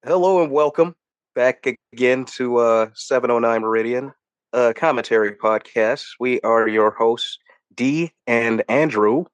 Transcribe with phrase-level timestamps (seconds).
[0.04, 0.94] Hello and welcome
[1.34, 4.12] back again to uh, 709 Meridian
[4.52, 6.04] uh, Commentary Podcast.
[6.18, 7.38] We are your hosts,
[7.74, 9.24] Dee and Andrew.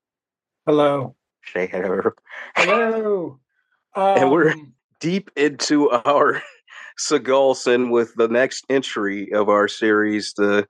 [0.66, 1.14] Hello.
[1.52, 2.10] Say hello.
[2.56, 3.38] Hello.
[3.96, 6.42] And we're- Um, Deep into our
[6.98, 10.66] Seagalson with the next entry of our series, the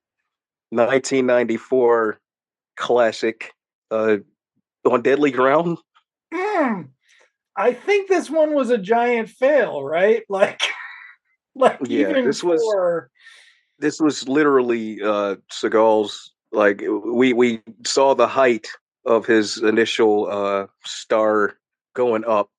[0.68, 2.20] 1994
[2.76, 3.52] classic
[3.90, 4.18] uh,
[4.88, 5.78] On Deadly Ground.
[6.32, 6.88] mm,
[7.56, 10.22] I think this one was a giant fail, right?
[10.30, 10.60] Like,
[11.54, 13.10] like Yeah, even this was- for
[13.78, 18.68] this was literally uh Seagal's like we we saw the height
[19.06, 21.56] of his initial uh star
[21.94, 22.50] going up,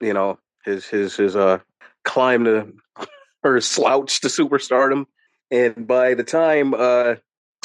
[0.00, 1.58] you know, his his his uh
[2.04, 2.72] climb to
[3.44, 5.06] or slouch to superstardom.
[5.50, 7.16] And by the time uh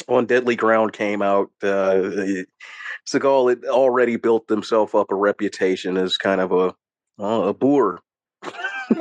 [0.08, 2.10] on Deadly Ground came out, uh
[3.08, 6.74] Seagal had already built himself up a reputation as kind of a
[7.22, 8.00] uh, a boor,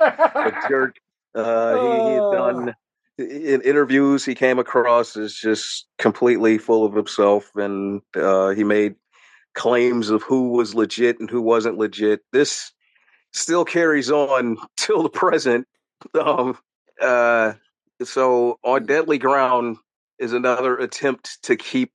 [0.00, 0.96] a jerk.
[1.34, 2.32] Uh, he, he had Oh.
[2.32, 2.74] done
[3.18, 4.24] in interviews.
[4.24, 8.94] He came across as just completely full of himself, and uh, he made
[9.54, 12.20] claims of who was legit and who wasn't legit.
[12.32, 12.72] This
[13.32, 15.66] still carries on till the present.
[16.18, 16.56] Um,
[17.00, 17.54] uh,
[18.04, 19.76] so, on Deadly Ground
[20.18, 21.92] is another attempt to keep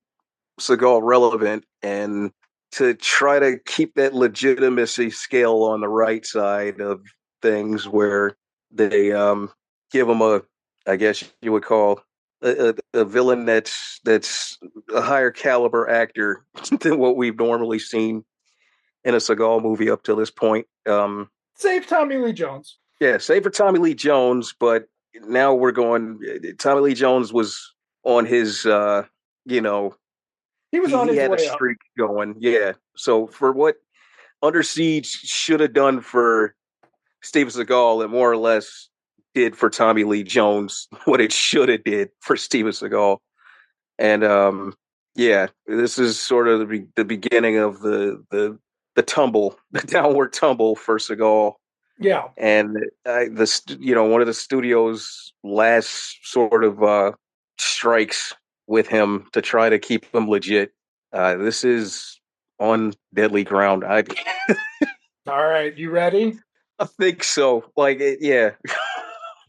[0.60, 2.32] Seagal relevant and
[2.74, 7.02] to try to keep that legitimacy scale on the right side of
[7.42, 8.36] things where
[8.72, 9.52] they um
[9.92, 10.42] give him a
[10.88, 12.02] i guess you would call
[12.42, 14.58] a, a, a villain that's that's
[14.94, 16.46] a higher caliber actor
[16.82, 18.24] than what we've normally seen
[19.04, 22.78] in a Seagal movie up to this point um save Tommy Lee Jones.
[23.00, 24.88] yeah save for tommy lee jones but
[25.28, 26.20] now we're going
[26.58, 29.04] tommy lee jones was on his uh
[29.46, 29.96] you know
[30.72, 31.54] He was he, on he his had a way up.
[31.56, 32.36] streak going.
[32.40, 32.74] Yeah.
[32.96, 33.76] So for what
[34.42, 36.56] Under Siege should have done for
[37.22, 38.90] Steven Seagal, it more or less
[39.34, 43.18] did for Tommy Lee Jones what it should have did for Steven Seagal.
[43.98, 44.74] And um,
[45.16, 48.58] yeah, this is sort of the, be- the beginning of the the
[48.96, 51.54] the tumble, the downward tumble for Seagal
[52.00, 52.24] Yeah.
[52.38, 57.12] and I, the you know one of the studio's last sort of uh,
[57.58, 58.34] strikes
[58.68, 60.72] with him to try to keep him legit.
[61.14, 62.20] Uh, this is
[62.60, 63.84] on deadly ground.
[63.86, 64.04] I
[65.28, 65.76] All right.
[65.78, 66.38] You ready?
[66.80, 67.72] I think so.
[67.78, 68.52] Like it, yeah,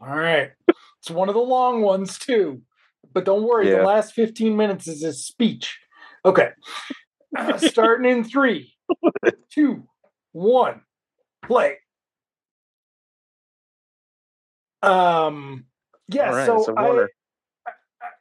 [0.01, 0.53] All right.
[1.01, 2.63] It's one of the long ones too.
[3.13, 3.79] But don't worry, Yeah.
[3.79, 5.79] the last 15 minutes is his speech.
[6.25, 6.51] Okay.
[7.37, 8.75] Uh, starting in three,
[9.51, 9.85] two,
[10.33, 10.83] one,
[11.45, 11.79] play.
[14.83, 15.67] Um
[16.09, 17.07] yeah, right, so I,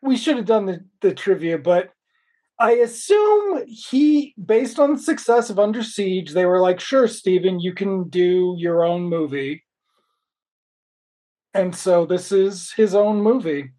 [0.01, 1.91] we should have done the, the trivia, but
[2.57, 7.59] I assume he, based on the success of Under Siege, they were like, sure, Steven,
[7.59, 9.63] you can do your own movie.
[11.53, 13.71] And so this is his own movie.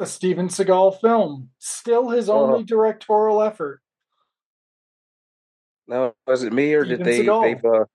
[0.00, 1.50] A Steven Seagal film.
[1.58, 2.40] Still his Oh.
[2.52, 3.80] only directorial effort.
[5.86, 7.86] now was it me or did Steven they Seagal.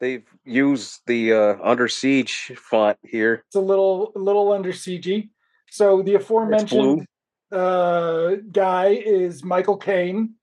[0.00, 3.44] They've used the uh, Under Siege font here?
[3.46, 5.28] It's a little a little under CG.
[5.70, 7.06] So the aforementioned
[7.50, 10.34] uh, guy is Michael Caine.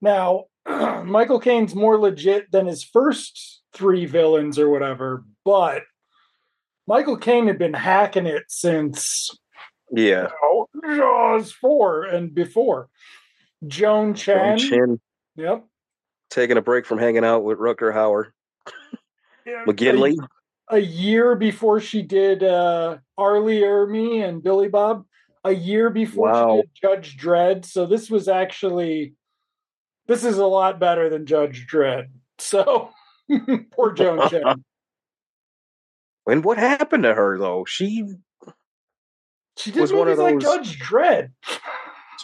[0.00, 0.44] Now,
[1.04, 5.82] Michael Caine's more legit than his first three villains or whatever, but
[6.86, 9.30] Michael Caine had been hacking it since
[9.90, 12.88] Yeah, you know, Jaws 4 and before.
[13.66, 14.58] Joan Chen.
[14.58, 15.00] Chin
[15.36, 15.64] Yep.
[16.30, 18.32] taking a break from hanging out with Rutger Hauer,
[19.66, 20.16] McGinley.
[20.68, 23.40] a year before she did uh R.
[23.40, 25.04] Lee Ermey and Billy Bob,
[25.44, 26.56] a year before Wow.
[26.56, 27.64] she did Judge Dredd.
[27.64, 29.14] So this was actually
[30.06, 32.08] this is a lot better than Judge Dredd.
[32.38, 32.90] So
[33.72, 34.64] poor Joan Chen.
[36.26, 37.64] And what happened to her though?
[37.64, 38.06] She
[39.56, 41.30] She did Was one of movies like those- Judge Dredd.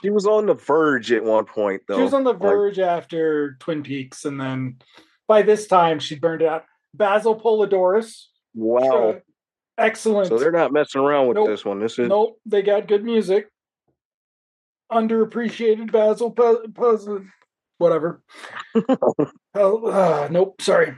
[0.00, 1.96] she was on the verge at one point though.
[1.96, 4.76] She was on the Like, verge after Twin Peaks, and then
[5.28, 6.64] by this time she burned it out.
[6.94, 8.24] Basil Poledouris.
[8.54, 9.10] wow.
[9.10, 9.18] uh,
[9.78, 10.28] excellent.
[10.28, 11.48] So they're not messing around with Nope.
[11.48, 11.80] this one.
[11.80, 13.48] This is Nope, they got good music.
[14.90, 17.24] Underappreciated Basil Pe- Pe-
[17.78, 18.22] whatever.
[19.54, 20.94] oh, uh, nope, sorry.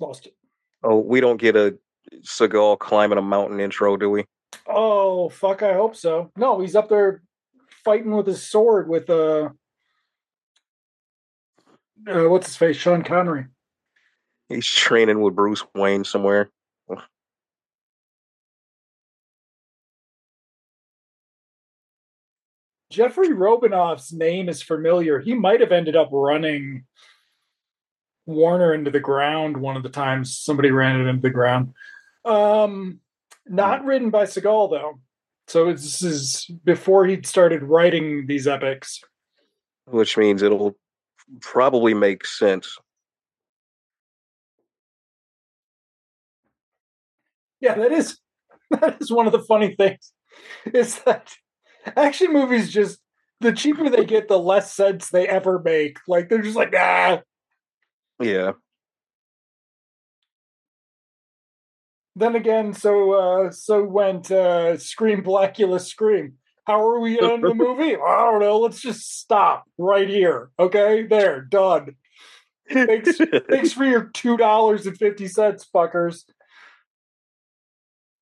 [0.00, 0.34] Lost it.
[0.82, 1.76] oh, we don't get a
[2.22, 4.24] Seagal climbing a mountain intro, do we?
[4.66, 6.32] Oh, fuck, I hope so.
[6.36, 7.22] No, he's up there
[7.84, 9.50] fighting with his sword with uh,
[12.08, 13.46] uh, what's his face, Sean Connery.
[14.48, 16.50] He's training with Bruce Wayne somewhere.
[22.90, 25.20] Jeffrey Robinov's name is familiar.
[25.20, 26.84] He might have ended up running
[28.26, 31.72] Warner into the ground one of the times somebody ran it into the ground.
[32.24, 33.00] Um,
[33.46, 33.86] not hmm.
[33.86, 35.00] written by Seagal though.
[35.46, 39.00] So this is before he started writing these epics.
[39.86, 40.76] Which means it'll
[41.40, 42.76] probably make sense.
[47.60, 48.18] Yeah, that is
[48.70, 50.12] that is one of the funny things.
[50.72, 51.32] Is that
[51.96, 52.98] action movies just
[53.40, 55.98] the cheaper they get, the less sense they ever make.
[56.06, 57.20] Like they're just like, ah.
[58.20, 58.52] Yeah.
[62.16, 66.34] Then again, so uh so went uh Scream Blackula Scream.
[66.70, 67.96] How are we on the movie?
[68.06, 68.60] I don't know.
[68.60, 70.50] Let's just stop right here.
[70.56, 71.96] Okay, there, done.
[72.70, 73.18] Thanks,
[73.50, 76.22] thanks for your two dollars and fifty cents, fuckers.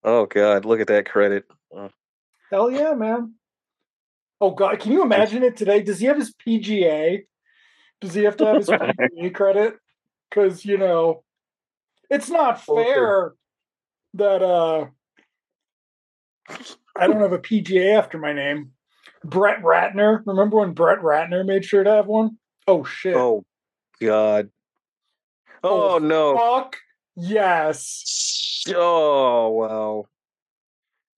[0.03, 1.45] Oh God, look at that credit.
[2.51, 3.35] Hell yeah, man.
[4.41, 5.83] Oh God, can you imagine it today?
[5.83, 7.25] Does he have his PGA?
[8.01, 9.77] Does he have to have his PGA credit?
[10.31, 11.23] Because you know,
[12.09, 13.35] it's not fair
[14.15, 14.87] that uh
[16.99, 18.73] I don't have a PGA after my name.
[19.25, 20.23] Brett Ratner.
[20.27, 22.39] Remember when Brett Ratner made sure to have one?
[22.67, 23.15] Oh shit.
[23.17, 23.45] Oh
[24.01, 24.51] God.
[25.63, 26.37] Oh, oh no.
[26.37, 26.77] Fuck
[27.17, 28.65] yes.
[28.69, 30.07] Oh wow.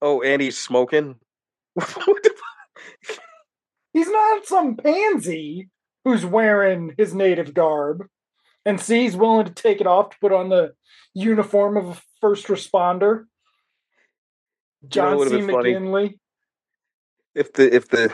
[0.02, 1.16] Oh, and he's smoking.
[3.92, 5.68] he's not some pansy
[6.04, 8.06] who's wearing his native garb
[8.64, 10.72] and see he's willing to take it off to put on the
[11.14, 13.24] uniform of a first responder.
[14.88, 15.36] John you know, C.
[15.38, 16.06] McGinley.
[16.06, 16.18] Funny?
[17.34, 18.12] If the if the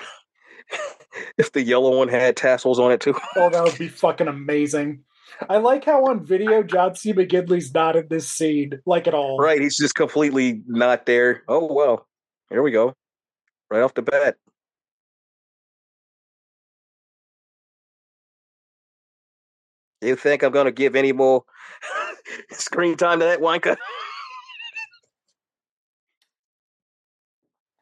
[1.38, 3.14] if the yellow one had tassels on it too.
[3.36, 5.04] oh, that would be fucking amazing.
[5.48, 7.12] I like how on video John C.
[7.12, 9.38] McGinley's not in this scene, like at all.
[9.38, 11.42] Right, he's just completely not there.
[11.48, 12.06] Oh well,
[12.50, 12.94] here we go,
[13.70, 14.36] right off the bat.
[20.02, 21.44] You think I'm going to give any more
[22.52, 23.76] screen time to that wanker?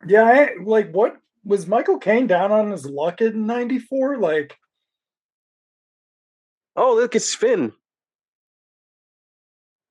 [0.06, 4.18] Yeah, I, like what was Michael Caine down on his luck in '94?
[4.18, 4.56] Like,
[6.76, 7.72] oh, look, it's Finn.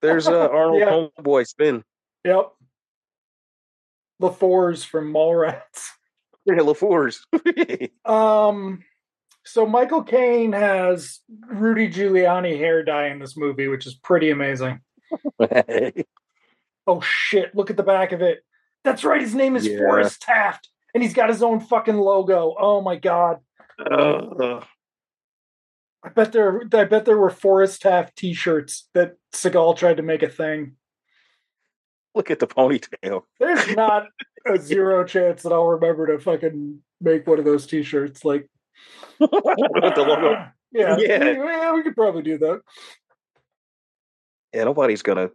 [0.02, 1.08] There's uh, Arnold yeah.
[1.20, 1.84] Homeboy Spin.
[2.26, 2.52] Yep.
[4.22, 5.62] LaFours from Mallrats.
[6.46, 7.20] Yeah, LaFours.
[8.06, 8.84] um,
[9.46, 14.82] so Michael Caine has Rudy Giuliani hair dye in this movie, which is pretty amazing.
[16.86, 17.56] oh shit!
[17.56, 18.44] Look at the back of it.
[18.84, 19.22] That's right.
[19.22, 19.78] His name is yeah.
[19.78, 22.56] Forrest Taft, and he's got his own fucking logo.
[22.60, 23.40] Oh my god.
[23.80, 24.62] Uh,
[26.04, 26.62] I bet there.
[26.74, 30.76] I bet there were Forrest Taft T-shirts that Seagal tried to make a thing.
[32.14, 33.24] Look at the ponytail.
[33.40, 34.08] There's not
[34.46, 38.26] a zero chance that I'll remember to fucking make one of those T-shirts.
[38.26, 38.50] Like
[39.20, 40.48] with the logo.
[40.76, 41.20] Yeah, yeah.
[41.20, 42.62] We, yeah, we could probably do that.
[44.56, 45.30] Yeah, nobody's gonna.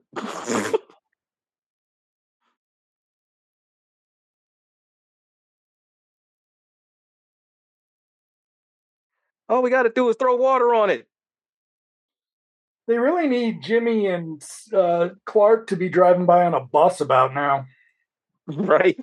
[9.48, 11.06] All we got to do is throw water on it.
[12.86, 14.42] They really need Jimmy and
[14.74, 17.66] uh, Clark to be driving by on a bus about now.
[18.50, 18.98] Right.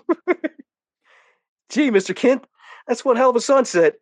[1.70, 2.16] Gee, Mr.
[2.16, 2.48] Kent,
[2.88, 3.94] that's one hell of a sunset.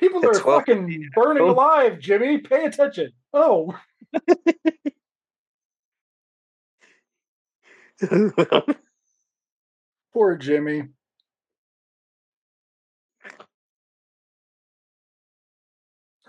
[0.00, 1.50] People are fucking burning oh.
[1.50, 2.38] alive, Jimmy.
[2.38, 3.12] Pay attention.
[3.32, 3.78] Oh.
[10.12, 10.88] Poor Jimmy.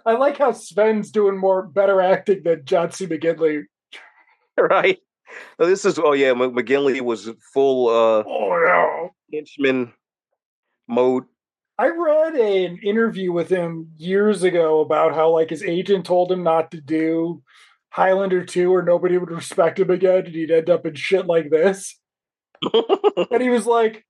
[0.10, 3.06] I like how Sven's doing more better acting than John C.
[3.06, 3.64] McGinley.
[4.58, 4.98] Right.
[5.58, 9.08] this is oh yeah, McGinley was full uh oh yeah
[9.40, 9.94] henchman
[10.86, 11.24] mode.
[11.78, 16.44] I read an interview with him years ago about how like his agent told him
[16.44, 17.42] not to do
[17.90, 21.50] Highlander 2 or nobody would respect him again and he'd end up in shit like
[21.50, 21.98] this.
[23.32, 24.06] and he was like,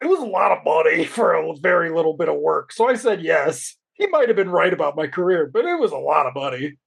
[0.00, 2.70] it was a lot of money for a very little bit of work.
[2.70, 3.74] So I said yes.
[3.94, 6.78] He might have been right about my career, but it was a lot of money.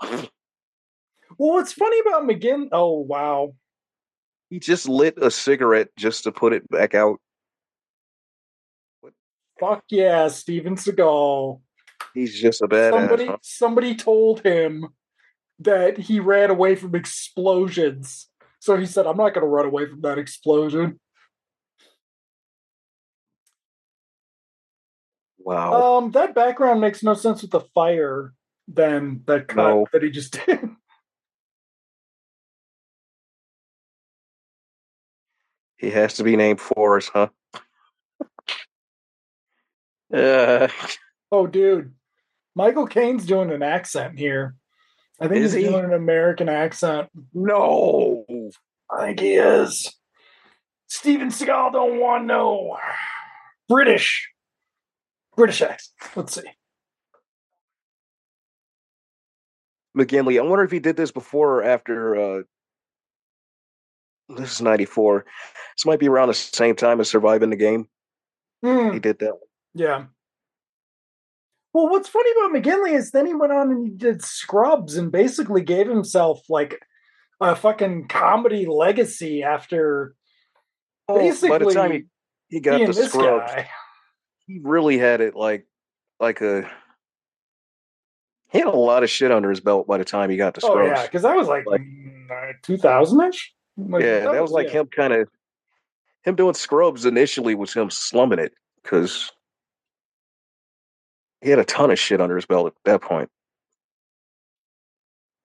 [0.02, 0.28] well,
[1.38, 2.68] what's funny about McGinn?
[2.72, 3.54] Oh, wow.
[4.50, 7.20] He just lit a cigarette just to put it back out.
[9.58, 11.60] Fuck yeah, Steven Seagal.
[12.12, 12.92] He's just a badass.
[12.92, 13.36] Somebody, huh?
[13.42, 14.88] somebody told him
[15.60, 18.28] that he ran away from explosions.
[18.58, 20.98] So he said, I'm not going to run away from that explosion.
[25.44, 25.98] Wow.
[25.98, 28.32] Um, that background makes no sense with the fire
[28.66, 29.86] than that cut no.
[29.92, 30.70] that he just did.
[35.76, 37.28] He has to be named Forrest, huh?
[40.12, 40.68] Uh,
[41.30, 41.92] oh, dude.
[42.54, 44.54] Michael Caine's doing an accent here.
[45.20, 45.70] I think Is he's he?
[45.70, 47.08] doing an American accent.
[47.34, 48.24] no.
[48.90, 49.92] I think he is.
[50.88, 52.78] Steven Seagal don't want no
[53.68, 54.28] British.
[55.36, 55.90] British accent.
[56.16, 56.42] Let's see.
[59.96, 60.38] McGinley.
[60.38, 62.16] I wonder if he did this before or after.
[62.16, 62.42] Uh,
[64.36, 65.24] this is '94.
[65.76, 67.88] This might be around the same time as Surviving the Game.
[68.62, 69.34] Hmm, He did that.
[69.74, 70.04] yeah.
[71.72, 75.10] Well, what's funny about McGinley is then he went on and he did Scrubs and
[75.10, 76.80] basically gave himself like
[77.40, 80.14] a fucking comedy legacy after
[81.08, 82.02] Oh, basically by the time he,
[82.48, 83.68] he got the Scrubs, guy.
[84.46, 85.66] He really had it like
[86.20, 86.70] like a.
[88.50, 90.68] He had a lot of shit under his belt by the time he got Oh
[90.70, 90.88] Scrubs.
[90.96, 91.80] yeah, because that was like, Like-
[92.30, 93.52] uh, two thousand ish.
[93.76, 95.28] yeah, that was like him kind of
[96.22, 99.30] him doing Scrubs initially was him slumming it because
[101.40, 103.28] he had a ton of shit under his belt at that point.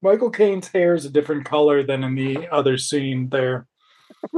[0.01, 3.67] Michael Caine's hair is a different color than in the other scene there.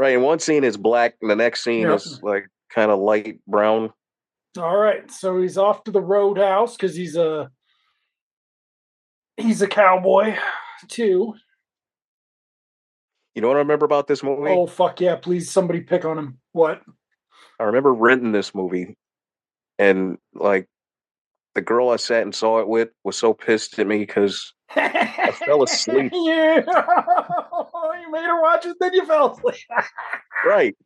[0.00, 1.94] right, and one scene is black, and the next scene Yeah.
[1.94, 3.92] is like kind of light brown.
[4.58, 7.50] All right, so he's off to the roadhouse because he's a
[9.36, 10.36] he's a cowboy
[10.88, 11.34] too.
[13.34, 14.50] You know what I remember about this movie?
[14.50, 15.16] Oh fuck yeah!
[15.16, 16.38] Please somebody pick on him.
[16.52, 16.82] What?
[17.60, 18.96] I remember renting this movie,
[19.78, 20.66] and like
[21.54, 25.32] the girl I sat and saw it with was so pissed at me because I
[25.46, 26.10] fell asleep.
[26.14, 26.62] yeah,
[28.10, 29.56] made her watch it, then you fell asleep.
[30.44, 30.76] right,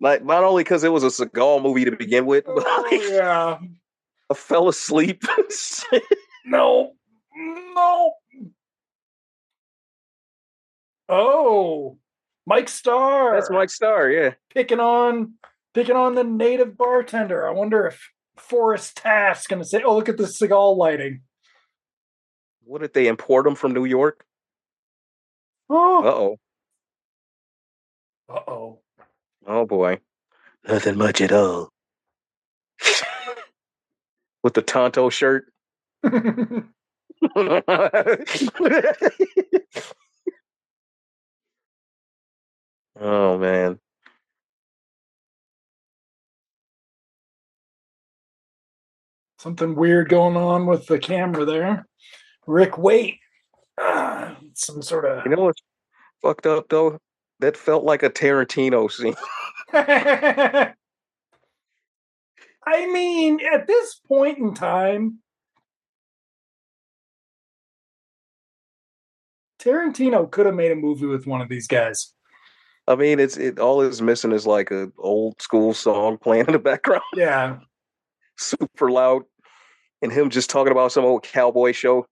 [0.00, 3.02] not not only because it was a Seagal movie to begin with, but oh like,
[3.10, 3.58] yeah.
[4.30, 5.24] I fell asleep.
[6.48, 6.94] No.
[7.36, 8.12] No.
[11.10, 11.98] Oh.
[12.46, 13.34] Mike Starr.
[13.34, 14.30] That's Mike Starr, yeah.
[14.54, 15.34] picking on
[15.74, 17.46] picking on the native bartender.
[17.46, 21.20] I wonder if Forrest Taft's gonna say, Oh, look at the Seagal lighting.
[22.64, 24.24] What did they import him from New York?
[25.68, 26.38] Oh.
[28.28, 28.78] Uh Oh
[29.46, 30.00] oh, boy,
[30.66, 31.70] nothing much at all.
[34.42, 35.52] With the Tonto shirt.
[36.04, 36.62] oh
[43.38, 43.78] man.
[49.38, 51.86] Something weird going on with the camera there.
[52.46, 53.18] Rick, wait.
[53.78, 55.62] Ah, some sort of You know what's
[56.22, 56.98] fucked up though?
[57.40, 59.14] That felt like a Tarantino scene.
[59.72, 60.74] I
[62.92, 65.18] mean, at this point in time,
[69.58, 72.12] Tarantino could have made a movie with one of these guys.
[72.86, 76.52] I mean, it's it all it's missing is like a old school song playing in
[76.52, 77.58] the background, Yeah.
[78.38, 79.22] super loud,
[80.00, 82.06] and him just talking about some old cowboy show.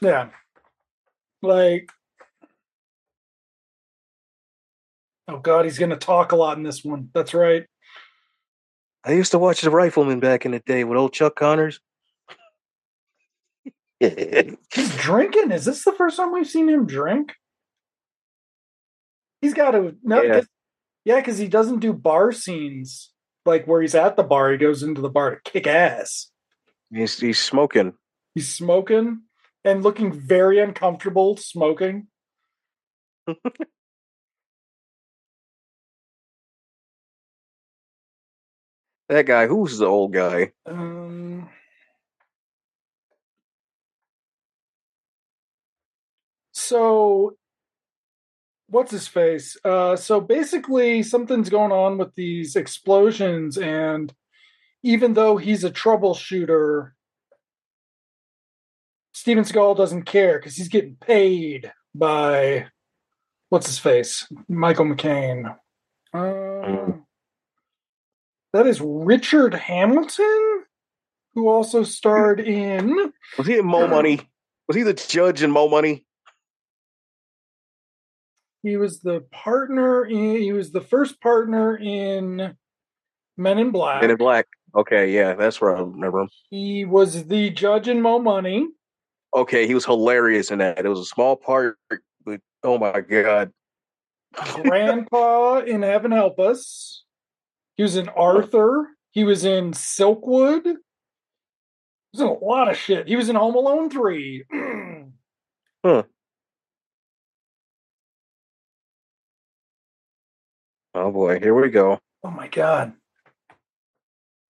[0.00, 0.30] Yeah.
[1.42, 1.90] Like,
[5.30, 7.10] oh God, he's going to talk a lot in this one.
[7.14, 7.64] That's right.
[9.04, 11.80] I used to watch The Rifleman back in the day with old Chuck Connors.
[14.00, 15.52] He's drinking.
[15.52, 17.34] Is this the first time we've seen him drink?
[19.40, 20.42] He's got to, no,
[21.04, 23.10] yeah, because he doesn't do bar scenes
[23.46, 24.52] like where he's at the bar.
[24.52, 26.30] He goes into the bar to kick ass.
[26.92, 27.94] he's he's smoking.
[28.34, 29.22] He's smoking
[29.64, 32.08] and looking very uncomfortable smoking.
[39.10, 40.52] That guy, who's the old guy?
[40.66, 41.48] Um,
[46.52, 47.32] so,
[48.68, 49.56] what's his face?
[49.64, 54.14] Uh, so basically, something's going on with these explosions, and
[54.84, 56.92] even though he's a troubleshooter,
[59.12, 62.68] Steven Seagal doesn't care because he's getting paid by
[63.48, 65.56] what's his face, Michael McCain.
[66.14, 66.92] Uh,
[68.52, 70.64] that is Richard Hamilton,
[71.34, 73.12] who also starred in.
[73.38, 74.20] Was he in Mo Money?
[74.66, 76.06] Was he the judge in Mo Money?
[78.62, 80.36] He was the partner in.
[80.36, 82.56] He was the first partner in
[83.36, 84.02] Men in Black.
[84.02, 84.46] Men in Black.
[84.74, 86.28] Okay, yeah, that's where I remember him.
[86.50, 88.68] He was the judge in Mo Money.
[89.34, 90.84] Okay, he was hilarious in that.
[90.84, 91.78] It was a small part,
[92.24, 93.52] but oh my god.
[94.34, 97.04] Grandpa in Heaven Help Us.
[97.80, 98.88] He was in Arthur.
[99.12, 100.64] He was in Silkwood.
[100.66, 100.76] He
[102.12, 103.08] was in a lot of shit.
[103.08, 104.44] He was in Home Alone 3.
[105.82, 106.02] Huh.
[110.94, 111.98] Oh boy, here we go.
[112.22, 112.92] Oh my god.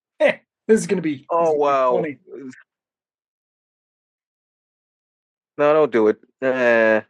[0.18, 1.24] this is gonna be.
[1.30, 2.02] Oh wow.
[2.02, 2.18] Be
[5.56, 6.18] no, don't do it.
[6.42, 7.02] Eh.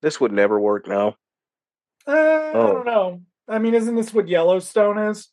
[0.00, 1.18] This would never work now.
[2.06, 2.50] Uh, oh.
[2.50, 3.22] I don't know.
[3.48, 5.28] I mean, isn't this what Yellowstone is?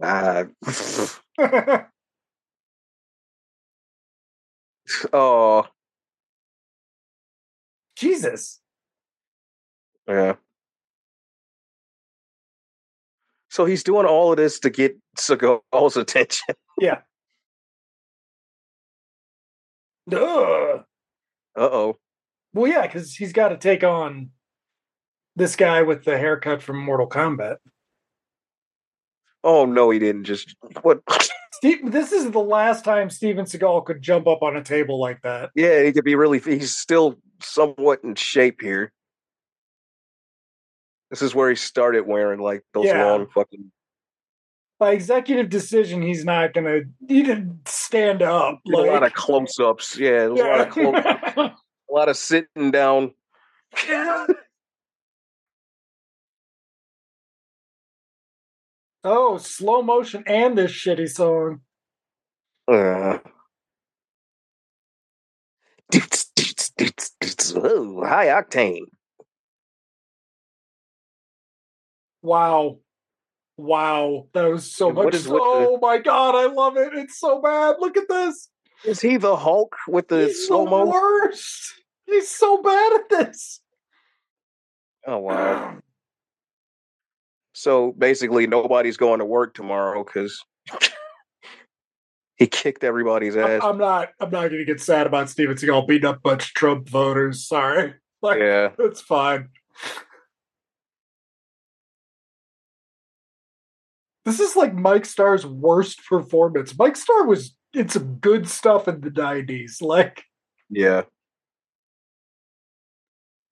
[0.00, 0.44] Uh,
[5.12, 5.66] oh.
[7.96, 8.60] Jesus.
[10.06, 10.34] Yeah.
[13.50, 16.54] So he's doing all of this to get Seagal's attention.
[16.80, 17.00] yeah.
[20.12, 20.84] Uh
[21.56, 21.96] oh.
[22.54, 24.30] Well, yeah, because he's got to take on
[25.38, 27.56] this guy with the haircut from Mortal Kombat.
[29.44, 30.24] Oh no, he didn't.
[30.24, 31.00] Just what?
[31.52, 35.22] Steve, this is the last time Steven Seagal could jump up on a table like
[35.22, 35.50] that.
[35.54, 36.40] Yeah, he could be really.
[36.40, 38.92] He's still somewhat in shape here.
[41.10, 43.04] This is where he started wearing like those yeah.
[43.04, 43.70] long fucking.
[44.78, 46.80] By executive decision, he's not gonna.
[47.06, 48.60] He didn't stand up.
[48.66, 48.88] Like...
[48.88, 49.98] A lot of close-ups.
[49.98, 50.46] Yeah, yeah.
[50.46, 50.94] a lot of close.
[51.36, 53.14] a lot of sitting down.
[59.08, 61.60] Oh, slow motion and this shitty song.
[62.66, 63.18] Uh.
[67.54, 68.82] Oh, high octane.
[72.22, 72.78] Wow.
[73.56, 74.28] Wow.
[74.34, 75.14] That was so much.
[75.26, 75.78] oh the...
[75.80, 76.92] my god, I love it.
[76.94, 77.76] It's so bad.
[77.80, 78.48] Look at this.
[78.84, 80.86] Is he the Hulk with the slow mo?
[80.86, 81.74] Worst.
[82.06, 83.60] He's so bad at this.
[85.06, 85.78] Oh wow.
[87.58, 90.44] So basically nobody's going to work tomorrow because
[92.36, 93.60] he kicked everybody's ass.
[93.64, 96.54] I'm not I'm not gonna get sad about Steven Seagal beating up a bunch of
[96.54, 97.46] Trump voters.
[97.46, 97.94] Sorry.
[98.20, 98.70] Like yeah.
[98.80, 99.50] it's fine.
[104.24, 106.76] This is like Mike Starr's worst performance.
[106.76, 109.80] Mike Starr was in some good stuff in the 90s.
[109.80, 110.24] Like,
[110.68, 111.02] yeah.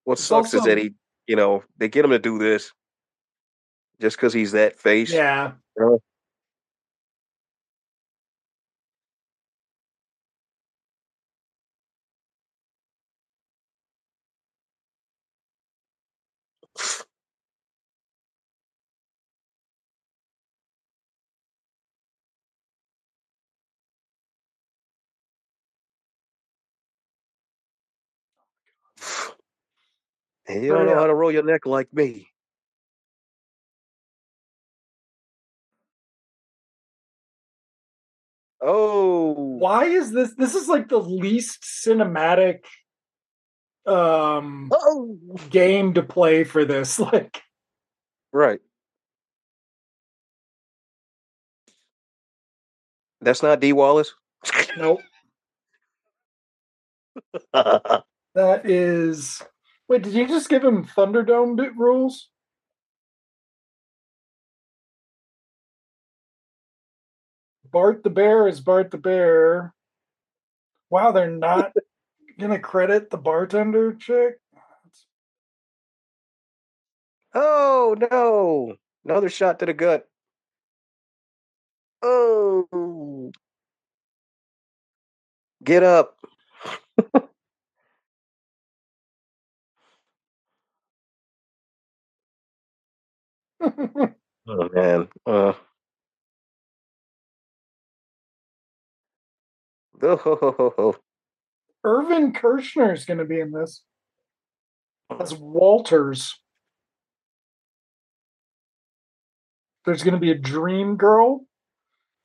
[0.02, 0.96] What sucks also, is that he,
[1.28, 2.72] you know, they get him to do this
[4.00, 5.12] just because he's that face.
[5.12, 5.52] Yeah.
[5.78, 6.00] You know?
[30.48, 32.28] And you don't know how uh to roll your neck like me.
[38.68, 39.32] Oh.
[39.32, 42.64] Why is this this is like the least cinematic
[43.86, 45.16] um oh.
[45.50, 47.42] game to play for this like
[48.32, 48.60] Right.
[53.20, 54.12] That's not Dee Wallace?
[54.76, 55.00] Nope.
[57.52, 58.02] that
[58.64, 59.42] is
[59.88, 62.30] Wait, did you just give him Thunderdome rules?
[67.76, 69.74] Bart the Bear is Bart the Bear.
[70.88, 71.74] Wow, they're not
[72.40, 74.38] gonna credit the bartender chick.
[77.34, 78.76] Oh no!
[79.04, 80.08] Another shot to the gut.
[82.02, 83.30] Oh,
[85.62, 86.16] get up!
[93.60, 95.08] oh man.
[95.26, 95.52] Uh.
[100.02, 100.96] Oh.
[101.84, 103.82] Irvin Kershner is going to be in this
[105.20, 106.40] as Walters.
[109.84, 111.46] There's going to be a dream girl.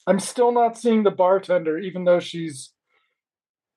[0.07, 2.71] I'm still not seeing the bartender, even though she's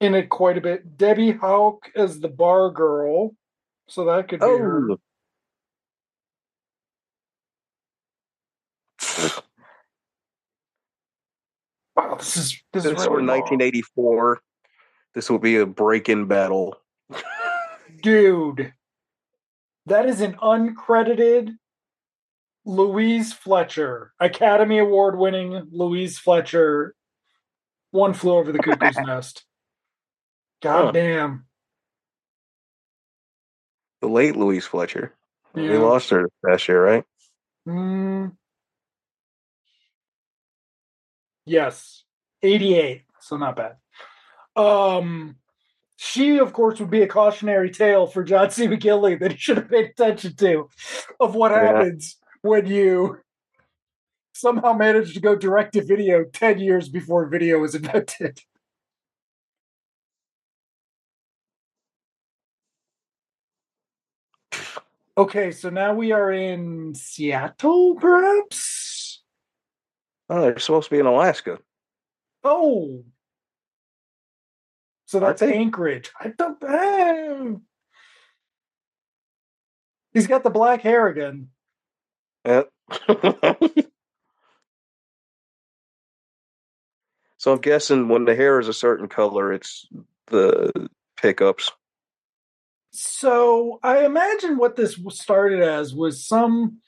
[0.00, 0.96] in it quite a bit.
[0.96, 3.36] Debbie Hauck as the bar girl,
[3.88, 4.58] so that could be oh.
[4.58, 4.88] her.
[11.96, 14.40] Wow, this is this, this is really 1984.
[15.14, 16.76] This will be a break-in battle,
[18.02, 18.72] dude.
[19.86, 21.56] That is an uncredited
[22.64, 26.94] Louise Fletcher, Academy Award winning Louise Fletcher.
[27.90, 29.44] One flew over the cuckoo's nest.
[30.62, 30.92] God huh.
[30.92, 31.46] damn.
[34.00, 35.14] The late Louise Fletcher.
[35.54, 35.70] Yeah.
[35.70, 37.04] We lost her last year, right?
[37.68, 38.32] Mm,
[41.46, 42.04] Yes,
[42.42, 43.02] 88.
[43.20, 43.76] So not bad.
[44.56, 45.36] Um,
[45.96, 48.66] she, of course, would be a cautionary tale for John C.
[48.66, 50.68] McGinley that he should have paid attention to
[51.20, 51.62] of what yeah.
[51.62, 53.18] happens when you
[54.32, 58.40] somehow manage to go direct to video 10 years before video was invented.
[65.16, 68.83] Okay, so now we are in Seattle, perhaps?
[70.34, 71.60] Oh, they're supposed to be in Alaska.
[72.42, 73.04] Oh,
[75.06, 76.10] so that's Anchorage.
[76.20, 76.60] I don't.
[76.64, 77.52] Eh.
[80.12, 81.50] He's got the black hair again.
[82.44, 82.68] Yep.
[87.36, 89.86] so I'm guessing when the hair is a certain color, it's
[90.26, 91.70] the pickups.
[92.90, 96.78] So I imagine what this started as was some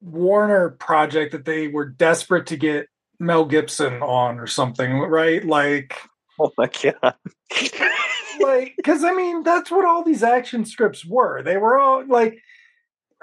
[0.00, 5.44] Warner project that they were desperate to get Mel Gibson on or something, right?
[5.44, 5.96] Like
[6.40, 7.14] Oh my god!
[8.40, 11.42] like, because I mean, that's what all these action scripts were.
[11.42, 12.38] They were all like,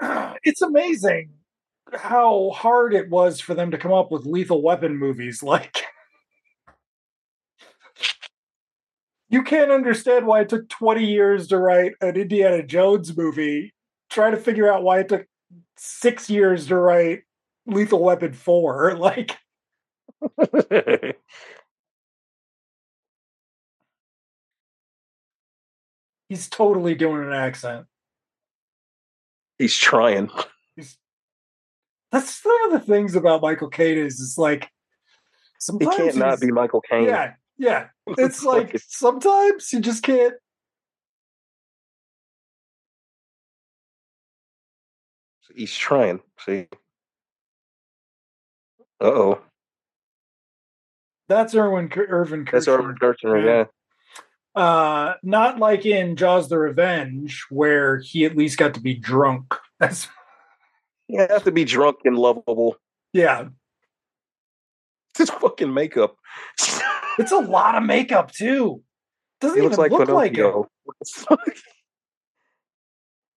[0.44, 1.30] it's amazing
[1.94, 5.42] how hard it was for them to come up with Lethal Weapon movies.
[5.46, 5.84] Like,
[9.28, 13.72] you can't understand why it took 20 years to write an Indiana Jones movie.
[14.10, 15.26] Try to figure out why it took
[15.76, 17.22] six years to write
[17.66, 18.96] Lethal Weapon 4.
[18.98, 19.36] Like,
[26.28, 27.86] He's totally doing an accent.
[29.58, 30.30] He's trying.
[30.74, 30.98] He's,
[32.10, 34.68] that's some of the things about Michael Caine is it's like
[35.58, 37.04] sometimes he can't not be Michael Caine.
[37.04, 37.86] Yeah, yeah.
[38.18, 40.34] It's like sometimes you just can't.
[45.56, 46.20] He's trying.
[46.44, 46.68] See.
[49.00, 49.40] Uh oh.
[51.28, 52.50] That's Irwin Irvin Kershner.
[52.52, 53.64] That's Irvin Kershner, yeah.
[54.54, 54.62] yeah.
[54.62, 59.54] Uh, not like in Jaws the Revenge, where he at least got to be drunk.
[59.80, 60.08] That's
[61.08, 62.76] you have to be drunk and lovable.
[63.12, 63.48] Yeah.
[65.18, 66.16] It's fucking makeup.
[67.18, 68.82] it's a lot of makeup too.
[69.40, 70.68] Doesn't he even like look Pinocchio.
[70.86, 71.58] like it.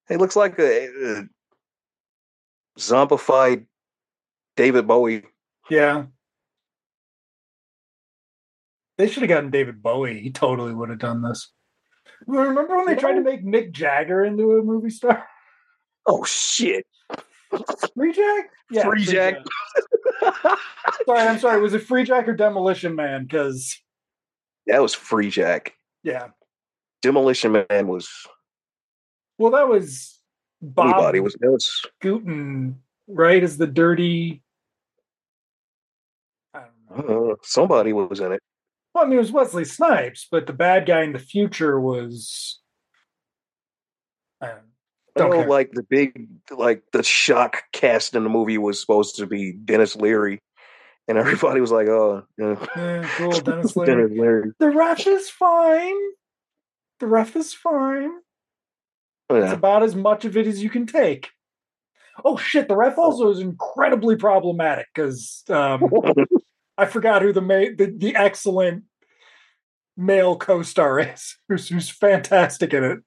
[0.09, 1.27] he looks like a
[2.79, 3.65] zombified
[4.55, 5.23] David Bowie.
[5.69, 6.05] Yeah.
[8.97, 10.19] They should have gotten David Bowie.
[10.19, 11.51] He totally would have done this.
[12.27, 15.25] Remember when they tried to make Mick Jagger into a movie star?
[16.05, 16.85] Oh shit!
[17.51, 18.43] Freejack?
[18.71, 19.37] Yeah, Free, Free Jack.
[20.21, 20.33] Jack.
[21.05, 21.61] sorry, I'm sorry.
[21.61, 23.23] Was it Free Jack or Demolition Man?
[23.23, 23.79] Because
[24.67, 25.75] that was Free Jack.
[26.03, 26.27] Yeah.
[27.01, 28.09] Demolition Man was.
[29.37, 30.18] Well, that was
[30.61, 31.35] Bob Anybody was
[32.01, 33.43] Gunton, right?
[33.43, 34.43] As the dirty.
[36.53, 36.61] I
[36.95, 37.31] don't know.
[37.31, 38.41] Uh, somebody was in it.
[38.93, 42.59] Well, I mean, it was Wesley Snipes, but the bad guy in the future was.
[44.41, 44.69] Um,
[45.15, 49.27] don't know, like the big, like the shock cast in the movie was supposed to
[49.27, 50.39] be Denis Leary,
[51.07, 53.87] and everybody was like, "Oh, yeah, yeah cool, Denis Leary.
[53.87, 55.97] Denis Leary." The ref is fine.
[56.99, 58.11] The ref is fine.
[59.29, 59.43] Yeah.
[59.43, 61.29] It's about as much of it as you can take.
[62.25, 62.67] Oh shit!
[62.67, 65.89] The ref also is incredibly problematic because um,
[66.77, 68.83] I forgot who the, ma- the the excellent
[69.95, 72.99] male co-star is, who's, who's fantastic in it.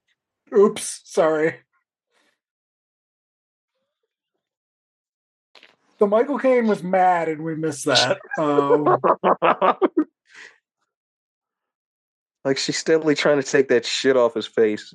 [0.57, 1.57] Oops, sorry.
[5.99, 8.19] So Michael Caine was mad, and we missed that.
[8.37, 8.99] Um,
[12.45, 14.93] like she's steadily trying to take that shit off his face.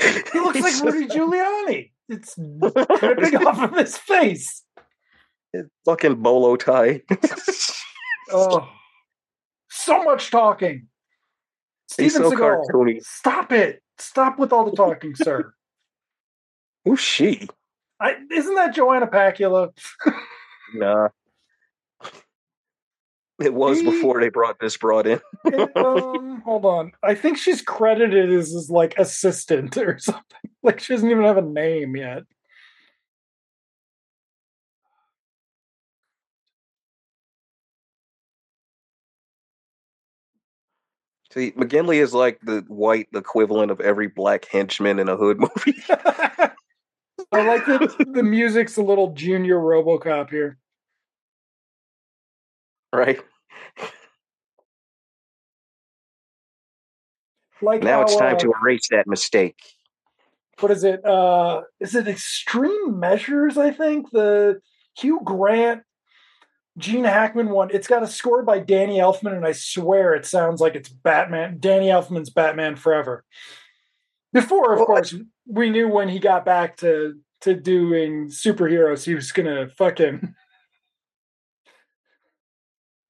[0.00, 1.90] He looks like Rudy Giuliani.
[2.08, 4.62] It's dripping off of his face.
[5.84, 7.02] fucking bolo tie.
[8.32, 8.68] oh,
[9.68, 10.88] so much talking.
[11.88, 13.02] Steven so Seagal, cartoony.
[13.02, 13.82] stop it!
[13.98, 15.52] Stop with all the talking, sir.
[16.84, 17.48] Who's she?
[17.98, 19.70] I, isn't that Joanna Pacula?
[20.74, 21.08] nah.
[23.40, 25.20] It was he, before they brought this broad in.
[25.76, 26.92] um, hold on.
[27.02, 30.50] I think she's credited as, as like assistant or something.
[30.62, 32.22] Like she doesn't even have a name yet.
[41.32, 45.82] See, McGinley is like the white equivalent of every black henchman in a hood movie.
[47.32, 50.58] I like that the music's a little junior RoboCop here.
[52.92, 53.20] Right.
[57.62, 59.58] Like now how, it's time uh, to erase that mistake.
[60.60, 61.04] What is it?
[61.04, 64.10] Uh is it extreme measures, I think?
[64.10, 64.60] The
[64.98, 65.82] Hugh Grant
[66.78, 67.70] Gene Hackman one.
[67.72, 71.56] It's got a score by Danny Elfman, and I swear it sounds like it's Batman.
[71.58, 73.24] Danny Elfman's Batman Forever.
[74.32, 75.14] Before, of well, course,
[75.46, 80.34] we knew when he got back to to doing superheroes, he was gonna fucking.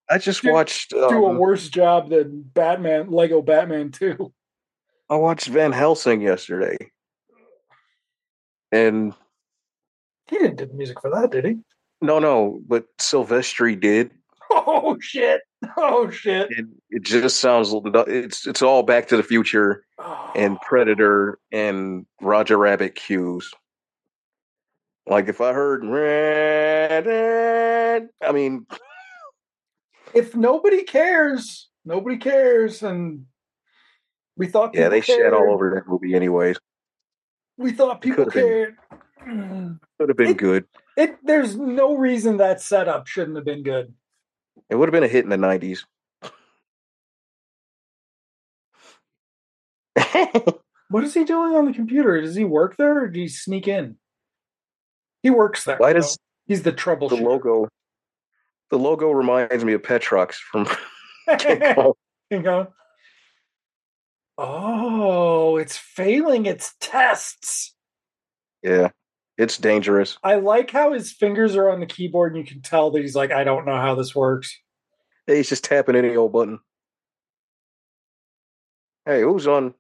[0.09, 4.33] I just do, watched um, do a um, worse job than Batman, Lego Batman Two.
[5.09, 6.77] I watched Van Helsing yesterday,
[8.71, 9.15] and
[10.29, 11.59] he didn't do the music for that, did he?
[12.03, 14.11] No, no, but Silvestri did.
[14.49, 15.41] Oh shit!
[15.77, 16.49] Oh shit!
[16.57, 20.31] And it just sounds it's it's all Back to the Future oh.
[20.37, 23.51] and Predator and Roger Rabbit cues.
[25.09, 25.83] Like if I heard,
[28.23, 28.67] I mean,
[30.17, 33.27] if nobody cares, nobody cares, and
[34.37, 35.21] we thought yeah, they cared.
[35.21, 36.57] shed all over that movie, anyways.
[37.59, 38.77] We thought people cared.
[39.25, 40.65] Could have been it, good.
[40.97, 43.93] It there's no reason that setup shouldn't have been good.
[44.71, 45.85] It would have been a hit in the nineties.
[50.89, 52.21] what is he doing on the computer?
[52.21, 53.97] Does he work there or does he sneak in?
[55.23, 55.77] He works there.
[55.77, 57.09] Why does he's the trouble?
[57.09, 57.69] The logo
[58.71, 60.67] the logo reminds me of Petrox from
[62.31, 62.69] you know.
[64.39, 67.75] Oh, it's failing its tests.
[68.63, 68.91] Yeah.
[69.39, 70.19] It's dangerous.
[70.23, 73.17] I like how his fingers are on the keyboard and you can tell that he's
[73.17, 74.59] like, I don't know how this works.
[75.27, 76.61] Hey, he's just tapping any old button.
[79.05, 79.75] Hey, who's on?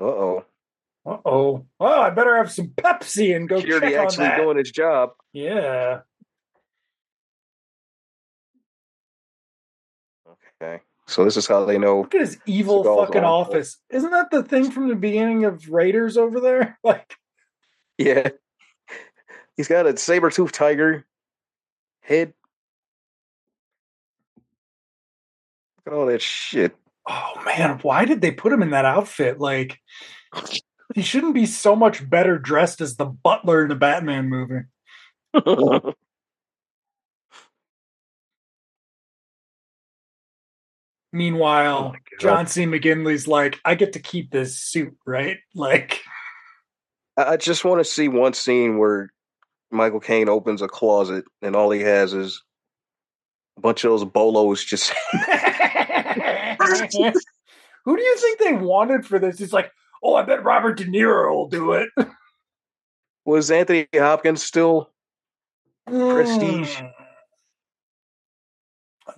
[0.00, 0.44] Uh oh.
[1.04, 1.66] Uh oh.
[1.80, 5.10] Oh, I better have some Pepsi and go Security check actually doing his job.
[5.32, 6.00] Yeah.
[11.08, 12.02] So this is how they know.
[12.02, 13.78] Look at his evil fucking office.
[13.88, 16.78] Isn't that the thing from the beginning of Raiders over there?
[16.84, 17.16] Like
[17.96, 18.28] yeah.
[19.56, 21.06] He's got a saber tooth tiger
[22.02, 22.34] head.
[25.78, 26.76] Look at all that shit.
[27.08, 29.40] Oh man, why did they put him in that outfit?
[29.40, 29.80] Like
[30.94, 34.66] he shouldn't be so much better dressed as the butler in the Batman movie.
[41.12, 42.64] Meanwhile, oh John C.
[42.64, 45.38] McGinley's like, I get to keep this suit, right?
[45.54, 46.02] Like
[47.16, 49.12] I just want to see one scene where
[49.72, 52.42] Michael Caine opens a closet and all he has is
[53.56, 54.92] a bunch of those bolos just.
[57.84, 59.38] Who do you think they wanted for this?
[59.38, 61.88] He's like, oh, I bet Robert De Niro will do it.
[63.24, 64.90] Was Anthony Hopkins still
[65.88, 66.12] hmm.
[66.12, 66.80] prestige?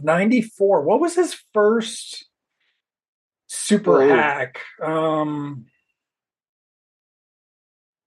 [0.00, 0.06] Hmm.
[0.06, 0.82] 94.
[0.82, 2.26] What was his first
[3.46, 4.08] super oh.
[4.08, 4.60] hack?
[4.82, 5.66] Um,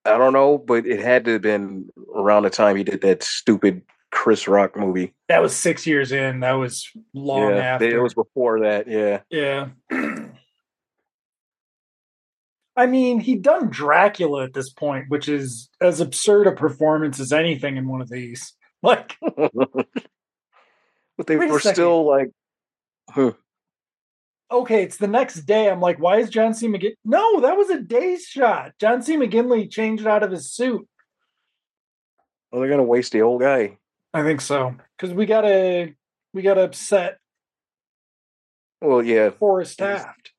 [0.05, 3.23] I don't know, but it had to have been around the time he did that
[3.23, 5.13] stupid Chris Rock movie.
[5.27, 6.41] That was six years in.
[6.41, 7.87] That was long yeah, after.
[7.87, 8.87] It was before that.
[8.87, 9.21] Yeah.
[9.29, 9.69] Yeah.
[12.75, 17.31] I mean, he'd done Dracula at this point, which is as absurd a performance as
[17.31, 18.53] anything in one of these.
[18.85, 19.15] Like,
[21.17, 22.31] but they were still like,
[23.09, 23.33] huh
[24.53, 25.69] okay, it's the next day.
[25.69, 26.67] I'm like, why is John C.
[26.67, 26.95] McGinley?
[27.03, 28.73] No, that was a day's shot.
[28.79, 29.17] John C.
[29.17, 30.87] McGinley changed out of his suit.
[32.51, 33.77] Well, they're gonna waste the old guy.
[34.13, 35.93] I think so because we gotta
[36.33, 37.17] we gotta upset.
[38.79, 40.31] Well, yeah, Forrest Taft.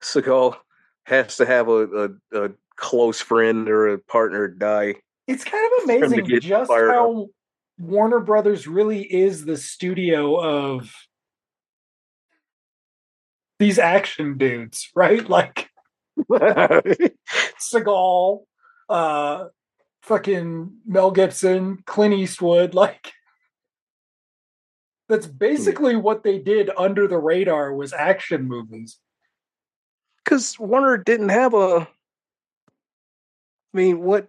[0.00, 0.56] Seagal
[1.04, 4.94] has to have a, a, a close friend or a partner die.
[5.26, 7.28] It's kind of amazing just how
[7.80, 10.92] Warner Brothers really is the studio of
[13.58, 15.26] these action dudes, right?
[15.28, 15.70] Like
[17.58, 18.42] Seagal,
[18.88, 19.44] uh,
[20.02, 23.12] fucking Mel Gibson, Clint Eastwood, like
[25.08, 28.98] that's basically what they did under the radar was action movies.
[30.22, 31.88] Because Warner didn't have a.
[33.72, 34.28] I mean, what?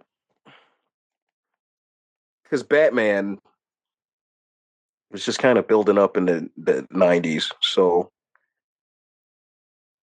[2.51, 3.39] Because Batman
[5.09, 7.49] was just kind of building up in the, the 90s.
[7.61, 8.11] So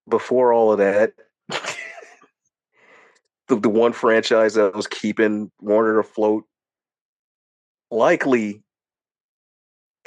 [0.08, 1.12] before all of that,
[3.48, 6.44] the, the one franchise that was keeping Warner afloat,
[7.90, 8.62] likely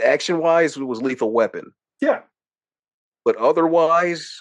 [0.04, 1.72] action wise, was Lethal Weapon.
[2.02, 2.22] Yeah.
[3.24, 4.36] But otherwise,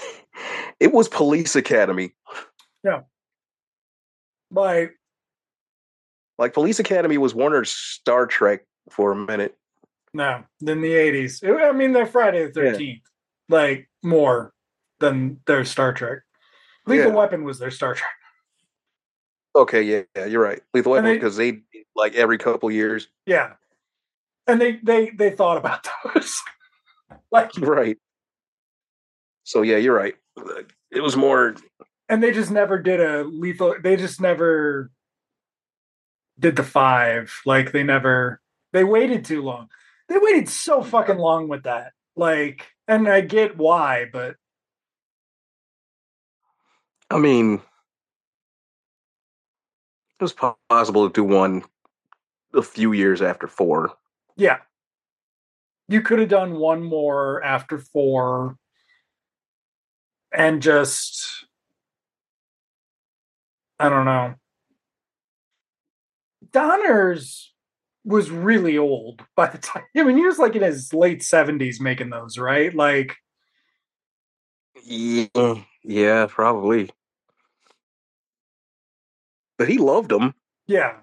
[0.78, 2.14] it was Police Academy.
[2.84, 3.00] Yeah.
[4.50, 4.90] By
[6.38, 9.56] like Police Academy was Warner's Star Trek for a minute.
[10.12, 11.42] No, in the eighties.
[11.44, 13.02] I mean, they're Friday the Thirteenth,
[13.48, 13.56] yeah.
[13.56, 14.52] like more
[15.00, 16.20] than their Star Trek.
[16.86, 17.14] Lethal yeah.
[17.14, 18.10] Weapon was their Star Trek.
[19.56, 20.60] Okay, yeah, yeah, you're right.
[20.72, 23.08] Lethal Weapon because they, they like every couple years.
[23.26, 23.52] Yeah,
[24.46, 26.36] And they they they thought about those.
[27.30, 27.98] like right.
[29.44, 30.14] So yeah, you're right.
[30.90, 31.54] It was more
[32.08, 34.90] and they just never did a lethal they just never
[36.38, 37.42] did the 5.
[37.46, 38.40] Like they never
[38.72, 39.68] they waited too long.
[40.08, 41.92] They waited so fucking long with that.
[42.16, 44.36] Like and I get why, but
[47.10, 47.54] I mean
[50.20, 50.34] it was
[50.68, 51.64] possible to do one
[52.54, 53.92] a few years after 4.
[54.36, 54.58] Yeah.
[55.88, 58.56] You could have done one more after 4
[60.32, 61.46] and just
[63.78, 64.34] I don't know.
[66.54, 67.52] Donner's
[68.04, 69.82] was really old by the time.
[69.96, 72.74] I mean, he was like in his late seventies making those, right?
[72.74, 73.16] Like,
[74.84, 76.90] yeah, yeah, probably.
[79.58, 80.34] But he loved them.
[80.66, 80.94] Yeah.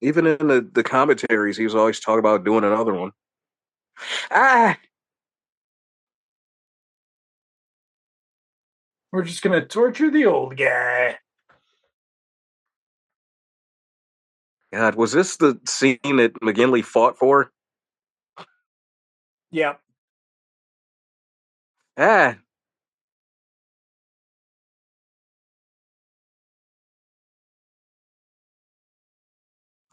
[0.00, 3.12] Even in the, the commentaries, he was always talking about doing another one.
[4.30, 4.78] Ah,
[9.12, 11.18] We're just gonna torture the old guy.
[14.72, 17.52] God, was this the scene that McGinley fought for?
[19.52, 19.74] Yeah.
[21.98, 22.36] Ah.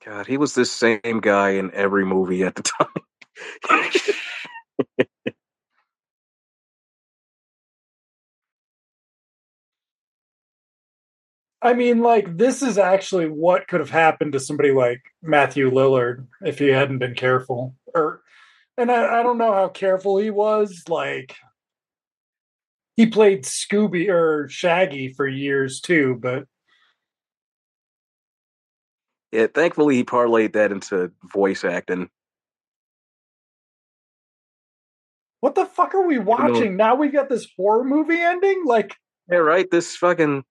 [0.06, 2.88] God, he was the same guy in every movie at the time.
[11.68, 16.26] I mean, like, this is actually what could have happened to somebody like Matthew Lillard
[16.42, 17.76] if he hadn't been careful.
[17.94, 18.22] Or,
[18.78, 20.84] and I, I don't know how careful he was.
[20.88, 21.36] Like,
[22.96, 26.46] he played Scooby or Shaggy for years too, but.
[29.34, 32.10] Yeah, thankfully he parlayed that into voice acting.
[35.42, 36.78] What the fuck are we watching?
[36.78, 38.64] Now we've got this horror movie ending?
[38.66, 38.96] Like.
[39.30, 39.70] Yeah, right?
[39.70, 40.46] This fucking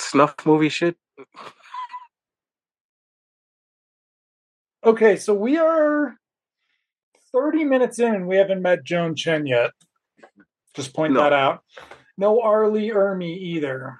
[0.00, 0.96] snuff movie shit.
[4.84, 6.16] Okay, so we are
[7.32, 9.72] 30 minutes in and we haven't met Joan Chen yet.
[10.74, 11.20] Just point no.
[11.20, 11.62] that out.
[12.16, 12.68] No R.
[12.68, 13.98] Lee Ermey either.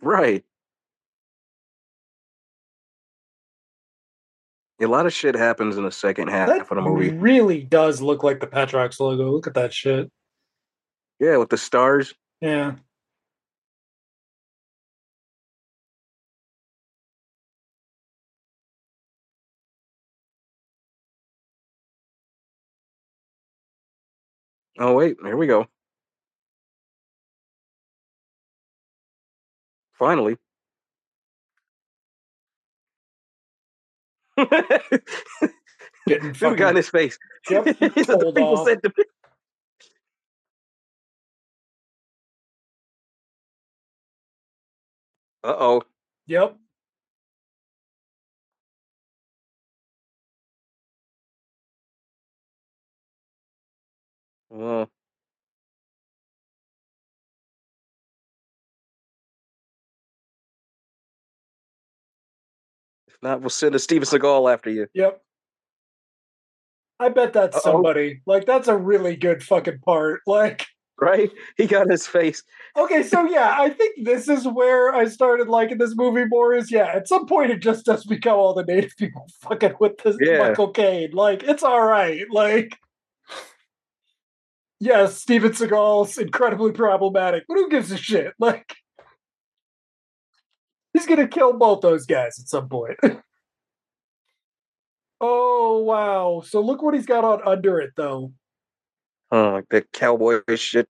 [0.00, 0.44] Right.
[4.80, 7.08] A lot of shit happens in the second half that of the movie.
[7.08, 9.30] It really does look like the Petrox logo.
[9.30, 10.10] Look at that shit.
[11.20, 12.12] Yeah, with the stars.
[12.40, 12.74] Yeah.
[24.78, 25.66] Oh wait, here we go.
[29.98, 30.36] Finally.
[36.08, 37.18] Getting fucking got in his face.
[37.50, 38.66] Yep, the people off.
[38.68, 38.80] said.
[45.44, 45.82] Uh oh.
[46.26, 46.56] Yep.
[54.54, 54.88] Well,
[63.08, 64.86] if not, we'll send a Steven Seagal after you.
[64.94, 65.20] Yep.
[67.00, 67.72] I bet that's Uh-oh.
[67.72, 68.20] somebody.
[68.26, 70.20] Like that's a really good fucking part.
[70.26, 70.66] Like
[71.00, 71.32] Right?
[71.56, 72.44] He got his face.
[72.76, 76.54] Okay, so yeah, I think this is where I started liking this movie more.
[76.54, 79.98] Is yeah, at some point it just does become all the native people fucking with
[80.04, 80.38] this Yeah.
[80.38, 81.10] Michael Caine.
[81.10, 82.22] Like it's all right.
[82.30, 82.78] Like
[84.80, 88.32] yes, Steven Seagal's incredibly problematic, but who gives a shit?
[88.38, 88.74] Like
[90.92, 92.98] he's gonna kill both those guys at some point.
[95.20, 96.42] oh wow!
[96.46, 98.32] So look what he's got on under it though.
[99.30, 100.88] Oh, like that cowboy shit.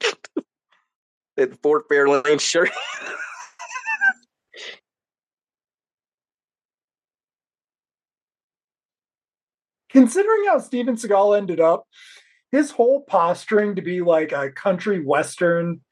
[1.36, 2.70] that Ford Fairlane shirt.
[9.96, 11.86] considering how Steven Seagal ended up,
[12.56, 15.82] his whole posturing to be like a country western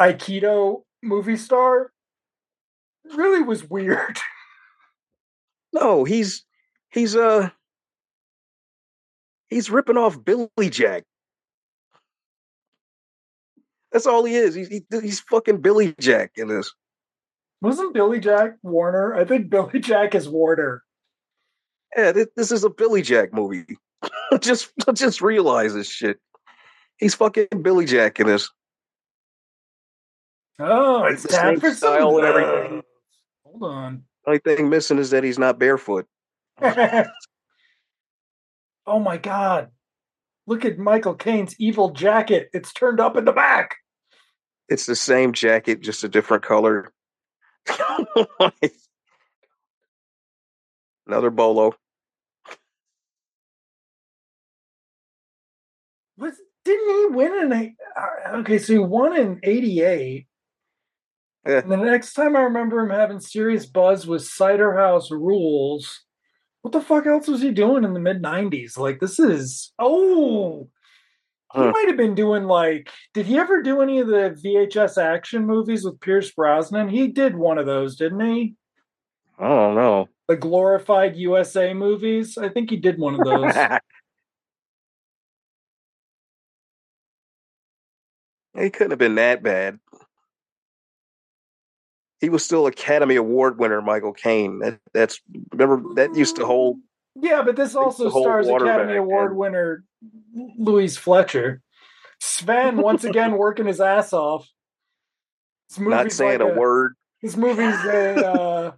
[0.00, 1.90] Aikido movie star
[3.16, 4.18] really was weird.
[5.72, 6.44] no, he's
[6.90, 7.50] he's uh
[9.48, 11.02] he's ripping off Billy Jack.
[13.90, 14.54] That's all he is.
[14.54, 16.72] He's he, he's fucking Billy Jack in this.
[17.60, 19.16] Wasn't Billy Jack Warner?
[19.16, 20.84] I think Billy Jack is Warner.
[21.96, 23.76] Yeah, this, this is a Billy Jack movie.
[24.40, 26.18] just just realize this shit.
[26.96, 28.50] He's fucking Billy Jack in this.
[30.58, 32.82] Oh, it's the time for some style and everything.
[33.44, 34.02] Hold on.
[34.26, 36.06] Only thing missing is that he's not barefoot.
[36.62, 37.04] oh
[38.86, 39.68] my god.
[40.46, 42.48] Look at Michael Caine's evil jacket.
[42.52, 43.76] It's turned up in the back.
[44.68, 46.92] It's the same jacket, just a different color.
[51.06, 51.74] Another bolo.
[56.68, 60.26] Didn't he win in a uh, okay, so he won in eighty eight.
[61.46, 61.60] Yeah.
[61.60, 66.04] And the next time I remember him having serious buzz was Cider House Rules.
[66.62, 68.76] What the fuck else was he doing in the mid '90s?
[68.76, 70.68] Like this is oh,
[71.54, 71.70] he huh.
[71.70, 72.90] might have been doing like.
[73.14, 76.88] Did he ever do any of the VHS action movies with Pierce Brosnan?
[76.90, 78.54] He did one of those, didn't he?
[79.38, 80.08] I don't know.
[80.26, 82.36] The glorified USA movies.
[82.36, 83.54] I think he did one of those.
[88.62, 89.78] he couldn't have been that bad
[92.20, 94.58] he was still Academy Award winner Michael Caine.
[94.58, 95.20] That, that's
[95.52, 96.78] remember that used to hold.
[97.14, 99.84] Yeah, but this also stars Academy Award and, winner
[100.58, 101.62] Louise Fletcher.
[102.20, 104.48] Sven once again working his ass off.
[105.78, 106.94] Not saying like a, a, word.
[107.22, 108.72] This movie's a uh,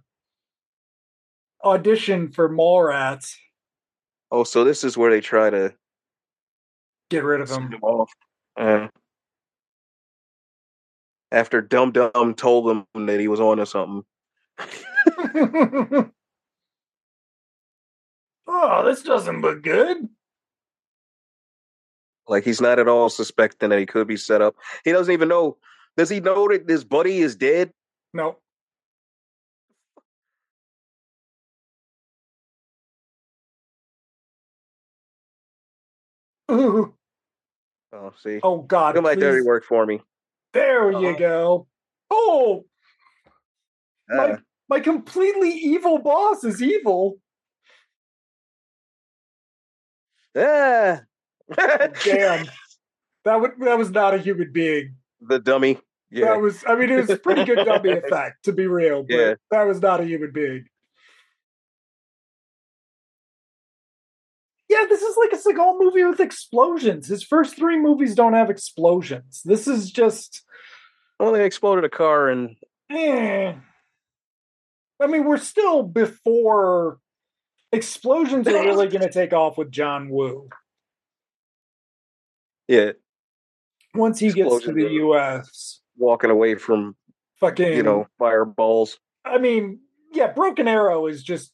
[1.63, 3.35] audition for Mallrats.
[4.29, 5.73] Oh, so this is where they try to
[7.09, 7.71] get rid of him.
[7.71, 8.11] him off.
[8.57, 8.87] Uh,
[11.31, 14.03] after Dum Dum told him that he was on to something.
[18.47, 20.09] oh, this doesn't look good.
[22.27, 24.55] Like he's not at all suspecting that he could be set up.
[24.85, 25.57] He doesn't even know.
[25.97, 27.71] Does he know that this buddy is dead?
[28.13, 28.37] No.
[36.51, 36.93] Ooh.
[37.93, 38.39] Oh, see.
[38.41, 38.95] Oh God!
[38.95, 39.99] At my dirty work for me.
[40.53, 41.17] There uh you uh-huh.
[41.17, 41.67] go.
[42.09, 42.65] Oh,
[44.11, 44.15] uh.
[44.15, 44.37] my
[44.69, 47.17] my completely evil boss is evil.
[50.35, 51.01] Yeah.
[52.03, 52.47] Damn.
[53.23, 54.95] That would that was not a human being.
[55.21, 55.77] The dummy.
[56.09, 56.25] Yeah.
[56.25, 59.15] That was I mean it was a pretty good dummy effect, to be real, but
[59.15, 59.33] yeah.
[59.51, 60.65] that was not a human being.
[64.71, 67.05] Yeah, this is like a Seagal movie with explosions.
[67.05, 69.41] His first three movies don't have explosions.
[69.43, 70.43] This is just.
[71.19, 72.55] Well, they exploded a car and.
[72.89, 73.53] Eh.
[75.01, 76.99] I mean, we're still before
[77.73, 80.47] explosions are really going to take off with John Woo.
[82.69, 82.91] Yeah.
[83.93, 86.95] Once he gets to the U.S., walking away from
[87.41, 88.97] fucking, you know, fireballs.
[89.25, 89.81] I mean,
[90.13, 91.51] yeah, Broken Arrow is just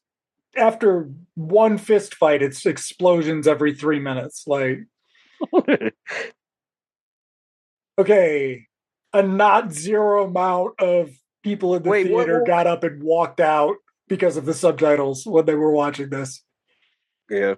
[0.55, 4.45] after one fist fight, it's explosions every three minutes.
[4.47, 4.85] Like,
[7.99, 8.67] okay,
[9.13, 11.11] a not zero amount of
[11.43, 12.47] people in the Wait, theater what, what?
[12.47, 13.75] got up and walked out
[14.07, 16.43] because of the subtitles when they were watching this.
[17.29, 17.55] Yeah.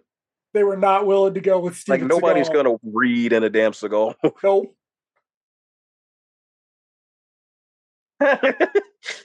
[0.53, 3.49] They were not willing to go with Steven Like nobody's going to read in a
[3.49, 4.15] damn Seagal.
[4.43, 4.75] nope.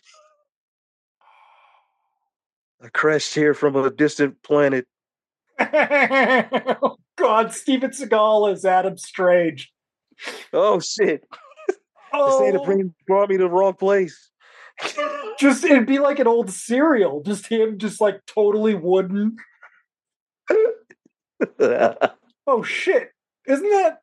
[2.84, 4.86] I crashed here from a distant planet.
[5.58, 9.72] oh, God, Steven Seagal is Adam Strange.
[10.52, 11.24] Oh shit!
[12.16, 12.48] Oh.
[12.48, 14.30] This bring brought me to the wrong place.
[15.40, 17.24] just it'd be like an old serial.
[17.24, 19.34] Just him, just like totally wooden.
[22.46, 23.10] oh shit!
[23.48, 23.98] Isn't that?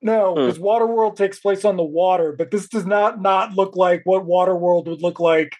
[0.00, 0.62] No, because hmm.
[0.62, 4.86] Waterworld takes place on the water, but this does not not look like what Waterworld
[4.86, 5.56] would look like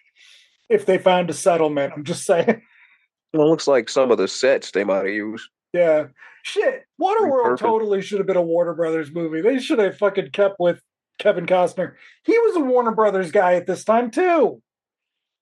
[0.69, 1.93] if they found a settlement.
[1.95, 2.61] I'm just saying.
[3.35, 5.49] Well, it looks like some of the sets they might have used.
[5.73, 6.05] Yeah.
[6.43, 6.83] Shit.
[7.01, 9.41] Waterworld totally should have been a Warner Brothers movie.
[9.41, 10.79] They should have fucking kept with
[11.17, 11.93] Kevin Costner.
[12.25, 14.61] He was a Warner Brothers guy at this time too.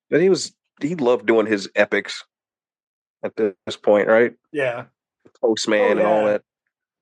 [0.09, 2.23] But he was he loved doing his epics
[3.23, 4.33] at this point, right?
[4.51, 4.85] Yeah.
[5.41, 5.91] Postman oh, yeah.
[5.91, 6.43] and all that.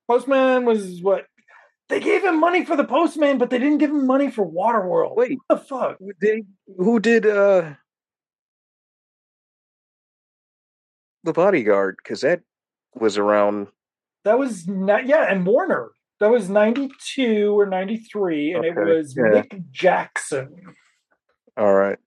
[0.10, 1.26] Postman was what
[1.90, 5.16] they gave him money for the Postman, but they didn't give him money for Waterworld.
[5.16, 5.98] Wait, what the fuck?
[6.00, 6.48] Who did,
[6.78, 7.74] who did uh
[11.24, 12.42] the bodyguard because that
[12.96, 13.68] was around.
[14.26, 15.92] That was not yeah, and Warner.
[16.20, 18.80] That was ninety two or ninety three, and okay.
[18.80, 19.42] it was yeah.
[19.42, 20.54] Mick Jackson.
[21.58, 21.98] All right.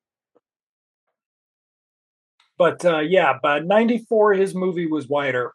[2.59, 5.53] But uh, yeah, but ninety four, his movie was wider.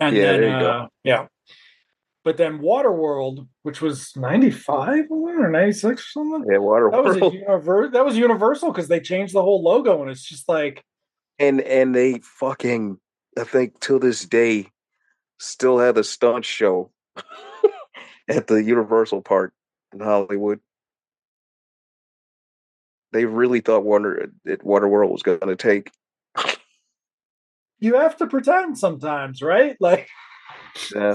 [0.00, 1.26] And yeah, then, uh, yeah.
[2.24, 6.50] But then Waterworld, which was ninety five or ninety six or something.
[6.50, 6.92] Yeah, Waterworld.
[6.92, 10.24] That was a univer- That was Universal because they changed the whole logo, and it's
[10.24, 10.82] just like
[11.40, 12.98] and and they fucking
[13.36, 14.68] I think till this day
[15.40, 16.92] still have the stunt show
[18.28, 19.52] at the Universal Park
[19.92, 20.60] in Hollywood.
[23.12, 25.90] they really thought Wonder that Waterworld was going to take.
[27.80, 29.76] You have to pretend sometimes, right?
[29.80, 30.08] Like,
[30.94, 31.14] yeah.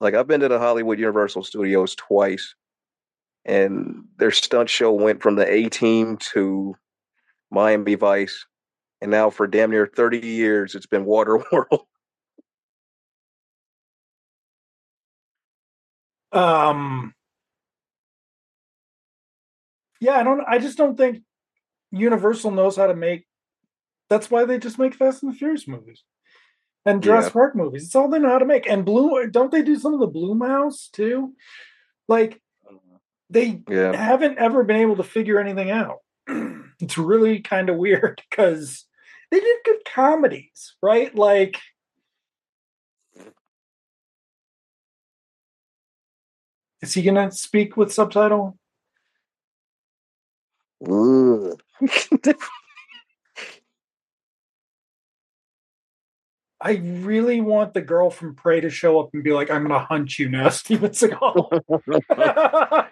[0.00, 2.54] Like I've been to the Hollywood Universal Studios twice,
[3.44, 6.74] and their stunt show went from the A Team to
[7.50, 8.46] Miami Vice,
[9.00, 11.84] and now for damn near thirty years, it's been Waterworld.
[16.32, 17.14] um,
[20.00, 20.42] yeah, I don't.
[20.46, 21.22] I just don't think
[21.90, 23.26] Universal knows how to make.
[24.10, 26.02] That's why they just make Fast and the Furious movies
[26.88, 27.32] and Jurassic yeah.
[27.34, 27.84] Park movies.
[27.84, 28.68] It's all they know how to make.
[28.68, 31.34] And Blue, don't they do some of the Blumhouse too?
[32.08, 32.40] Like
[33.30, 33.94] they yeah.
[33.94, 35.98] haven't ever been able to figure anything out.
[36.80, 38.86] it's really kind of weird because
[39.30, 41.14] they did good comedies, right?
[41.14, 41.58] Like.
[46.80, 48.56] Is he gonna speak with subtitle?
[56.60, 59.78] I really want the girl from Prey to show up and be like, "I'm going
[59.80, 62.88] to hunt you now, Steven Seagal."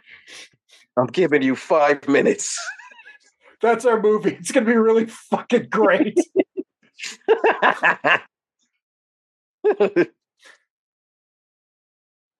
[0.96, 2.58] I'm giving you five minutes.
[3.62, 4.34] That's our movie.
[4.34, 6.18] It's going to be really fucking great.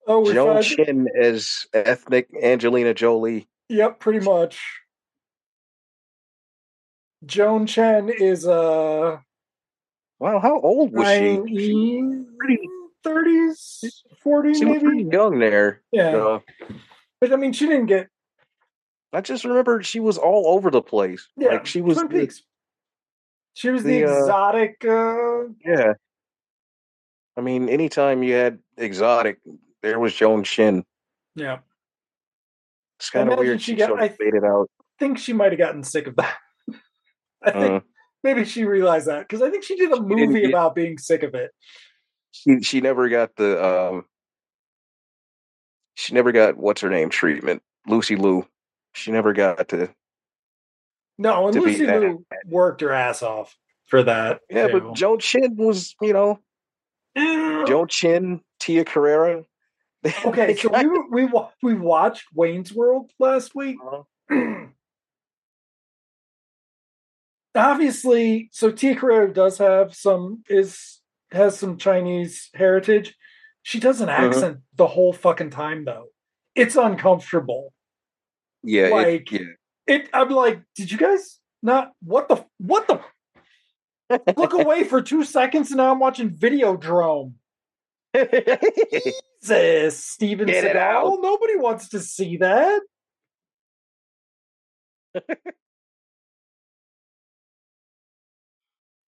[0.07, 3.47] oh, Joan Chen as ethnic Angelina Jolie.
[3.69, 4.59] Yep, pretty much.
[7.25, 9.17] Joan Chen is uh
[10.19, 11.37] Wow, how old was she?
[12.39, 12.59] Pretty
[13.03, 14.79] thirties, forties, maybe.
[14.79, 15.81] pretty young there.
[15.91, 16.39] Yeah, uh,
[17.21, 18.07] but I mean, she didn't get.
[19.13, 21.27] I just remember she was all over the place.
[21.37, 21.97] Yeah, like she was.
[21.97, 22.33] The,
[23.53, 24.85] she was the, the uh, exotic.
[24.85, 25.93] Uh, yeah.
[27.37, 29.39] I mean, anytime you had exotic,
[29.81, 30.83] there was Joan Chen.
[31.35, 31.59] Yeah.
[32.99, 33.61] It's kind of weird.
[33.61, 34.69] She, she got, sort of I faded out.
[34.99, 36.35] think she might have gotten sick of that.
[37.43, 37.79] I think uh,
[38.23, 41.35] maybe she realized that because I think she did a movie about being sick of
[41.35, 41.51] it.
[42.31, 44.05] She she never got the um.
[45.97, 47.63] She never got what's her name treatment.
[47.87, 48.45] Lucy Liu.
[48.93, 49.89] She never got to.
[51.17, 54.41] No, and Lucy Liu worked her ass off for that.
[54.47, 54.79] Yeah, too.
[54.79, 56.39] but Joan Chen was, you know,
[57.15, 59.43] Joan Chen, Tia Carrere.
[60.25, 63.77] okay, so we we we watched Wayne's World last week.
[63.83, 64.67] Uh-huh.
[67.55, 70.99] obviously, so Tia Carrere does have some is
[71.31, 73.15] has some Chinese heritage.
[73.67, 74.27] She does an uh-huh.
[74.27, 74.75] accent uh-huh.
[74.75, 76.05] the whole fucking time though.
[76.55, 77.73] It's uncomfortable.
[78.63, 79.93] Yeah, like it, yeah.
[79.93, 80.09] it.
[80.13, 81.91] I'm like, did you guys not?
[82.01, 82.45] What the?
[82.59, 83.01] What the?
[84.37, 87.33] Look away for two seconds, and now I'm watching Videodrome.
[88.15, 91.21] Jesus, Steven Get Seagal.
[91.21, 92.81] Nobody wants to see that.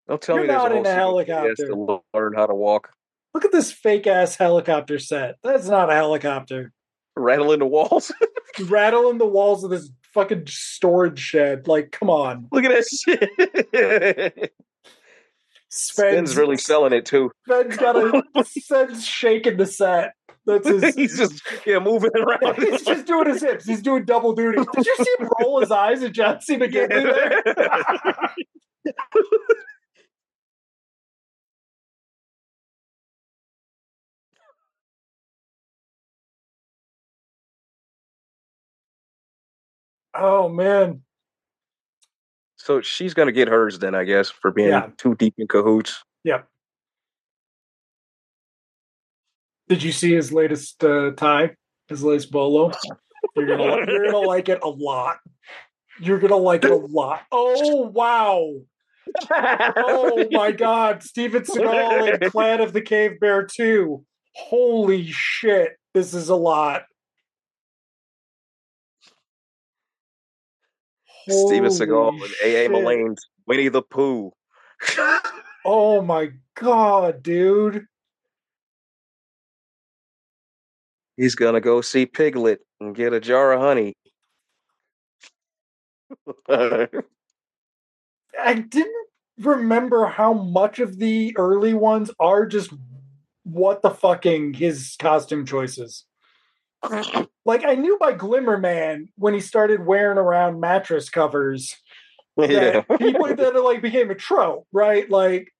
[0.08, 1.66] Don't tell You're me not in a helicopter.
[1.66, 2.88] To learn how to walk.
[3.36, 5.34] Look at this fake ass helicopter set.
[5.42, 6.72] That's not a helicopter.
[7.14, 8.10] Rattling the walls.
[8.64, 11.68] Rattling the walls of this fucking storage shed.
[11.68, 12.48] Like, come on.
[12.50, 12.86] Look at that
[14.32, 14.54] shit.
[15.68, 17.30] Sven's, really selling it too.
[17.46, 20.14] Sven's got a Sven's shaking the set.
[20.46, 22.56] That's his, he's just yeah moving around.
[22.56, 23.66] he's just doing his hips.
[23.66, 24.64] He's doing double duty.
[24.74, 27.42] Did you see him roll his eyes at Joan Chen getting there?
[40.18, 41.02] Oh man.
[42.56, 44.88] So she's gonna get hers then, I guess, for being yeah.
[44.96, 46.02] too deep in cahoots.
[46.24, 46.48] Yep.
[49.68, 51.56] Did you see his latest uh, tie?
[51.88, 52.72] His latest bolo?
[53.36, 55.18] You're gonna you're gonna like it a lot.
[56.00, 57.22] You're gonna like it a lot.
[57.32, 58.54] Oh wow.
[59.30, 64.04] oh my god, Steven Seagal and Clan of the Cave Bear 2.
[64.34, 66.84] Holy shit, this is a lot.
[71.28, 72.68] Steven Seagal and A.A.
[72.68, 74.32] Milne's Winnie the Pooh.
[75.64, 77.86] oh my god, dude.
[81.16, 83.94] He's gonna go see Piglet and get a jar of honey.
[88.38, 89.08] I didn't
[89.38, 92.72] remember how much of the early ones are just
[93.42, 96.04] what the fucking his costume choices
[97.44, 101.76] like I knew by Glimmer Man when he started wearing around mattress covers
[102.36, 102.82] yeah.
[102.98, 105.08] people that like became a trope, right?
[105.10, 105.52] Like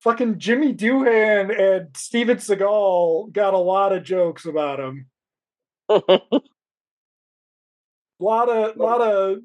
[0.00, 5.06] fucking Jimmy Doohan and Steven Seagal got a lot of jokes about him.
[8.18, 9.38] lot of lot of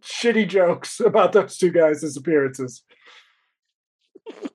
[0.00, 2.82] shitty jokes about those two guys' appearances.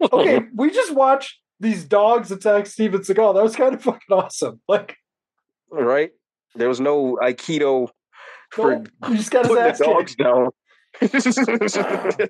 [0.01, 3.35] Okay, we just watched these dogs attack Steven Seagal.
[3.35, 4.61] That was kind of fucking awesome.
[4.67, 4.97] Like,
[5.71, 6.11] right?
[6.55, 7.89] There was no Aikido
[8.51, 10.23] for nope, you just got his putting ass the dogs kicked.
[10.23, 10.49] down.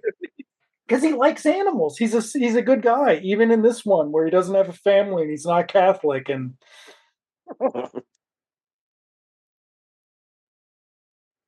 [0.87, 1.97] because he likes animals.
[1.97, 4.73] He's a he's a good guy, even in this one where he doesn't have a
[4.73, 6.27] family and he's not Catholic.
[6.29, 6.55] And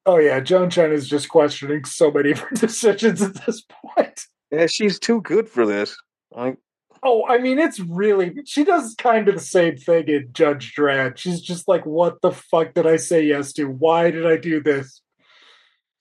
[0.05, 3.63] oh yeah, Joan Chen is just questioning so many of her decisions at this
[3.95, 4.25] point.
[4.51, 5.95] yeah, she's too good for this.
[6.31, 6.57] Like,
[7.05, 11.17] Oh, I mean, it's really she does kind of the same thing in Judge Dredd.
[11.17, 13.65] She's just like, "What the fuck did I say yes to?
[13.65, 15.01] Why did I do this?"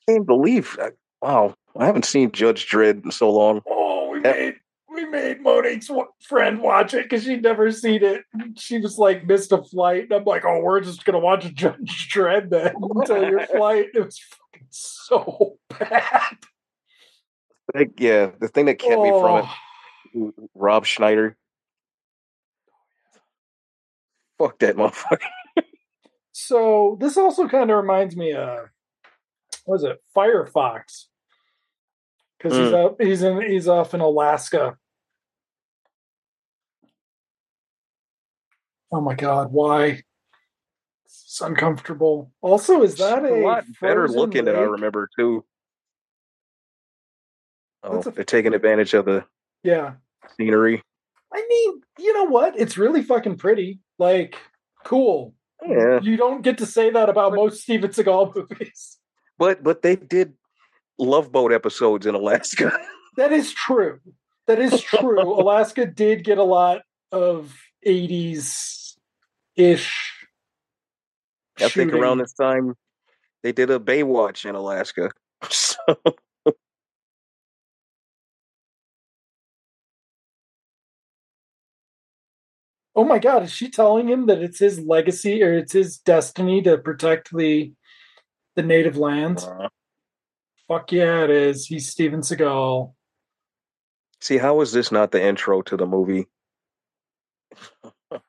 [0.08, 0.78] I can't believe.
[0.80, 0.90] Uh,
[1.20, 3.62] wow, I haven't seen Judge Dredd in so long.
[3.68, 4.36] Oh, we Yep.
[4.36, 4.54] made
[4.94, 5.90] we made Monique's
[6.20, 8.24] friend watch it because she'd never seen it.
[8.58, 12.08] She was like missed a flight, and I'm like, "Oh, we're just gonna watch Judge
[12.12, 16.36] Dredd then until your flight." It was fucking so bad.
[17.74, 19.54] Like, yeah, the thing that kept me from it, Oh,
[20.54, 21.36] Rob Schneider.
[24.38, 25.28] Fuck that motherfucker.
[26.34, 28.70] So this also kind of reminds me of
[29.66, 31.04] what is it, Firefox?
[32.38, 32.84] Because he's Mm.
[32.86, 34.78] up, he's in, he's off in Alaska.
[38.90, 40.02] Oh my god, why?
[41.04, 42.32] It's uncomfortable.
[42.40, 45.44] Also, is that a, a lot better looking than I remember too.
[47.82, 49.24] Oh, a- they're taking advantage of the
[49.62, 49.94] Yeah,
[50.36, 50.82] scenery.
[51.34, 52.58] I mean, you know what?
[52.58, 53.80] It's really fucking pretty.
[53.98, 54.36] Like,
[54.84, 55.34] cool.
[55.66, 58.98] Yeah, You don't get to say that about most Steven Seagal movies.
[59.38, 60.34] but but they did
[60.98, 62.72] Love Boat episodes in Alaska.
[63.18, 64.00] That is true.
[64.46, 65.20] That is true.
[65.40, 66.80] Alaska did get a lot
[67.12, 67.54] of
[67.86, 68.94] 80s
[69.54, 69.92] ish.
[71.60, 72.74] I think around this time
[73.42, 75.10] they did a Baywatch in Alaska.
[75.50, 75.76] So,
[82.94, 86.60] Oh my god, is she telling him that it's his legacy or it's his destiny
[86.62, 87.72] to protect the
[88.54, 89.44] the native lands?
[89.44, 89.68] uh,
[90.68, 91.66] Fuck yeah, it is.
[91.66, 92.92] He's Steven Seagal.
[94.20, 96.26] see, how is this not the intro to the movie?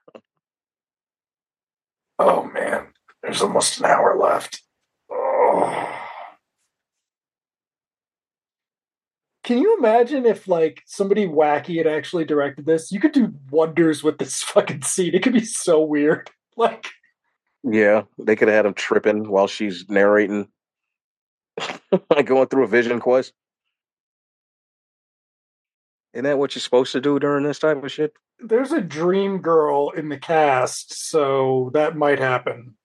[2.20, 2.88] Oh man,
[3.22, 4.62] there's almost an hour left.
[5.12, 6.03] Oh.
[9.44, 12.92] Can you imagine if like somebody wacky had actually directed this?
[12.92, 15.14] You could do wonders with this fucking scene.
[15.14, 16.30] It could be so weird.
[16.56, 16.86] Like
[17.64, 20.50] Yeah, they could have had him tripping while she's narrating,
[22.12, 23.34] like going through a vision quest.
[26.14, 28.14] Isn't that what you're supposed to do during this type of shit?
[28.44, 32.76] there's a dream girl in the cast, so that might happen.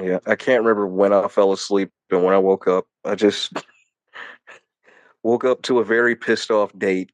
[0.00, 2.86] Yeah, I can't remember when I fell asleep and when I woke up.
[3.04, 3.52] I just
[5.22, 7.10] woke up to a very pissed off date.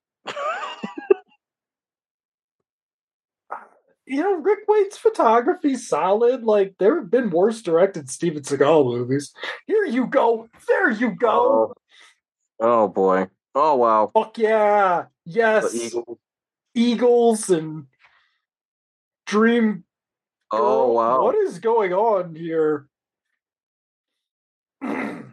[3.51, 3.57] Uh,
[4.07, 6.45] you know, Ric Waite's photography's solid.
[6.45, 9.33] Like there have been worse directed Steven Seagal movies.
[9.67, 10.49] Here you go.
[10.69, 11.75] There you go.
[12.61, 13.29] Oh, oh boy.
[13.55, 14.11] Oh wow.
[14.13, 15.05] Fuck yeah.
[15.25, 15.75] Yes.
[15.75, 16.19] Eagle.
[16.75, 17.87] Eagles and
[19.27, 19.85] Dream
[20.61, 21.23] Oh wow.
[21.25, 22.87] What is going on here?
[24.83, 25.33] um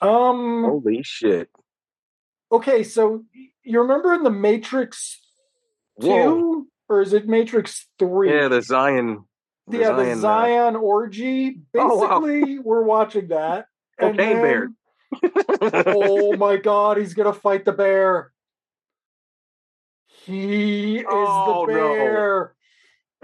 [0.00, 1.48] Holy shit.
[2.52, 3.24] okay, so
[3.62, 5.20] you remember in the Matrix
[6.00, 6.64] 2 Whoa.
[6.88, 8.30] or is it Matrix 3?
[8.32, 9.24] Yeah, the Zion.
[9.68, 11.60] The yeah, the Zion, uh, Zion orgy.
[11.74, 12.20] Oh, wow.
[12.20, 13.66] Basically, we're watching that.
[13.98, 14.70] and Cocaine bear.
[15.86, 18.32] oh my god, he's gonna fight the bear.
[20.26, 22.54] He is Oh, the bear.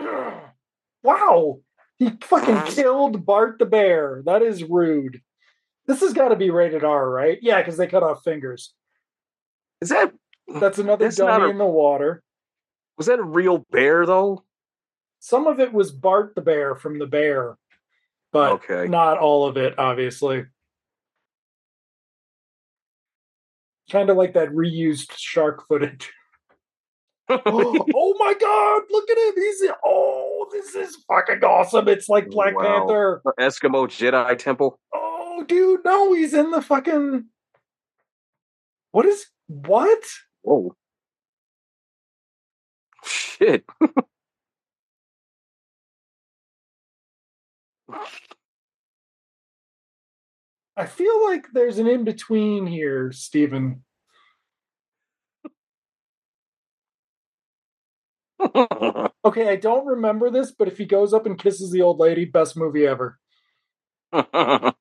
[0.01, 0.41] no.
[1.03, 1.61] wow.
[1.99, 4.23] He fucking killed Bart the bear.
[4.27, 5.21] That is rude.
[5.87, 7.39] This has got to be rated R, right?
[7.43, 8.73] Yeah, because they cut off fingers.
[9.81, 10.13] Is that
[10.61, 12.23] That's another That's dummy a- in the water.
[12.99, 14.45] was that a real bear though?
[15.21, 17.57] Some of it was Bart the bear from the bear,
[18.33, 18.89] but Okay.
[18.89, 20.45] not all of it, obviously.
[23.91, 26.11] Kind of like that reused shark footage.
[27.29, 27.39] oh,
[27.95, 29.35] oh my god, look at him.
[29.37, 30.12] He's oh,
[30.53, 31.89] this is fucking awesome.
[31.89, 32.63] It's like Black Wow.
[32.63, 33.23] Panther.
[33.41, 34.79] Eskimo Jedi Temple.
[34.95, 37.27] Oh, dude, no, he's in the fucking
[38.93, 40.03] What is what?
[40.43, 40.75] Whoa.
[43.05, 43.65] Shit.
[50.77, 53.85] I feel like there's an in between here, Stephen.
[59.25, 62.25] Okay, I don't remember this, but if he goes up and kisses the old lady,
[62.25, 63.19] best movie ever.
[64.13, 64.75] oh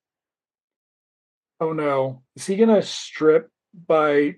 [1.60, 2.24] no.
[2.36, 3.50] Is he gonna strip
[3.88, 4.36] by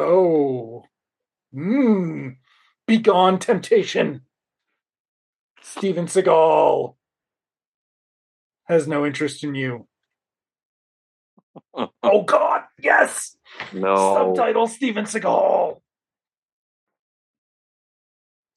[0.00, 0.84] Oh.
[1.54, 2.36] Mmm.
[2.86, 4.22] Begone temptation.
[5.62, 6.94] Steven Seagal
[8.64, 9.86] has no interest in you.
[11.74, 13.36] oh God, yes.
[13.72, 14.14] No.
[14.14, 15.80] Subtitle Steven Seagal.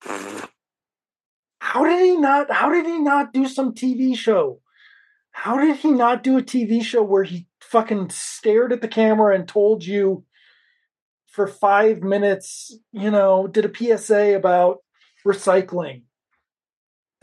[0.06, 4.60] How did he not how did he not do some TV show?
[5.32, 9.34] How did he not do a TV show where he fucking stared at the camera
[9.34, 10.26] and told you
[11.28, 14.84] for 5 minutes, you know, did a PSA about
[15.26, 16.04] recycling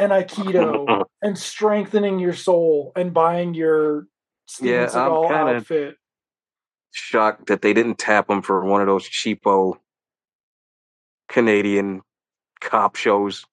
[0.01, 4.09] and aikido and strengthening your soul and buying your
[4.47, 5.97] Steven yeah, Seagal I'm outfit.
[6.91, 9.75] Shocked that they didn't tap him for one of those cheapo
[11.29, 12.03] Canadian
[12.61, 13.45] cop shows.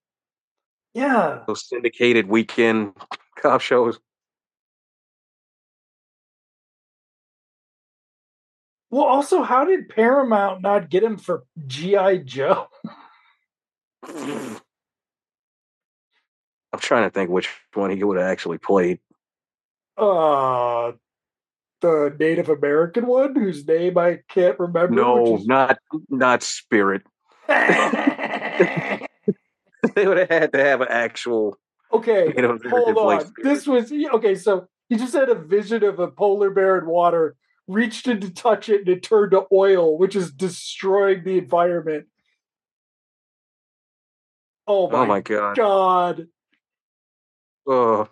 [0.93, 1.43] Yeah.
[1.47, 2.93] Those syndicated weekend
[3.37, 3.99] cop shows.
[8.89, 12.17] Well, also, how did Paramount not get him for G.I.
[12.19, 12.67] Joe?
[16.73, 18.99] I'm trying to think which one he would have actually played.
[19.97, 20.93] Uh,
[21.81, 24.95] the Native American one, whose name I can't remember.
[24.95, 25.47] No, is...
[25.47, 25.79] not
[26.09, 27.03] not Spirit.
[29.95, 31.57] they would have had to have an actual.
[31.91, 33.33] Okay, you know, hold on.
[33.41, 34.35] This was okay.
[34.35, 37.35] So he just had a vision of a polar bear in water,
[37.67, 42.07] reached in to touch it, and it turned to oil, which is destroying the environment.
[44.67, 45.55] Oh, oh my, oh my god!
[45.55, 46.27] God.
[47.67, 48.09] Oh.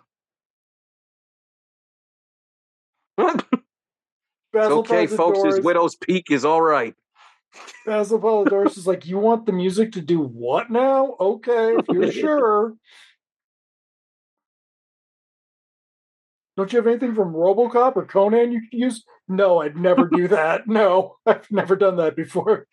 [3.18, 3.44] it's
[4.54, 5.42] okay, folks.
[5.42, 6.94] His widow's peak is all right.
[7.84, 11.16] Basil Poledouris is like, you want the music to do what now?
[11.20, 12.74] Okay, if you're sure.
[16.56, 19.04] Don't you have anything from RoboCop or Conan you could use?
[19.28, 20.66] No, I'd never do that.
[20.66, 22.66] No, I've never done that before.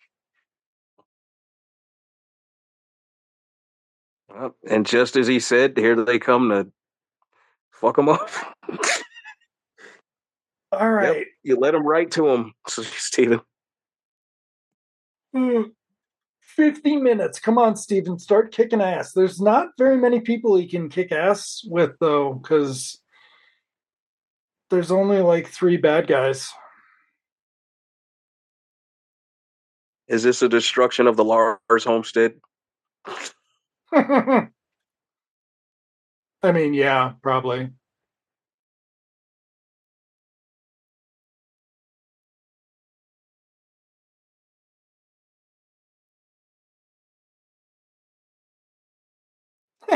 [4.68, 6.66] And just as he said, here they come to
[7.72, 8.30] fuck him up.
[10.72, 11.18] All right.
[11.18, 13.40] Yep, you let him right to him, Steven.
[15.34, 17.38] 50 minutes.
[17.40, 19.12] Come on, Steven, start kicking ass.
[19.12, 23.00] There's not very many people he can kick ass with, though, because
[24.70, 26.50] there's only like three bad guys.
[30.06, 32.34] Is this a destruction of the Lars homestead?
[33.92, 34.48] I
[36.52, 37.70] mean, yeah, probably.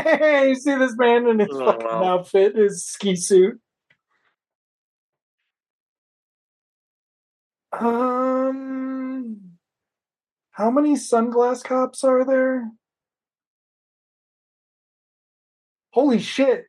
[0.47, 2.03] you see this man in his oh, fucking wow.
[2.03, 3.59] outfit, his ski suit.
[7.71, 9.57] Um,
[10.51, 12.71] how many sunglass cops are there?
[15.91, 16.65] Holy shit!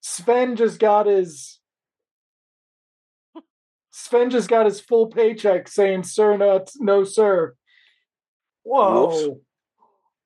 [0.00, 1.58] Sven just got his.
[3.90, 7.54] Sven just got his full paycheck saying, "Sir, not no, sir."
[8.64, 9.40] Whoa!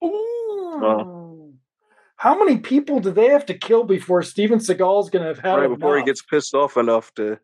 [0.04, 1.25] Ooh.
[2.16, 5.54] How many people do they have to kill before Steven Seagal's going to have had
[5.54, 7.38] right before he gets pissed off enough to?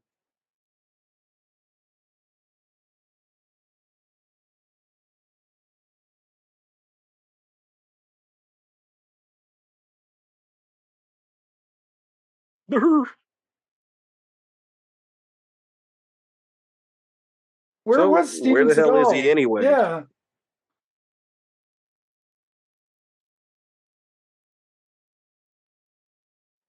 [17.84, 18.76] Where so was Steven Where the Seagal?
[18.76, 19.64] hell is he anyway?
[19.64, 20.02] Yeah.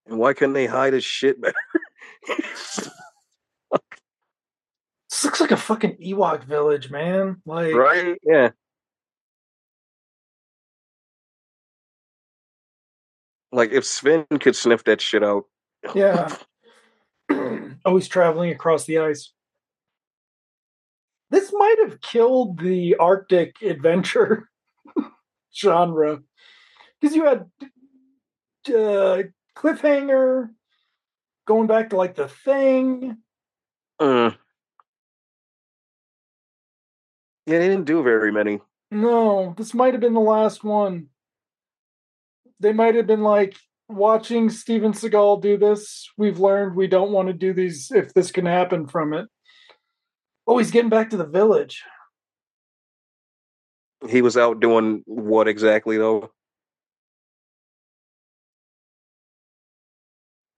[0.06, 1.54] And why couldn't they hide his shit better?
[2.28, 2.90] this
[5.24, 7.40] looks like a fucking Ewok village, man.
[7.46, 8.18] Like Right?
[8.22, 8.50] Yeah.
[13.52, 15.44] Like if Sven could sniff that shit out.
[15.94, 16.34] Yeah.
[17.84, 19.32] Always traveling across the ice.
[21.30, 24.48] This might have killed the Arctic adventure
[25.56, 26.20] genre.
[27.00, 27.50] Because you had
[28.74, 29.22] uh,
[29.56, 30.50] cliffhanger,
[31.46, 33.18] going back to like the thing.
[33.98, 34.30] Uh,
[37.46, 38.60] yeah, they didn't do very many.
[38.90, 41.08] No, this might have been the last one.
[42.60, 43.56] They might have been like
[43.88, 46.08] watching Steven Seagal do this.
[46.16, 49.28] We've learned we don't want to do these if this can happen from it.
[50.46, 51.82] Oh, he's getting back to the village.
[54.08, 56.30] He was out doing what exactly though?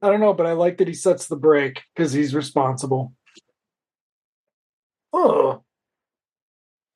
[0.07, 3.13] I don't know, but I like that he sets the break because he's responsible.
[5.13, 5.65] Oh,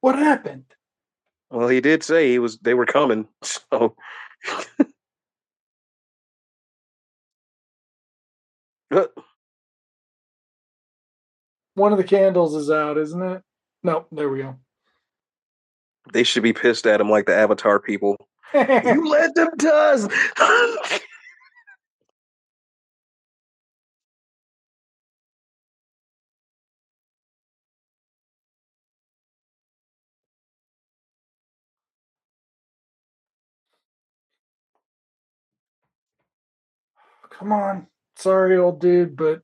[0.01, 0.67] what happened?
[1.51, 2.59] Well, he did say he was.
[2.59, 3.97] They were coming, so.
[11.75, 13.43] One of the candles is out, isn't it?
[13.83, 14.57] No, there we go.
[16.13, 18.17] They should be pissed at him like the Avatar people.
[18.55, 20.09] you let them does.
[37.41, 37.87] Come on.
[38.17, 39.41] Sorry, old dude, but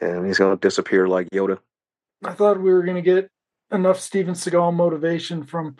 [0.00, 1.58] and he's gonna disappear like Yoda.
[2.22, 3.28] I thought we were gonna get
[3.72, 5.74] enough Steven Seagal motivation from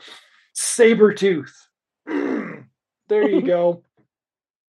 [0.57, 1.53] Sabretooth.
[2.07, 3.85] there you go.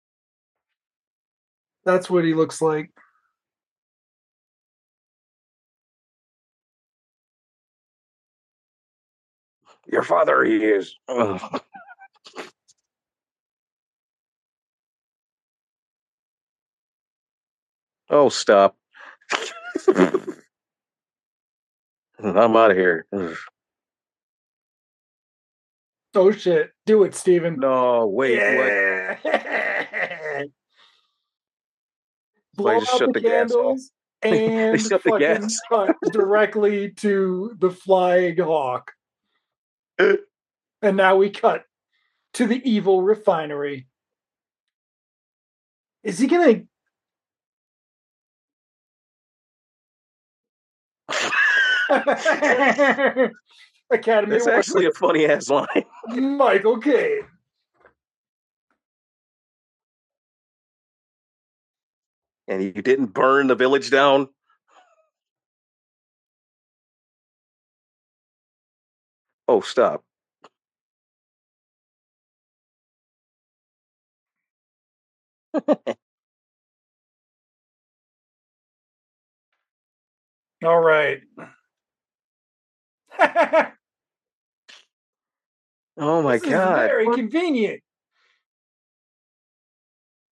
[1.86, 2.90] That's what he looks like.
[9.86, 10.96] Your father, he is.
[11.08, 11.62] Ugh.
[18.10, 18.76] Oh, stop.
[22.18, 23.06] I'm out of here.
[26.14, 26.70] Oh shit!
[26.86, 27.56] Do it, Steven.
[27.58, 28.36] No, wait.
[28.36, 29.16] Yeah.
[29.22, 30.48] What?
[32.56, 33.90] Blow out the, the candles
[34.22, 35.58] and shut the gas.
[35.68, 38.92] cut directly to the flying hawk.
[39.98, 41.64] and now we cut
[42.34, 43.86] to the evil refinery.
[46.04, 46.62] Is he gonna
[53.90, 54.36] Academy.
[54.36, 55.84] It's actually a funny ass line.
[56.08, 57.26] Michael Caine.
[62.48, 64.28] And you didn't burn the village down.
[69.48, 70.04] Oh, stop.
[80.64, 81.20] All right.
[85.98, 86.88] oh my this god!
[86.88, 87.82] very convenient.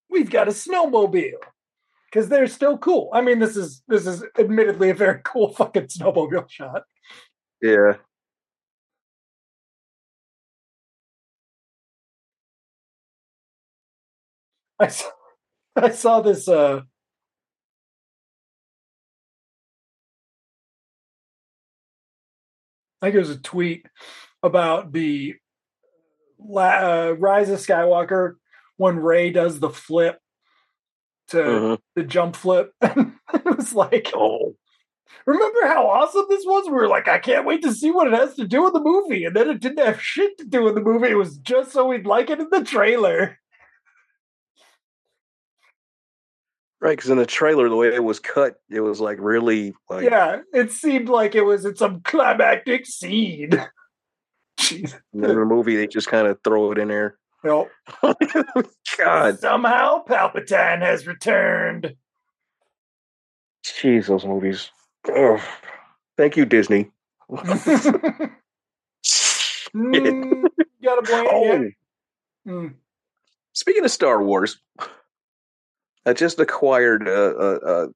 [0.08, 1.32] We've got a snowmobile
[2.10, 3.10] because they're still cool.
[3.12, 6.84] I mean, this is this is admittedly a very cool fucking snowmobile shot.
[7.60, 7.96] Yeah.
[14.78, 15.10] I saw,
[15.76, 16.80] I saw this uh
[23.03, 23.84] I think it was a tweet
[24.44, 25.34] about the
[26.40, 28.34] uh, Rise of Skywalker
[28.76, 30.20] when Rey does the flip
[31.28, 31.74] to mm-hmm.
[31.96, 32.72] the jump flip.
[32.82, 34.55] it was like, oh,
[35.26, 36.66] remember how awesome this was?
[36.66, 38.80] We were like, I can't wait to see what it has to do with the
[38.80, 39.24] movie.
[39.24, 41.09] And then it didn't have shit to do with the movie.
[41.09, 43.36] It was just so we'd like it in the trailer.
[46.82, 50.02] Right, because in the trailer, the way it was cut, it was like really like
[50.02, 53.50] yeah, it seemed like it was in some climactic scene.
[54.58, 54.92] Jeez.
[55.14, 57.18] In the movie, they just kind of throw it in there.
[57.44, 57.70] Nope.
[58.98, 59.38] God.
[59.38, 61.94] Somehow Palpatine has returned.
[63.64, 64.68] Jeez, those movies.
[65.08, 65.40] Ugh.
[66.16, 66.90] Thank you, Disney.
[67.30, 68.32] mm,
[70.82, 71.70] gotta blame oh.
[72.44, 72.74] Mm.
[73.52, 74.58] Speaking of Star Wars,
[76.05, 77.88] I just acquired a, a, a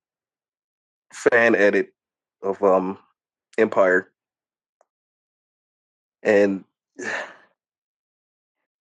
[1.13, 1.93] fan edit
[2.43, 2.99] of um
[3.59, 4.11] Empire,
[6.23, 6.65] and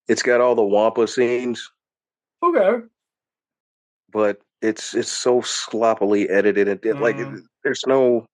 [0.08, 1.72] it's got all the Wampa scenes.
[2.44, 2.86] Okay,
[4.12, 7.00] but it's it's so sloppily edited and mm.
[7.00, 7.18] like
[7.64, 8.26] there's no.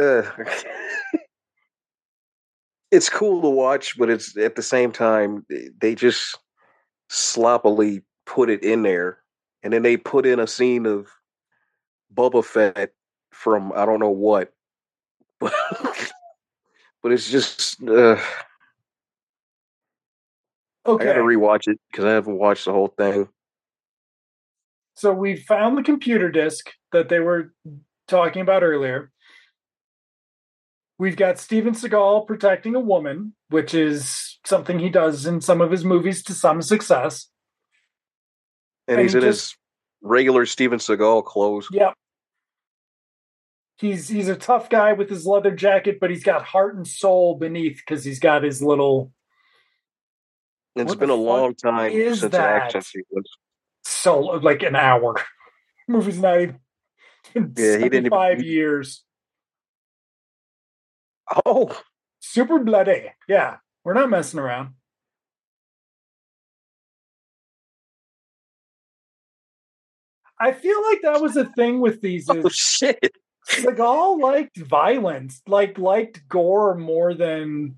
[0.00, 0.22] Uh,
[2.92, 5.44] it's cool to watch, but it's at the same time
[5.80, 6.38] they just
[7.08, 9.18] sloppily put it in there
[9.62, 11.08] and then they put in a scene of
[12.14, 12.92] Boba Fett
[13.30, 14.52] from I don't know what,
[15.40, 15.52] but
[17.02, 17.82] but it's just.
[17.82, 18.18] Uh,
[20.86, 21.04] okay.
[21.04, 23.28] I got to rewatch it because I haven't watched the whole thing.
[24.94, 27.52] So we found the computer disk that they were
[28.08, 29.12] talking about earlier.
[30.98, 35.70] We've got Steven Seagal protecting a woman, which is something he does in some of
[35.70, 37.28] his movies to some success.
[38.88, 39.56] And, and he's he in just, his
[40.02, 41.68] regular Steven Seagal clothes.
[41.70, 41.94] Yep.
[43.76, 47.36] he's he's a tough guy with his leather jacket, but he's got heart and soul
[47.36, 49.12] beneath because he's got his little.
[50.74, 52.34] It's been a long time since that?
[52.34, 53.28] an action sequence.
[53.84, 55.16] So like an hour.
[55.88, 56.60] Movie's not even.
[57.34, 59.04] Yeah, he didn't five years.
[61.44, 61.76] Oh,
[62.20, 63.12] super bloody.
[63.28, 64.74] Yeah, we're not messing around.
[70.40, 72.28] I feel like that was a thing with these.
[72.30, 73.12] Oh shit!
[73.48, 77.76] Seagal liked violence, like liked gore more than.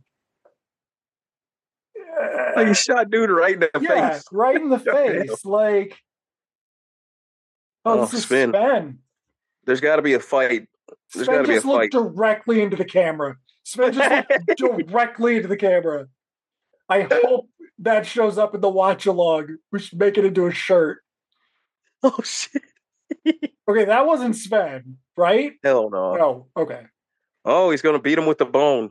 [1.97, 4.25] Uh, like he shot dude right in the yeah, face.
[4.33, 5.45] right in the face.
[5.45, 5.97] Like,
[7.85, 8.51] oh, oh this is Sven.
[8.51, 8.99] Sven.
[9.65, 10.69] There's got to be a fight.
[11.15, 11.93] There's got to be a fight.
[11.93, 13.37] directly into the camera.
[13.63, 16.09] Sven just looked directly into the camera.
[16.89, 17.49] I hope
[17.79, 19.59] that shows up in the watch along.
[19.71, 20.99] We should make it into a shirt.
[22.03, 22.63] Oh shit.
[23.69, 25.53] okay, that wasn't Sven, right?
[25.63, 26.15] Hell no.
[26.15, 26.47] No.
[26.57, 26.87] Okay.
[27.45, 28.91] Oh, he's gonna beat him with the bone.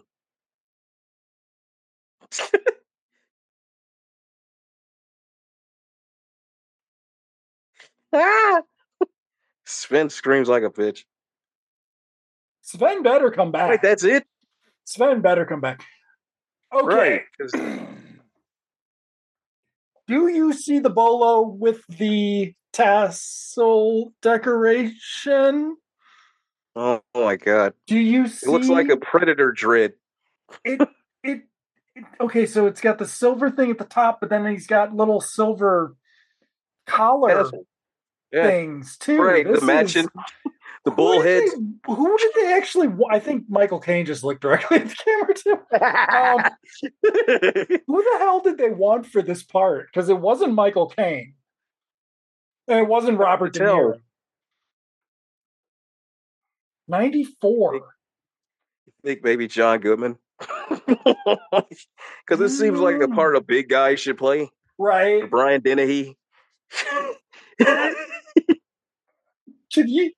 [8.14, 8.62] ah!
[9.66, 11.03] Sven screams like a bitch.
[12.62, 13.70] Sven better come back.
[13.72, 14.26] Wait, that's it?
[14.86, 15.84] Sven better come back.
[16.74, 16.86] Okay.
[16.86, 17.22] Right,
[20.10, 25.78] Do you see the bolo with the tassel decoration?
[26.76, 27.76] Oh, oh my god!
[27.86, 28.47] Do you see?
[28.47, 29.93] It looks like a predator dread.
[30.66, 30.82] It,
[31.24, 31.43] it
[31.93, 32.47] it okay.
[32.47, 35.95] So it's got the silver thing at the top, but then he's got little silver
[36.88, 37.47] collar
[38.34, 38.47] yeah.
[38.47, 39.22] things too.
[39.22, 40.05] Right, this the matching.
[40.05, 40.53] Is,
[40.86, 41.52] the bullheads.
[41.86, 42.90] Who did they actually?
[43.10, 45.60] I think Michael Caine just looked directly at the camera too.
[45.80, 46.44] Um,
[47.88, 49.88] who the hell did they want for this part?
[49.88, 51.34] Because it wasn't Michael Caine,
[52.68, 54.00] and it wasn't Robert De Niro.
[56.88, 57.82] Ninety four.
[59.04, 60.18] Think maybe John Goodman.
[62.26, 63.16] Because it seems like a mm.
[63.16, 64.50] part a big guy should play.
[64.78, 65.28] Right.
[65.30, 66.16] Brian Dennehy.
[69.70, 70.12] Should you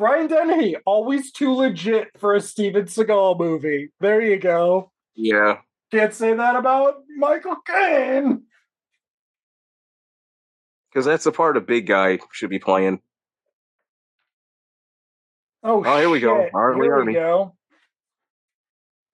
[0.00, 3.90] Brian Dennehy, always too legit for a Steven Seagal movie.
[4.00, 4.92] There you go.
[5.14, 5.58] Yeah.
[5.92, 8.44] Can't say that about Michael Caine.
[10.88, 13.02] Because that's the part a big guy should be playing.
[15.62, 16.48] Oh, oh here we go.
[16.54, 16.78] R.
[16.80, 17.12] Lee Ermey.
[17.12, 17.54] go.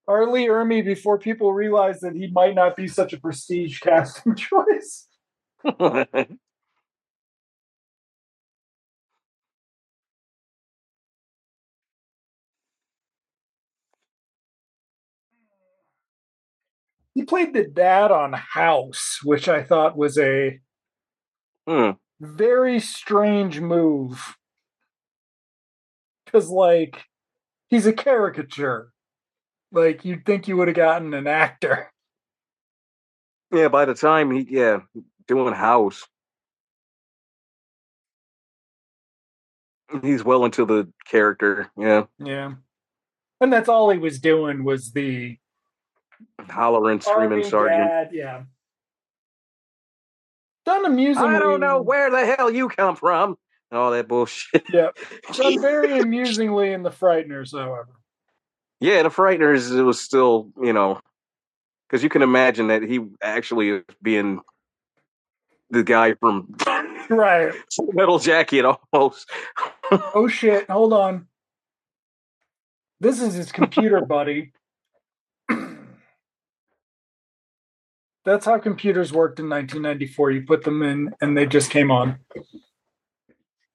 [0.06, 0.30] R.
[0.30, 5.08] Lee Ermey before people realize that he might not be such a prestige casting choice.
[17.16, 20.60] he played the dad on House, which I thought was a
[21.66, 21.92] hmm.
[22.20, 24.36] very strange move.
[26.26, 27.06] Because, like,
[27.70, 28.92] he's a caricature.
[29.72, 31.90] Like, you'd think you would have gotten an actor.
[33.50, 34.80] Yeah, by the time he, yeah,
[35.26, 36.06] doing House,
[40.02, 41.70] he's well into the character.
[41.78, 42.04] Yeah.
[42.18, 42.52] Yeah.
[43.40, 45.38] And that's all he was doing was the
[46.48, 47.88] hollering, screaming sergeant.
[47.88, 48.42] Dad, yeah.
[50.64, 51.28] Done amusingly.
[51.28, 53.38] I don't know where the hell you come from.
[53.72, 54.64] All that bullshit.
[54.72, 54.90] Yeah.
[55.32, 57.88] Done very amusingly in the Frighteners, however.
[58.80, 61.00] Yeah, the Frighteners, it was still, you know,
[61.88, 64.40] because you can imagine that he actually is being
[65.70, 66.54] the guy from
[67.08, 67.52] right
[67.92, 69.28] metal jacket almost.
[69.90, 70.68] oh shit!
[70.70, 71.26] Hold on.
[73.00, 74.52] This is his computer buddy.
[78.26, 80.30] That's how computers worked in 1994.
[80.32, 82.18] You put them in, and they just came on.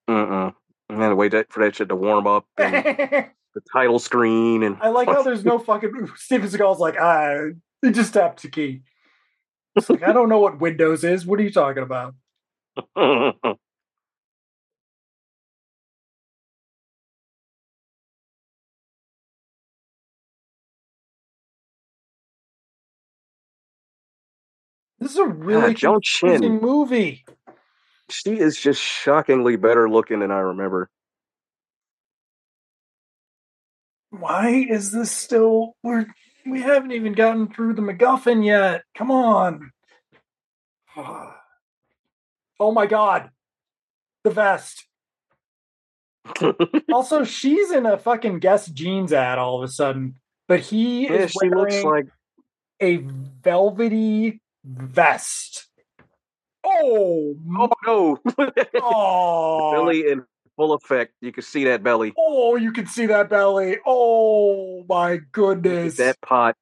[0.07, 0.51] Uh-uh.
[0.89, 2.45] And then wait for that shit to warm up.
[2.57, 7.47] the title screen and I like how there's no fucking Steven Seagal's like, ah,
[7.81, 8.81] he just tapped the key.
[9.75, 11.25] It's like I don't know what Windows is.
[11.25, 12.15] What are you talking about?
[25.01, 27.25] This is a really God, confusing movie.
[28.11, 30.91] She is just shockingly better looking than I remember.
[34.11, 35.75] Why is this still?
[35.81, 36.05] We're
[36.45, 38.83] we haven't even gotten through the MacGuffin yet.
[38.95, 39.71] Come on.
[42.59, 43.31] Oh my god,
[44.23, 44.85] the vest.
[46.93, 51.13] also, she's in a fucking Guess jeans ad all of a sudden, but he yeah,
[51.13, 52.05] is wearing like
[52.79, 55.67] a velvety vest.
[56.63, 58.17] Oh, oh no!
[58.81, 60.23] oh, Billy in
[60.55, 61.13] full effect.
[61.21, 62.13] You can see that belly.
[62.17, 63.77] Oh, you can see that belly.
[63.85, 65.97] Oh my goodness.
[65.97, 66.55] That pot.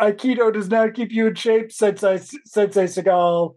[0.00, 3.56] Aikido does not keep you in shape, Sensei Sensei Seagal.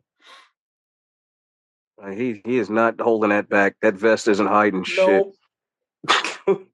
[2.01, 3.75] Uh, he he is not holding that back.
[3.81, 5.35] That vest isn't hiding nope.
[6.07, 6.57] shit.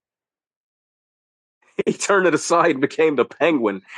[1.86, 3.82] he turned it aside and became the penguin.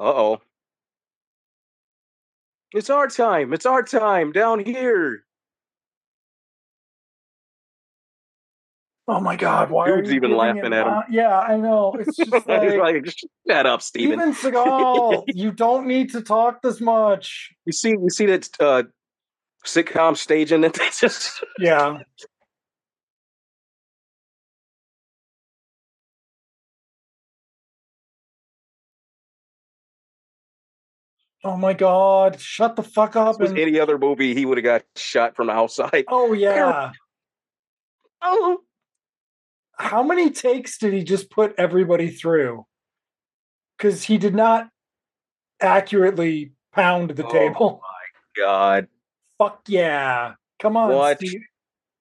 [0.00, 0.40] Uh oh.
[2.72, 3.52] It's our time.
[3.52, 5.24] It's our time down here.
[9.10, 9.70] Oh my God!
[9.70, 11.02] Why Dude's even laughing at him.
[11.10, 11.94] Yeah, I know.
[11.98, 13.14] It's just like, like
[13.48, 14.34] shut up, Steven.
[14.34, 17.54] Steven Seagal, you don't need to talk this much.
[17.64, 18.82] You see, you see that uh,
[19.68, 21.98] sitcom staging that they just yeah.
[31.44, 33.40] Oh my god, shut the fuck up.
[33.40, 33.56] and...
[33.58, 36.04] any other movie, he would have got shot from the outside.
[36.08, 36.90] Oh yeah.
[38.22, 38.58] oh.
[39.78, 42.66] How many takes did he just put everybody through?
[43.76, 44.68] Because he did not
[45.60, 47.80] accurately pound the oh table.
[47.80, 48.88] my god.
[49.38, 50.34] Fuck yeah.
[50.60, 51.18] Come on, what?
[51.18, 51.42] Steve.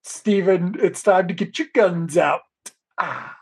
[0.03, 2.41] Steven, it's time to get your guns out.
[2.97, 3.35] Ah.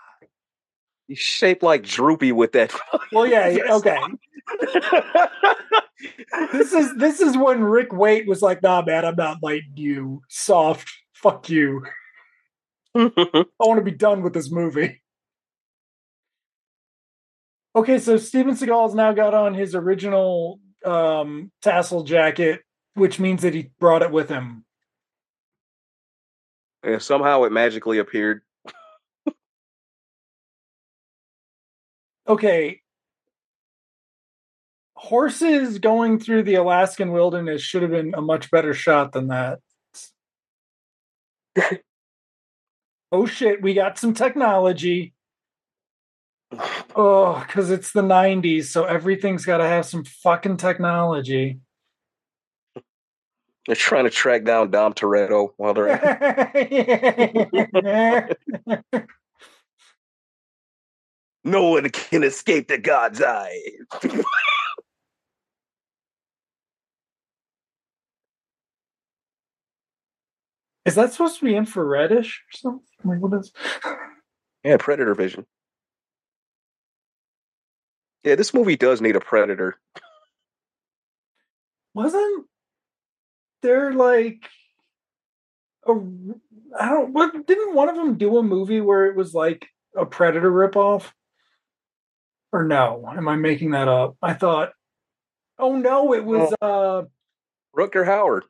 [1.07, 2.73] He's shaped like Droopy with that.
[3.11, 3.97] Well, yeah, okay.
[6.51, 10.21] this is this is when Ric Waite was like, "Nah, man, I'm not lighting you
[10.27, 10.91] soft.
[11.13, 11.85] Fuck you.
[12.95, 13.11] I
[13.59, 15.01] want to be done with this movie."
[17.75, 22.61] Okay, so Steven Seagal's now got on his original um, tassel jacket,
[22.95, 24.65] which means that he brought it with him.
[26.81, 28.41] And somehow it magically appeared.
[32.27, 32.81] okay,
[34.95, 39.59] horses going through the Alaskan wilderness should have been a much better shot than that.
[43.11, 45.13] oh shit, we got some technology.
[46.95, 51.59] Oh, because it's the 90s, so everything's got to have some fucking technology.
[53.65, 55.89] They're trying to track down Dom Toretto while they're.
[55.89, 56.55] at
[61.43, 63.59] no one can escape the God's eye.
[70.85, 72.83] Is that supposed to be infraredish or something?
[73.03, 73.51] Like what is?
[74.63, 75.47] yeah, predator vision.
[78.23, 79.79] Yeah, this movie does need a predator.
[81.95, 82.45] Wasn't
[83.65, 84.47] there like
[85.87, 85.93] a
[86.79, 90.05] I don't what didn't one of them do a movie where it was like a
[90.05, 91.11] predator ripoff?
[92.51, 94.15] Or no, am I making that up?
[94.21, 94.71] I thought
[95.57, 96.65] Oh no, it was oh.
[96.65, 97.03] uh
[97.75, 98.41] Rutger Hauer.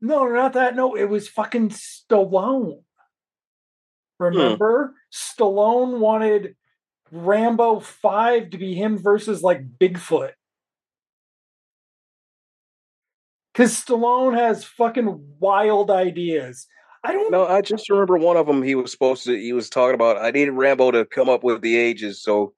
[0.00, 0.76] No, not that.
[0.76, 2.82] No, it was fucking Stallone.
[4.18, 4.94] Remember?
[4.94, 5.42] Hmm.
[5.42, 6.54] Stallone wanted
[7.10, 10.32] Rambo 5 to be him versus like Bigfoot.
[13.52, 16.66] Because Stallone has fucking wild ideas.
[17.02, 17.46] I don't know.
[17.46, 20.30] I just remember one of them he was supposed to, he was talking about, I
[20.30, 22.52] needed Rambo to come up with the ages, so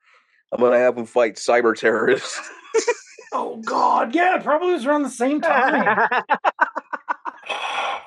[0.51, 2.41] I'm going to have him fight cyber terrorists.
[3.33, 4.15] oh, God.
[4.15, 6.09] Yeah, it probably was around the same time.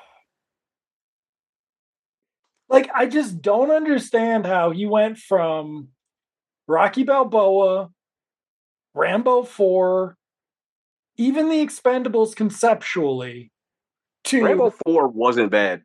[2.68, 5.88] like I just don't understand how he went from
[6.68, 7.90] Rocky Balboa,
[8.94, 10.16] Rambo 4,
[11.16, 13.50] even the Expendables conceptually
[14.24, 15.82] to Rambo 4 wasn't bad.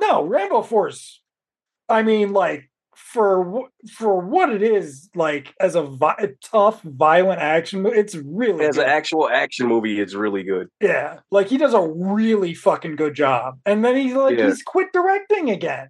[0.00, 1.20] No, Rambo 4's
[1.88, 7.40] I mean like for for what it is like as a, vi- a tough violent
[7.40, 8.84] action movie it's really as good.
[8.84, 13.14] an actual action movie it's really good yeah like he does a really fucking good
[13.14, 14.46] job and then he's like yeah.
[14.46, 15.88] he's quit directing again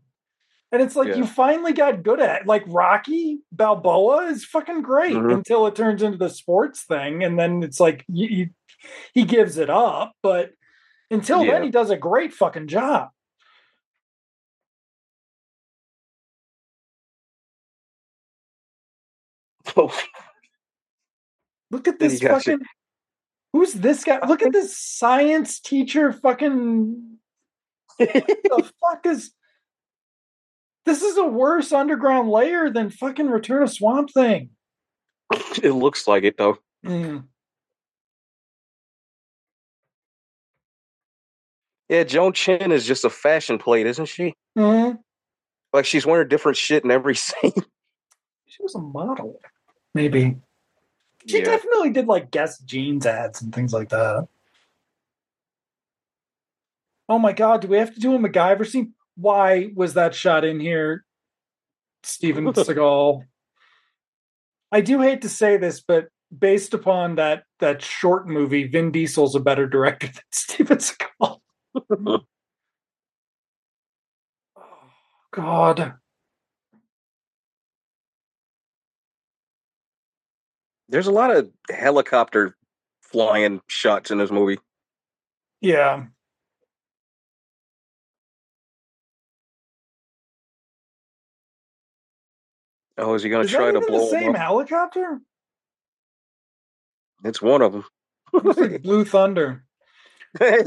[0.73, 1.17] and it's like yeah.
[1.17, 2.47] you finally got good at it.
[2.47, 5.31] like rocky balboa is fucking great mm-hmm.
[5.31, 8.51] until it turns into the sports thing and then it's like you, you,
[9.13, 10.53] he gives it up but
[11.11, 11.53] until yeah.
[11.53, 13.11] then he does a great fucking job
[19.77, 19.97] Oh.
[21.71, 22.59] Look at this fucking.
[22.61, 22.67] You.
[23.53, 24.25] Who's this guy?
[24.27, 27.19] Look at this science teacher fucking.
[27.99, 29.33] the fuck is.
[30.87, 34.51] This is a worse underground layer than fucking Return of Swamp Thing.
[35.63, 36.59] It looks like it though.
[36.85, 37.25] Mm.
[41.89, 44.35] Yeah, Joan Chen is just a fashion plate, isn't she?
[44.57, 44.97] Mm-hmm.
[45.73, 47.53] Like she's wearing different shit in every scene.
[48.47, 49.41] She was a model,
[49.95, 50.37] maybe.
[51.27, 51.45] She Yeah.
[51.45, 54.27] definitely did like Guess jeans ads and things like that.
[57.09, 58.95] Oh my god, do we have to do a MacGyver scene?
[59.21, 61.05] Why was that shot in here,
[62.03, 63.25] Steven Seagal?
[64.73, 69.35] I do hate to say this, but based upon that that short movie, Vin Diesel's
[69.35, 71.41] a better director than Steven Seagal.
[74.57, 74.61] oh,
[75.33, 75.95] God.
[80.89, 82.57] There's a lot of helicopter
[83.03, 84.59] flying shots in this movie.
[85.61, 86.07] Yeah.
[93.01, 95.21] Oh, is he going to try to blow the same helicopter?
[97.25, 97.85] It's one of them.
[98.33, 99.65] Looks like Blue Thunder.
[100.41, 100.65] my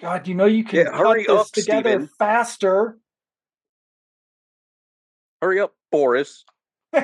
[0.00, 2.10] God, you know you can Yeah, cut hurry this up, together Steven.
[2.18, 2.98] faster.
[5.42, 6.44] Hurry up, Boris.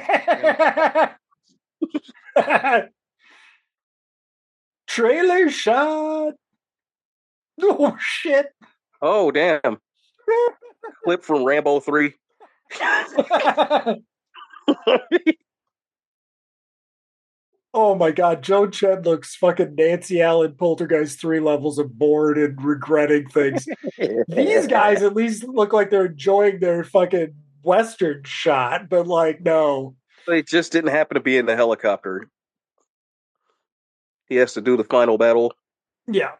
[4.86, 6.34] Trailer shot.
[7.82, 8.46] Oh shit.
[9.02, 9.78] Oh, damn.
[11.04, 12.12] Clip from Rambo 3.
[17.72, 22.62] oh my god, Joan Chen looks fucking Nancy Allen poltergeist three levels of bored and
[22.62, 23.66] regretting things.
[24.28, 29.96] These guys at least look like they're enjoying their fucking western shot, but like no.
[30.26, 32.28] They just didn't happen to be in the helicopter.
[34.26, 35.52] He has to do the final battle.
[36.06, 36.32] Yeah.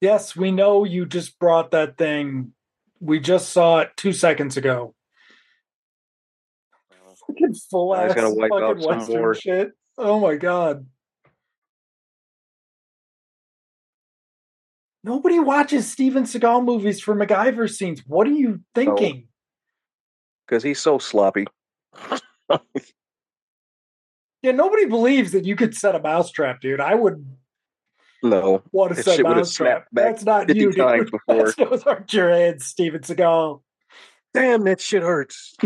[0.00, 2.52] Yes, we know you just brought that thing.
[3.00, 4.94] We just saw it two seconds ago.
[6.92, 7.14] Oh.
[7.26, 9.34] Fucking full ass gonna wipe out fucking western more.
[9.34, 9.72] shit.
[9.96, 10.86] Oh my god.
[15.04, 18.02] Nobody watches Steven Seagal movies for MacGyver scenes.
[18.06, 19.28] What are you thinking?
[20.46, 21.46] Because he's so sloppy.
[24.42, 26.80] Yeah, nobody believes that you could set a mousetrap, dude.
[26.80, 27.26] I would
[28.22, 28.62] no.
[28.72, 31.20] want to That set a shit would've snapped back That's not 50 you, times dude.
[31.26, 31.44] before.
[31.44, 33.60] That's those aren't your Steven Seagal.
[34.34, 35.54] Damn, that shit hurts.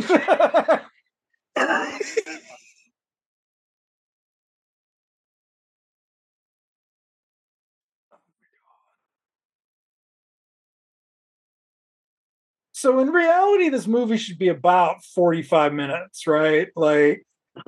[12.72, 16.68] so in reality, this movie should be about 45 minutes, right?
[16.76, 17.26] Like,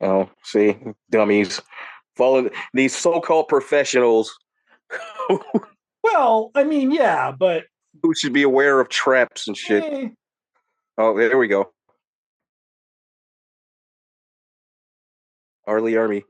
[0.00, 0.78] oh, see,
[1.10, 1.60] dummies.
[2.16, 4.36] Following these so-called professionals
[6.02, 7.64] well, I mean, yeah, but
[8.02, 9.82] who should be aware of traps and shit.
[9.84, 10.08] eh,
[10.98, 11.72] Oh, there we go.
[15.66, 15.80] R.
[15.80, 16.24] Lee Ermey.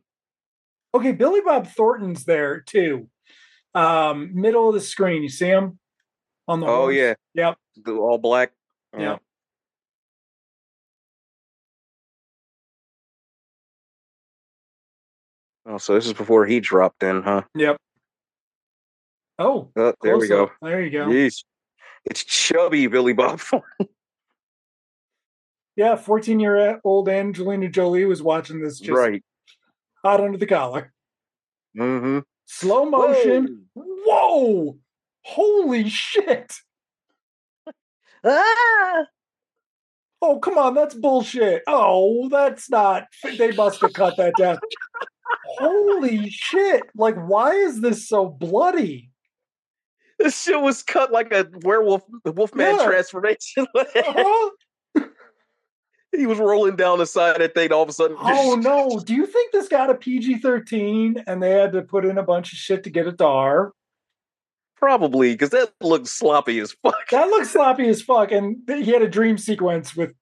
[0.95, 3.09] okay, Billy Bob Thornton's there too.
[3.75, 5.79] Um, middle of the screen, you see him
[6.47, 6.95] on the Oh horse?
[6.97, 7.57] yeah, Yep.
[7.89, 8.53] all black.
[8.97, 9.17] Yeah.
[15.67, 17.43] Oh, so this is before he dropped in, huh?
[17.55, 17.77] Yep.
[19.39, 20.45] Oh, Oh, there we go.
[20.45, 20.53] up.
[20.61, 21.07] There you go.
[21.07, 21.45] Yeesh.
[22.05, 23.89] It's chubby Billy Bob Thornton.
[25.77, 29.23] Yeah, 14 year old Angelina Jolie was watching this just right.
[30.05, 30.93] hot under the collar.
[31.79, 32.19] Mm-hmm.
[32.45, 33.67] Slow motion.
[33.75, 34.79] Whoa!
[35.25, 36.53] Holy shit!
[38.25, 39.05] Ah!
[40.21, 41.65] Oh, come on, that's bullshit.
[41.67, 43.07] Oh, that's not.
[43.37, 44.59] They must have cut that down.
[45.59, 46.83] Holy shit!
[46.97, 49.11] Like, why is this so bloody?
[50.19, 52.87] This shit was cut like a werewolf, the wolfman Yeah.
[52.87, 53.67] transformation.
[53.77, 54.51] Uh-huh.
[56.13, 57.73] he was rolling down the side of that thing.
[57.73, 59.01] All of a sudden, Oh no!
[59.01, 62.23] Do you think this got a PG thirteen and they had to put in a
[62.23, 63.73] bunch of shit to get it to R?
[64.77, 67.09] Probably because that looks sloppy as fuck.
[67.11, 70.13] That looks sloppy as fuck, and he had a dream sequence with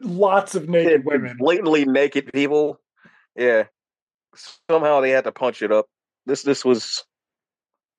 [0.00, 1.36] lots of naked women.
[1.38, 2.80] blatantly naked people.
[3.36, 3.64] Yeah,
[4.68, 5.86] somehow they had to punch it up.
[6.26, 7.04] This this was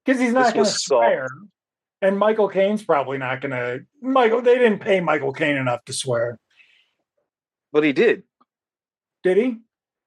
[0.06, 0.86] because he's not going to soft.
[0.86, 1.28] swear.
[2.02, 3.86] And Michael Caine's probably not going to.
[4.02, 6.38] Michael, they didn't pay Michael Caine enough to swear,
[7.72, 8.24] but he did
[9.24, 9.58] did he?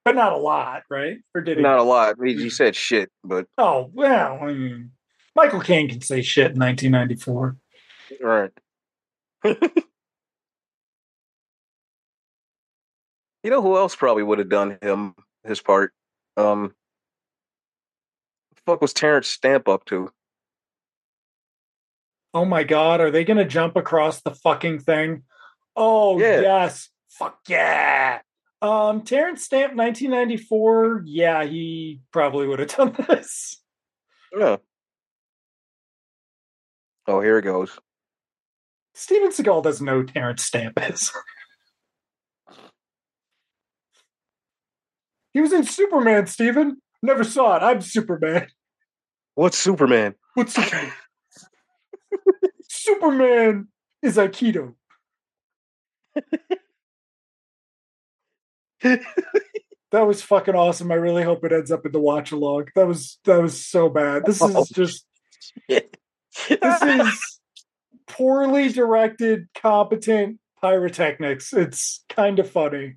[0.05, 1.17] But not a lot, right?
[1.35, 1.63] Or did he?
[1.63, 2.17] not a lot.
[2.17, 2.49] Mean, he mm-hmm.
[2.49, 4.91] said shit, but Oh well, I mean,
[5.35, 7.57] Michael Caine can say shit in 1994.
[8.21, 8.51] Right.
[13.43, 15.13] you know who else probably would have done him
[15.43, 15.91] his part?
[16.37, 16.73] Um,
[18.55, 20.11] the fuck was Terrence Stamp up to?
[22.33, 25.23] Oh my god, are they going to jump across the fucking thing?
[25.75, 26.41] Oh Yeah.
[26.41, 28.19] yes, fuck yeah!
[28.61, 31.03] Um, Terrence Stamp, 1994.
[31.05, 33.61] Yeah, he probably would have done this.
[34.37, 34.57] Yeah.
[37.07, 37.79] Oh, here it goes.
[38.93, 41.11] Steven Seagal doesn't know who Terrence Stamp is.
[45.37, 46.81] he was in Superman, Steven.
[47.03, 47.61] Never saw it.
[47.61, 48.47] I'm Superman.
[49.35, 50.15] What's Superman?
[50.33, 50.91] What's Superman?
[52.67, 53.67] Superman
[54.01, 54.73] is Aikido.
[58.81, 59.03] that
[59.91, 60.91] was fucking awesome.
[60.91, 62.69] I really hope it ends up in the watch along.
[62.73, 64.25] That was that was so bad.
[64.25, 65.05] This is oh, just
[65.69, 65.83] this
[66.49, 67.39] is
[68.07, 71.53] poorly directed, competent pyrotechnics.
[71.53, 72.95] It's kind of funny.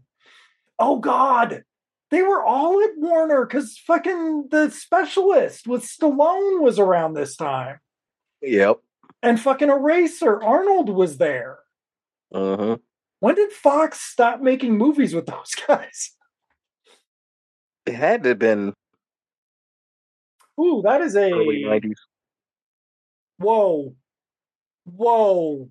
[0.79, 1.65] Oh God.
[2.11, 7.79] They were all at Warner because fucking the specialist with Stallone was around this time.
[8.43, 8.79] Yep.
[9.23, 11.61] And fucking Eraser, Arnold was there.
[12.35, 12.79] Uh-huh.
[13.21, 16.17] When did Fox stop making movies with those guys?
[17.87, 18.73] It had to have been.
[20.59, 22.01] Ooh, that is a early nineties.
[23.39, 23.95] Whoa,
[24.85, 25.71] whoa.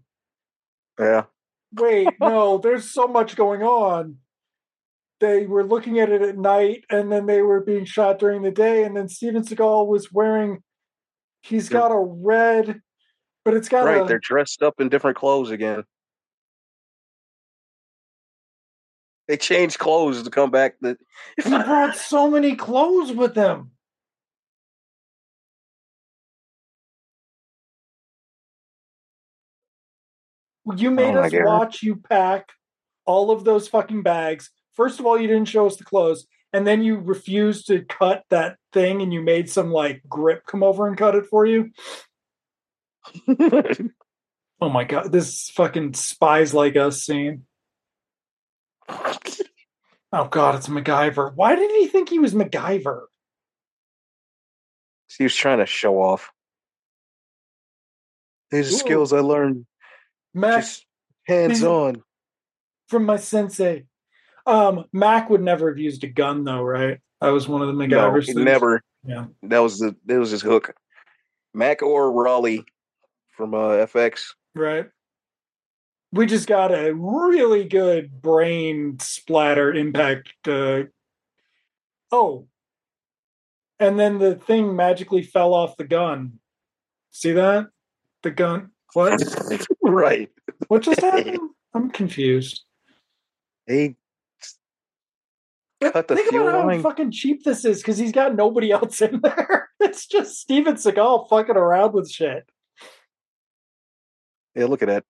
[1.00, 1.26] Yeah.
[1.74, 2.58] Wait, no.
[2.58, 4.18] There's so much going on.
[5.20, 8.52] They were looking at it at night, and then they were being shot during the
[8.52, 10.64] day, and then Steven Seagal was wearing.
[11.42, 12.82] He's got a red,
[13.46, 14.04] but it's got right.
[14.04, 15.84] A, they're dressed up in different clothes again.
[19.28, 20.76] They changed clothes to come back.
[20.82, 20.98] That
[21.44, 23.72] he brought so many clothes with them.
[30.76, 31.46] You oh made oh us God.
[31.46, 32.50] watch you pack
[33.06, 34.50] all of those fucking bags.
[34.80, 38.24] First of all, you didn't show us the clothes, and then you refused to cut
[38.30, 41.72] that thing, and you made some like grip come over and cut it for you.
[44.62, 47.44] oh my god, this fucking spies like us scene.
[48.88, 51.36] Oh God, it's MacGyver.
[51.36, 53.02] Why did he think he was MacGyver?
[55.18, 56.32] He was trying to show off.
[58.50, 59.66] These are skills I learned.
[60.34, 60.64] Mac,
[61.28, 62.02] hands on.
[62.88, 63.89] From my sensei.
[64.50, 67.00] Um, Mac would never have used a gun though, right?
[67.22, 68.82] That was one of the MacGyver no, Never.
[69.06, 69.26] Yeah.
[69.44, 70.74] That was the that was his hook.
[71.54, 72.66] Mac or Raleigh
[73.36, 74.34] from uh, FX.
[74.56, 74.88] Right
[76.12, 80.30] we just got a really good brain splatter impact.
[80.48, 80.84] Uh,
[82.12, 82.48] oh,
[83.80, 86.40] and then the thing magically fell off the gun.
[87.12, 87.68] See that?
[88.24, 88.72] The gun.
[88.94, 89.22] What?
[89.82, 90.30] right.
[90.68, 91.40] What just happened?
[91.74, 92.64] I'm confused.
[93.68, 93.96] They
[95.82, 96.78] cut the Think fuel about line.
[96.78, 99.70] how fucking cheap this is because he's got nobody else in there.
[99.80, 102.50] It's just Steven Seagal fucking around with shit.
[104.56, 105.04] Yeah, look at that.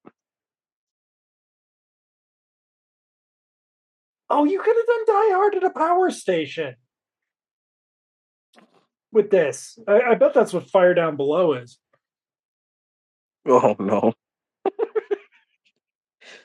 [4.29, 6.75] Oh, you could have done Die Hard at a power station
[9.11, 9.79] with this.
[9.87, 11.79] I, I bet that's what Fire Down Below is.
[13.47, 14.13] Oh no.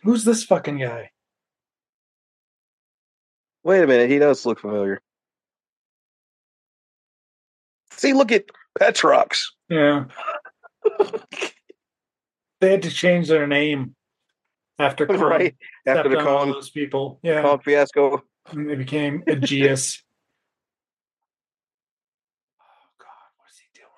[0.02, 1.10] Who's this fucking guy?
[3.64, 5.00] Wait a minute, he does look familiar.
[7.92, 8.44] See, look at
[8.78, 9.38] Petrox.
[9.70, 10.04] Yeah.
[12.60, 13.94] they had to change their name
[14.78, 17.20] after right after the those people.
[17.22, 18.22] Yeah, con fiasco.
[18.50, 20.02] And they became Aegis.
[22.60, 22.64] oh
[22.98, 23.08] God,
[23.38, 23.88] what is he doing?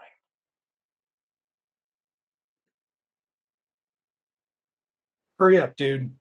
[5.40, 6.12] Hurry up, dude.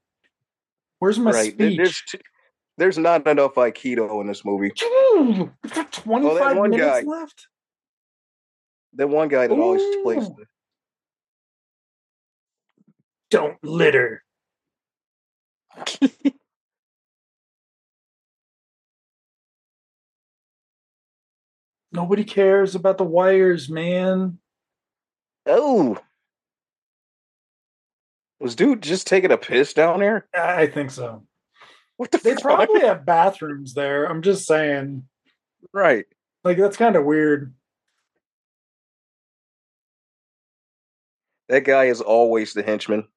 [0.98, 1.54] Where's my right.
[1.54, 1.78] speech?
[1.78, 2.02] There's,
[2.78, 4.72] there's not enough Aikido in this movie.
[4.84, 5.52] Ooh,
[5.92, 7.48] 25 oh, minutes guy, left.
[8.94, 9.62] That one guy that Ooh.
[9.62, 10.28] always plays.
[10.30, 10.46] The...
[13.32, 14.24] Don't litter.
[21.92, 24.38] Nobody cares about the wires, man.
[25.46, 25.98] Oh.
[28.42, 30.28] Was dude just taking a piss down there?
[30.34, 31.24] I think so.
[31.98, 32.42] What the They fuck?
[32.42, 34.06] probably have bathrooms there.
[34.06, 35.04] I'm just saying.
[35.74, 36.06] Right.
[36.44, 37.54] Like that's kind of weird.
[41.50, 43.08] That guy is always the henchman.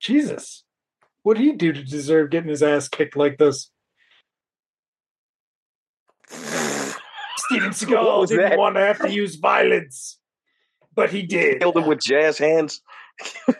[0.00, 0.64] Jesus.
[1.24, 3.70] What did he do to deserve getting his ass kicked like this?
[6.28, 7.00] Steven
[7.70, 8.58] Seagal didn't that?
[8.58, 10.18] want to have to use violence,
[10.94, 11.60] but he did.
[11.60, 12.80] Killed him with jazz hands.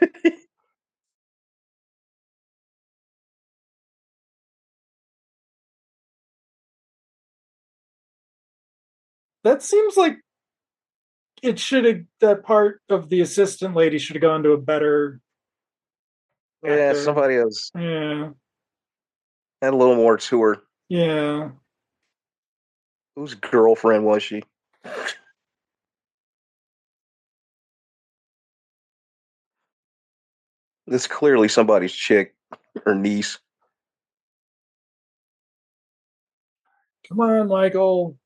[9.44, 10.18] that seems like
[11.42, 15.20] it should have that part of the assistant lady should have gone to a better
[16.64, 17.70] yeah, somebody else.
[17.74, 18.30] Yeah.
[19.62, 20.62] Had a little more to her.
[20.88, 21.50] Yeah.
[23.16, 24.42] Whose girlfriend was she?
[30.86, 32.34] This is clearly somebody's chick
[32.86, 33.38] or niece.
[37.08, 38.16] Come on, Michael.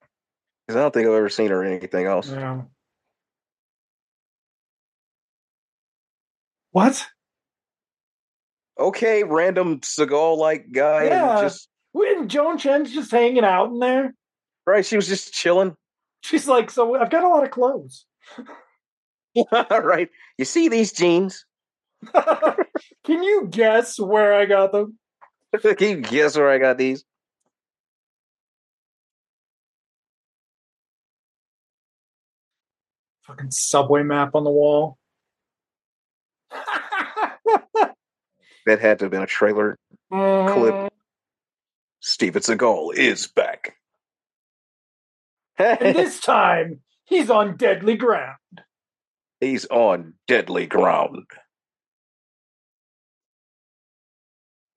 [0.72, 2.30] Because I don't think I've ever seen her in anything else.
[2.30, 2.62] Yeah.
[6.70, 7.06] What?
[8.80, 11.04] Okay, random Seagal like guy.
[11.04, 11.42] Yeah.
[11.42, 14.14] Just When Joan Chen's just hanging out in there.
[14.66, 15.76] right, she was just chilling.
[16.22, 18.06] She's like, so I've got a lot of clothes.
[19.52, 20.08] right.
[20.38, 21.44] You see these jeans?
[22.14, 24.98] Can you guess where I got them?
[25.60, 27.04] Can you guess where I got these?
[33.32, 34.98] Fucking subway map on the wall.
[38.64, 39.76] That had to have been a trailer.
[40.12, 40.92] Mm, Clip.
[41.98, 43.74] Steven Seagal is back.
[45.58, 48.36] And this time, he's on deadly ground.
[49.40, 51.26] He's on deadly ground.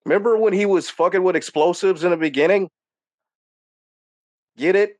[0.03, 2.69] Remember when he was fucking with explosives in the beginning?
[4.57, 4.97] Get it?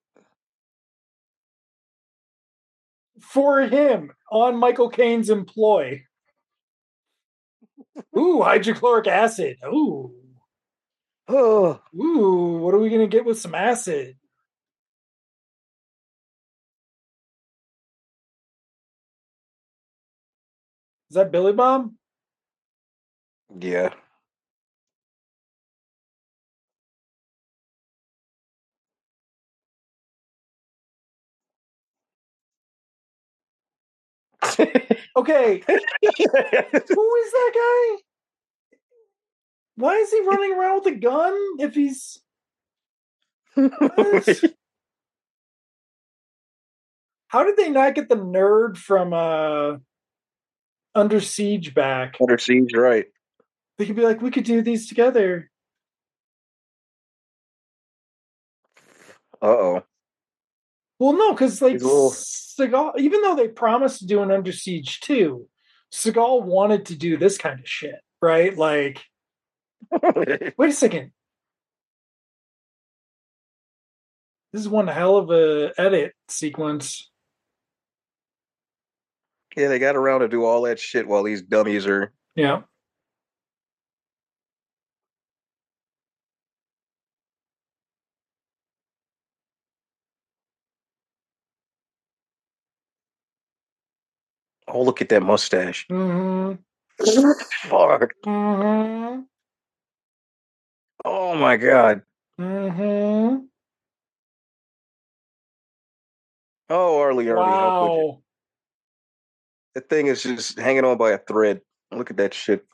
[3.31, 6.03] For him, on Michael Caine's employ.
[8.17, 9.57] Ooh, hydrochloric acid.
[9.65, 10.13] Ooh.
[11.27, 14.15] Oh, Ooh, what are we gonna get with some acid?
[21.09, 21.91] Is that Billy Bob?
[23.59, 23.93] yeah.
[35.17, 38.01] Okay, who is that guy?
[39.77, 42.19] Why is he running around with a gun if he's?
[47.27, 49.77] How did they not get the nerd from uh
[50.93, 52.17] Under Siege back?
[52.21, 53.05] Under siege, right?
[53.77, 55.49] They could be like, we could do these together.
[59.41, 59.83] Uh oh.
[60.99, 65.47] Well, no, because like Seagal, even though they promised to do an Under Siege too,
[65.93, 68.55] Seagal wanted to do this kind of shit, right?
[68.57, 69.03] Like,
[70.57, 71.11] wait a second.
[74.53, 77.11] This is one hell of a edit sequence.
[79.57, 82.13] yeah, they got around to do all that shit while these dummies are.
[82.35, 82.61] Yeah.
[94.75, 95.87] Oh, look at that mustache.
[95.89, 96.55] Mm-hmm.
[97.69, 98.13] Fuck.
[98.25, 99.21] Mm-hmm.
[101.05, 102.01] Oh my god.
[102.37, 103.45] Mm-hmm.
[106.69, 107.13] Oh, R.
[107.13, 108.07] Lee, Arlie, how could you?
[108.07, 108.21] Wow.
[109.75, 111.61] That thing is just hanging on by a thread.
[111.93, 112.65] Look at that shit.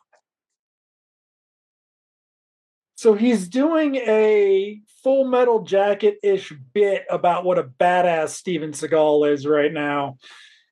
[2.96, 9.32] So he's doing a full metal jacket ish bit about what a badass Steven Seagal
[9.32, 10.18] is right now.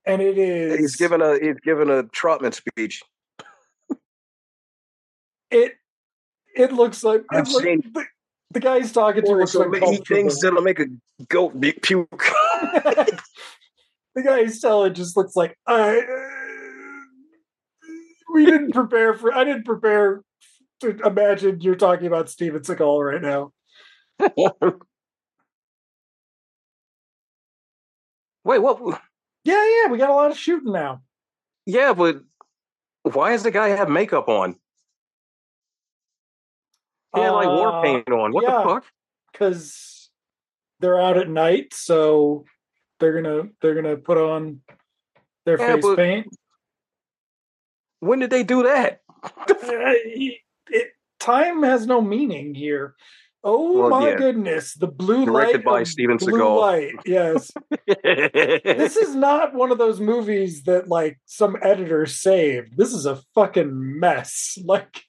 [0.06, 3.02] And it is He's given a he's given a Trautman speech.
[5.52, 5.74] it
[6.56, 8.06] it looks like I've it look- seen- the,
[8.52, 10.86] the guy he's talking to looks like eat things that'll make a
[11.28, 12.10] goat puke.
[14.16, 16.06] the guy he's telling just looks like I uh,
[18.34, 20.22] we didn't prepare for I didn't prepare
[20.82, 23.52] to imagine you're talking about Steven Seagal right now.
[28.44, 29.02] Wait, what?
[29.50, 31.02] Yeah, yeah, we got a lot of shooting now.
[31.66, 32.22] Yeah, but
[33.02, 34.56] why does the guy have makeup on?
[37.16, 38.32] He had like war Uh, paint on.
[38.32, 38.58] What yeah.
[38.60, 38.86] the fuck?
[39.32, 40.10] because
[40.80, 42.46] they're out at night, so
[43.00, 44.62] they're gonna they're gonna put on
[45.46, 46.28] their Yeah, face paint.
[48.02, 49.02] When did they do that?
[49.50, 50.38] It,
[50.70, 52.96] it- time has no meaning here.
[53.44, 54.18] Oh Well, my yeah.
[54.18, 56.60] goodness, the blue Directed light by Steven blue Seagal.
[56.60, 56.94] light.
[57.06, 57.52] Yes,
[58.04, 62.76] this is not one of those movies that like some editor saved.
[62.78, 64.58] This is a fucking mess.
[64.66, 65.04] Like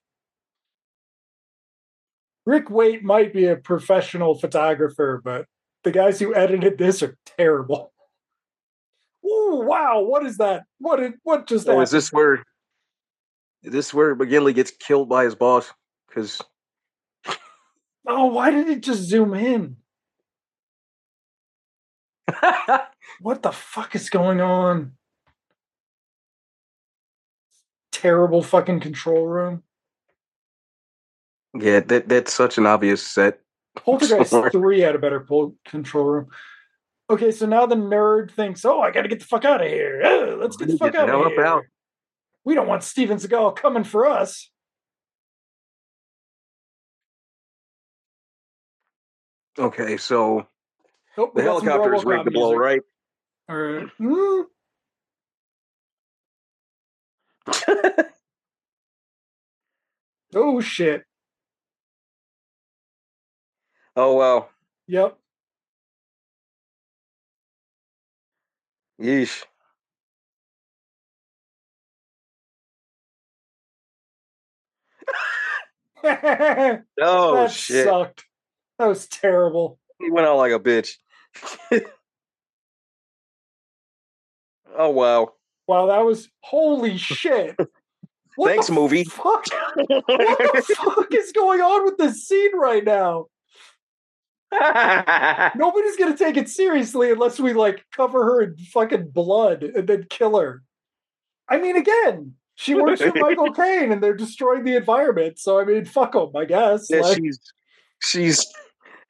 [2.46, 5.46] Ric Waite might be a professional photographer, but
[5.84, 7.92] the guys who edited this are terrible.
[9.24, 10.64] Oh wow, what is that?
[10.78, 11.82] What did what just oh, so happened?
[11.84, 12.44] is this where
[13.62, 15.70] is this where McGinley gets killed by his boss?
[16.08, 16.40] Because
[18.06, 19.76] Oh, why did it just zoom in?
[23.20, 24.92] What the fuck is going on?
[27.92, 29.62] Terrible fucking control room.
[31.58, 33.40] Yeah, that that's such an obvious set.
[33.76, 36.28] Poltergeist three had a better pull control room.
[37.10, 39.68] Okay, so now the nerd thinks, "Oh, I got to get the fuck out of
[39.68, 40.00] here.
[40.04, 41.44] Oh, let's get the fuck Get out of here.
[41.44, 41.64] out.
[42.44, 44.50] We don't want Steven Seagal coming for us."
[49.60, 50.48] Okay, so
[51.18, 52.56] Oh, the helicopter is RoboCop rigged to blow, music.
[52.56, 52.82] right?
[53.48, 53.88] All right.
[54.00, 54.44] Mm.
[60.34, 61.04] Oh shit.
[63.96, 64.48] oh wow.
[64.88, 65.18] Yep.
[69.00, 69.44] Yeesh.
[76.02, 77.84] that Oh shit.
[77.84, 78.24] sucked.
[78.80, 79.78] That was terrible.
[79.98, 80.94] He went out like a bitch.
[84.74, 85.34] oh wow.
[85.66, 87.58] Wow, that was holy shit.
[88.36, 89.04] What Thanks, the movie.
[89.04, 89.44] Fuck?
[89.76, 93.26] What the fuck is going on with this scene right now?
[94.50, 100.06] Nobody's gonna take it seriously unless we like cover her in fucking blood and then
[100.08, 100.62] kill her.
[101.50, 105.38] I mean, again, she works for Michael Caine and they're destroying the environment.
[105.38, 106.86] So I mean, fuck them, I guess.
[106.88, 107.38] yeah, Like, she's
[108.02, 108.46] she's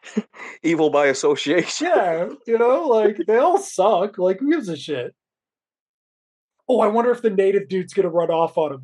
[0.62, 1.86] evil by association.
[1.86, 4.18] yeah, you know, like they all suck.
[4.18, 5.14] Like, who gives a shit?
[6.68, 8.82] Oh, I wonder if the native dude's gonna run off on him.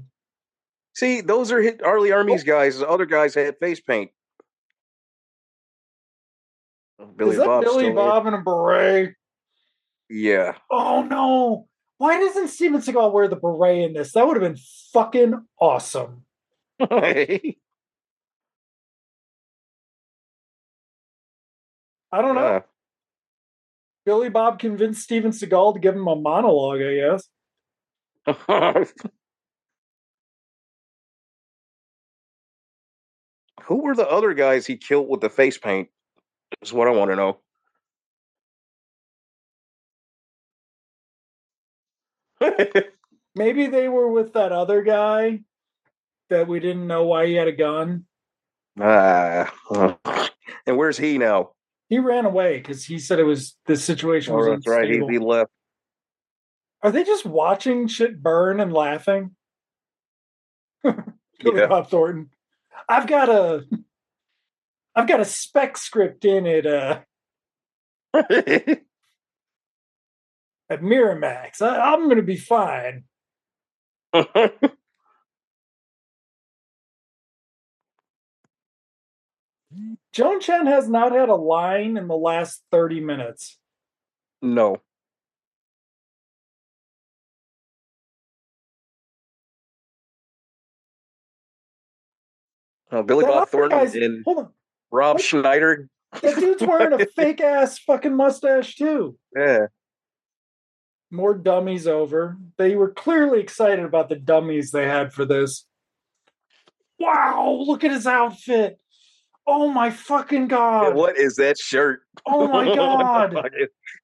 [0.95, 2.01] See, those are hit R.
[2.01, 2.47] Lee Ermey's oh.
[2.47, 2.79] guys.
[2.79, 4.11] The other guys had face paint.
[6.99, 7.95] Oh, Billy Is that Bob's Billy there.
[7.95, 9.15] Bob in a beret?
[10.09, 10.55] Yeah.
[10.71, 11.69] Oh no!
[11.99, 14.13] Why doesn't Steven Seagal wear the beret in this?
[14.13, 14.61] That would have been
[14.93, 16.25] fucking awesome.
[22.17, 22.41] I don't know.
[22.41, 22.61] Yeah.
[24.07, 27.29] Billy Bob convinced Steven Seagal to give him a monologue, I guess.
[33.65, 35.89] Who were the other guys he killed with the face paint?
[36.63, 37.39] Is what I want to know.
[43.35, 45.41] Maybe they were with that other guy
[46.31, 48.07] that we didn't know why he had a gun.
[48.81, 49.53] ah.
[50.67, 51.51] and where's he now?
[51.89, 54.85] He ran away because he said it was the situation was Oh, that's right.
[54.85, 55.09] He, unstable.
[55.09, 55.51] he left.
[56.83, 59.37] Are they just watching shit burn and laughing?
[61.45, 61.67] Yeah.
[61.67, 62.31] Bob Thornton.
[62.89, 63.67] I've got a
[64.95, 67.01] I've got a spec script in it uh
[68.15, 68.81] at
[70.71, 71.61] Miramax.
[71.61, 73.05] I, I'm gonna be fine.
[80.17, 83.59] Joan Chen has not had a line in the last 30 minutes.
[84.41, 84.81] no.
[92.93, 94.53] Oh, Billy That Bob Thornton guy's- and hold on.
[94.91, 95.23] Rob What?
[95.25, 95.89] Schneider.
[96.23, 99.19] That dude's wearing a fake ass fucking mustache too.
[99.37, 99.67] Yeah.
[101.11, 102.37] More dummies over.
[102.59, 105.67] They were clearly excited about the dummies they had for this.
[106.99, 108.81] Wow, look at his outfit.
[109.49, 110.95] Oh my fucking god.
[110.97, 112.01] What is that shirt?
[112.27, 113.37] Oh my god.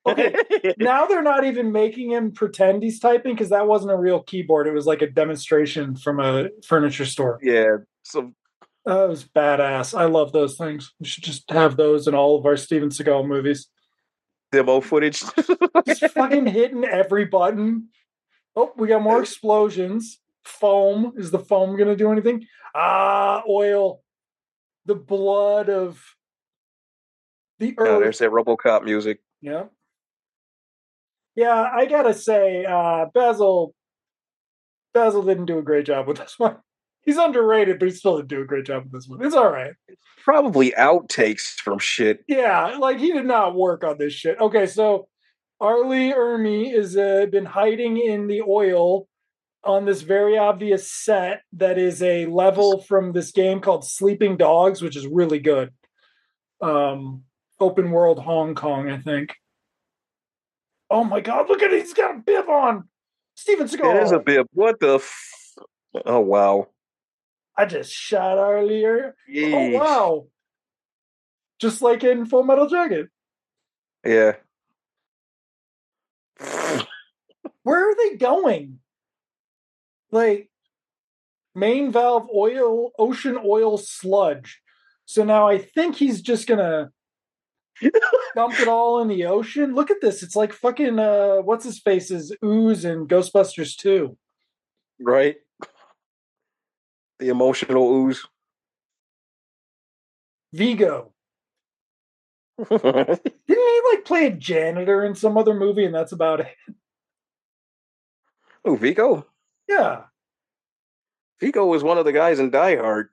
[0.07, 0.35] Okay,
[0.79, 4.67] now they're not even making him pretend he's typing because that wasn't a real keyboard.
[4.67, 7.39] It was like a demonstration from a furniture store.
[7.43, 7.79] yeah.
[8.05, 8.33] So
[8.85, 9.97] That was badass.
[9.99, 10.93] I love those things.
[11.01, 13.69] We should just have those in all of our Steven Seagal movies.
[14.51, 15.23] demo footage.
[15.87, 17.89] Just fucking hitting every button.
[18.55, 20.19] Oh, we got more explosions.
[20.45, 21.13] Foam.
[21.17, 22.45] Is the foam going to do anything?
[22.75, 24.03] Ah, oil.
[24.87, 26.03] The blood of
[27.59, 28.01] the oh, earth.
[28.01, 29.21] there's that RoboCop music.
[29.41, 29.65] Yeah.
[31.35, 33.75] Yeah, I gotta say, uh, Basil
[34.93, 36.57] Basil didn't do a great job with this one.
[37.03, 39.25] He's underrated, but he still didn't do a great job with this one.
[39.25, 39.73] It's all right.
[40.23, 42.25] Probably outtakes from shit.
[42.29, 44.39] Yeah, like he did not work on this shit.
[44.41, 45.09] Okay, so
[45.61, 45.85] R.
[45.85, 49.09] Lee Ermey is uh, been hiding in the oil
[49.65, 54.83] on this very obvious set that is a level from this game called Sleeping Dogs,
[54.83, 55.71] which is really good.
[56.61, 57.23] Um,
[57.61, 59.35] open world Hong Kong, I think.
[60.91, 62.89] Oh my god, look at it, he's got a bib on.
[63.35, 63.97] Steven Seagal.
[63.97, 64.47] It is a bib.
[64.53, 64.97] What the?
[64.97, 65.55] F-
[66.05, 66.69] oh wow.
[67.57, 69.15] I just shot earlier.
[69.29, 70.27] Er- Oh wow.
[71.61, 73.09] Just like in Full Metal Jacket.
[74.05, 74.33] Yeah.
[77.63, 78.81] where are they going?
[80.13, 80.51] Like
[81.55, 84.61] main valve oil, ocean oil sludge.
[85.07, 86.91] So now I think he's just gonna
[88.35, 89.75] dump it all in the ocean.
[89.75, 90.23] Look at this.
[90.23, 94.17] It's like fucking uh what's his face is ooze and Ghostbusters 2.
[95.01, 95.37] Right.
[97.19, 98.23] The emotional ooze.
[100.53, 101.13] Vigo.
[102.59, 106.49] Didn't he like play a janitor in some other movie, and that's about it?
[108.65, 109.27] Oh, Vigo.
[109.73, 110.03] Yeah.
[111.41, 113.09] Vigo was one of the guys in Die Hard.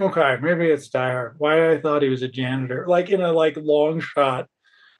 [0.00, 1.34] Okay, maybe it's Die Hard.
[1.38, 4.48] Why I thought he was a janitor, like in a like long shot.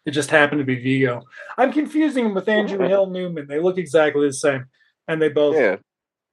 [0.04, 1.22] It just happened to be Vigo.
[1.56, 3.46] I'm confusing him with Andrew Hill Newman.
[3.46, 4.66] They look exactly the same,
[5.06, 5.76] and they both Yeah.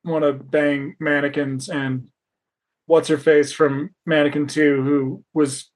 [0.04, 1.70] want to bang mannequins.
[1.70, 2.10] And
[2.88, 5.72] what's her face from Mannequin Two, who was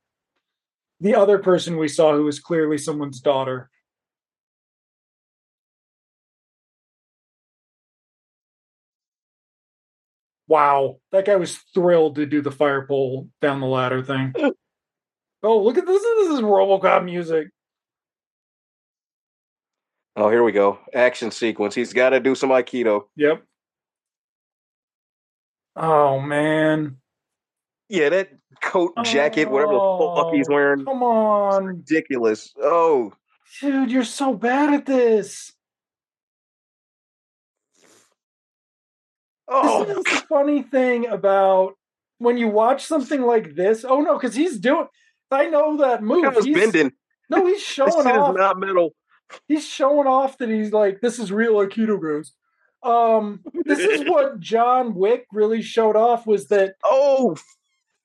[1.00, 3.70] the other person we saw, who was clearly someone's daughter.
[10.54, 14.36] Wow, that guy was thrilled to do the fire pole down the ladder thing.
[15.44, 16.00] oh, look at this!
[16.00, 17.48] This is RoboCop music.
[20.16, 20.78] Oh, here we go.
[20.94, 21.74] Action sequence.
[21.74, 23.06] He's got to do some Aikido.
[23.16, 23.42] Yep.
[25.76, 26.98] Oh man.
[27.90, 28.30] Yeah, that
[28.62, 30.86] coat, jacket, whatever the fuck he's Oh, wearing.
[30.86, 32.54] Come on, Ridiculous.
[32.62, 33.12] Oh,
[33.60, 35.52] dude, you're so bad at this.
[39.48, 41.74] Oh, This is the funny thing about
[42.20, 43.84] when you watch something like this.
[43.88, 44.88] Oh no, because he's doing.
[45.32, 46.34] I know that move.
[46.44, 46.92] He's- bending.
[47.30, 48.36] No, he's showing off.
[48.36, 48.94] not metal.
[49.48, 52.34] he's showing off that he's like this is real aikido goes
[52.84, 57.36] um this is what john wick really showed off was that Oh,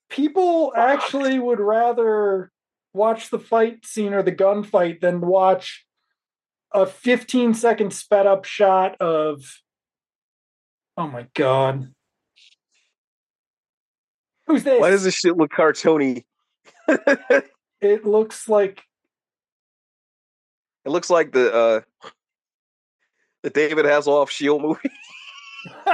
[0.09, 2.51] people actually would rather
[2.94, 5.85] watch the fight scene or the gunfight than watch
[6.73, 9.43] a 15 second sped up shot of
[10.99, 11.89] oh my god
[14.49, 16.25] who's this why does this shit look cartoony?
[17.81, 18.83] it looks like
[20.85, 21.81] it looks like the uh
[23.43, 24.81] the David Hasselhoff Shield movie.
[25.87, 25.93] or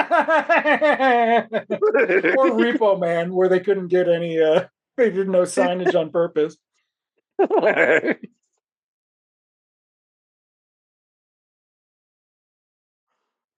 [2.56, 4.64] repo man where they couldn't get any uh
[4.96, 6.56] they did no signage on purpose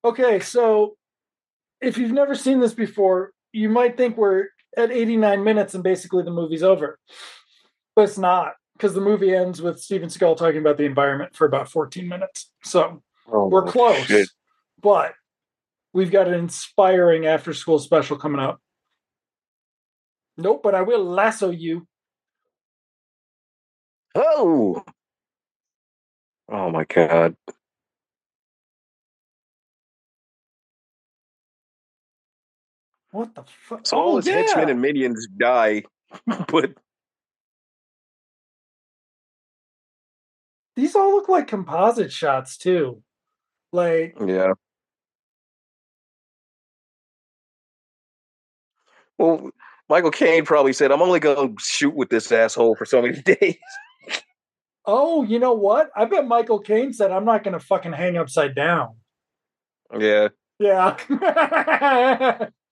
[0.06, 0.96] Okay, so
[1.80, 4.46] if you've never seen this before, you might think we're
[4.76, 6.98] at 89 minutes and basically the movie's over.
[7.94, 11.46] But it's not, because the movie ends with Steven Seagal talking about the environment for
[11.46, 12.50] about 14 minutes.
[12.62, 14.04] So Oh, we're close.
[14.06, 14.28] shit.
[14.80, 15.14] But
[15.92, 18.60] we've got an inspiring after school special coming up.
[20.36, 21.86] Nope, but I will lasso you.
[24.14, 24.84] Oh.
[26.48, 27.36] Oh my god.
[33.16, 33.86] What the fuck?
[33.86, 34.34] So all oh, his yeah.
[34.34, 35.84] henchmen and minions die,
[36.48, 36.74] but
[40.74, 43.02] These all look like composite shots, too.
[43.72, 44.52] Like, yeah.
[49.16, 49.50] Well,
[49.88, 53.22] Michael Caine probably said, "I'm only going to shoot with this asshole for so many
[53.22, 53.56] days."
[54.84, 55.88] Oh, you know what?
[55.96, 58.96] I bet Michael Caine said, I'm not going to fucking hang upside down.
[59.98, 60.28] yeah.
[60.58, 60.98] Yeah.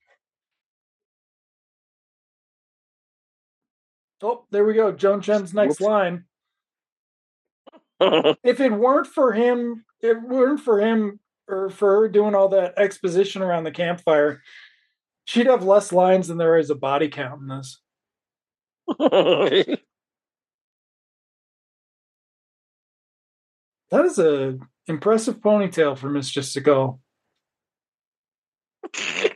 [4.24, 4.92] oh, there we go.
[4.92, 5.88] Joan Chen's next Whoops.
[5.88, 6.24] line.
[8.42, 12.48] If it weren't for him, if it weren't for him or for her doing all
[12.48, 14.42] that exposition around the campfire,
[15.24, 17.80] she'd have less lines than there is a body count in this.
[23.90, 26.94] That is a impressive ponytail for Miss Jessica.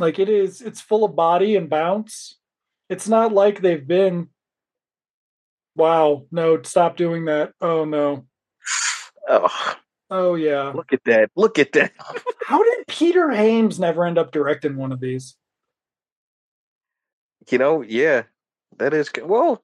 [0.00, 2.39] Like it is, it's full of body and bounce.
[2.90, 4.28] It's not like they've been.
[5.76, 7.52] Wow, no, stop doing that.
[7.60, 8.26] Oh no.
[9.28, 9.76] oh,
[10.10, 10.72] Oh yeah.
[10.74, 11.30] look at that!
[11.36, 11.92] Look at that!
[12.44, 15.36] How did Peter Hyams never end up directing one of these?
[17.48, 18.24] You know, yeah,
[18.78, 19.62] that is good well.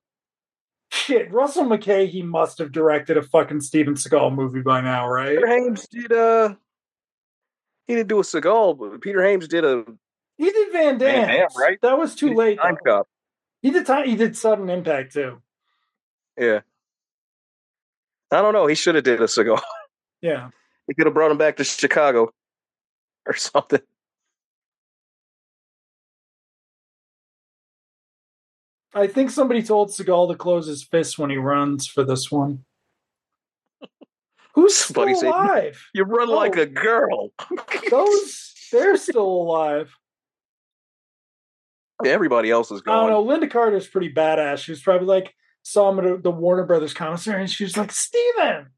[0.93, 5.31] Shit, Russell Mulcahy, he must have directed a fucking Steven Seagal movie by now, right?
[5.35, 6.55] Peter Hyams did uh
[7.89, 9.85] he didn't do a Seagal, but Peter Hyams did a
[10.39, 11.79] He did Van Damme, Damme, right?
[11.83, 12.59] That was too late.
[12.59, 13.09] time cop.
[13.67, 15.43] He did time, he did sudden impact too.
[16.39, 16.61] Yeah.
[18.31, 18.69] I don't know.
[18.69, 19.61] He should have did a Seagal.
[20.23, 20.51] Yeah.
[20.87, 22.31] He could have brought him back to Chicago
[23.27, 23.81] or something.
[28.95, 32.65] I think somebody told Seagal to close his fists when he runs for this one.
[34.55, 35.85] Who's still Somebody said- alive?
[35.93, 36.63] You run like Oh.
[36.63, 37.31] a girl.
[37.91, 39.93] Those they're still alive.
[42.05, 43.25] Everybody else is I don't know.
[43.25, 44.59] Lynda Carter's pretty badass.
[44.59, 47.91] She was probably like saw him at the Warner Brothers commissary, and she was like,
[47.91, 48.69] "Steven,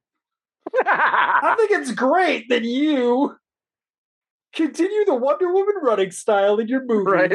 [0.86, 3.36] I think it's great that you
[4.54, 7.10] Continue the Wonder Woman running style in your movie.
[7.10, 7.30] Right.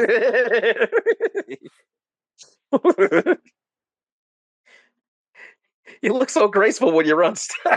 [6.02, 7.36] you look so graceful when you run.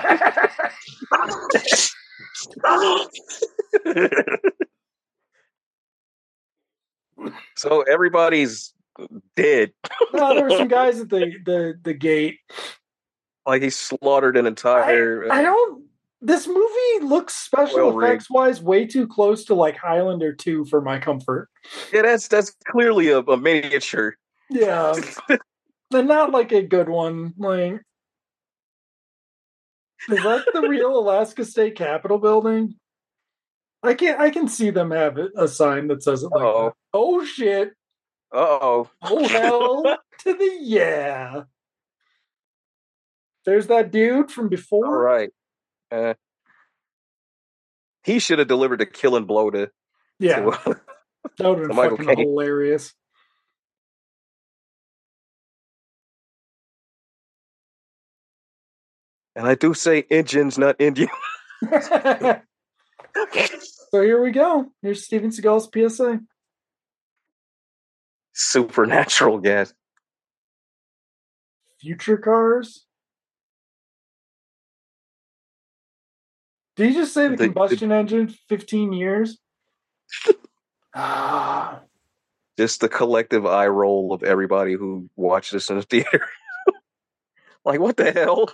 [7.55, 8.73] so everybody's
[9.35, 9.71] dead.
[10.13, 12.39] no, there were some guys at the the the gate.
[13.45, 15.31] Like he slaughtered an entire.
[15.31, 15.85] I, I don't.
[16.19, 20.99] This movie looks special effects wise way too close to like Highlander two for my
[20.99, 21.47] comfort.
[21.93, 24.15] Yeah, that's that's clearly a, a miniature.
[24.49, 24.95] Yeah,
[25.93, 27.33] and not like a good one.
[27.37, 27.81] Like,
[30.09, 32.75] is that the real Alaska State Capitol building?
[33.87, 36.73] I can I can see them have a sign that says it like Uh-oh.
[36.93, 37.73] Oh shit.
[38.31, 38.89] oh.
[39.01, 39.83] Oh hell
[40.19, 41.43] to the yeah.
[43.45, 44.85] There's that dude from before.
[44.85, 45.29] All right.
[45.89, 46.15] Uh,
[48.03, 49.71] he should have delivered a killing blow to.
[50.19, 50.41] Yeah.
[50.41, 50.73] To, uh,
[51.37, 52.17] that would have been fucking Caine.
[52.17, 52.93] hilarious.
[59.35, 61.09] And I do say engines, not Indian.
[63.91, 64.67] so here we go.
[64.81, 66.19] Here's Steven Seagal's PSA.
[68.33, 69.73] Supernatural gas.
[71.79, 72.85] Future cars.
[76.75, 78.27] Did you just say the, the combustion the, engine?
[78.47, 79.39] Fifteen years.
[80.95, 81.81] ah.
[82.57, 86.27] Just the collective eye roll of everybody who watched this in the theater.
[87.65, 88.49] like, what the hell?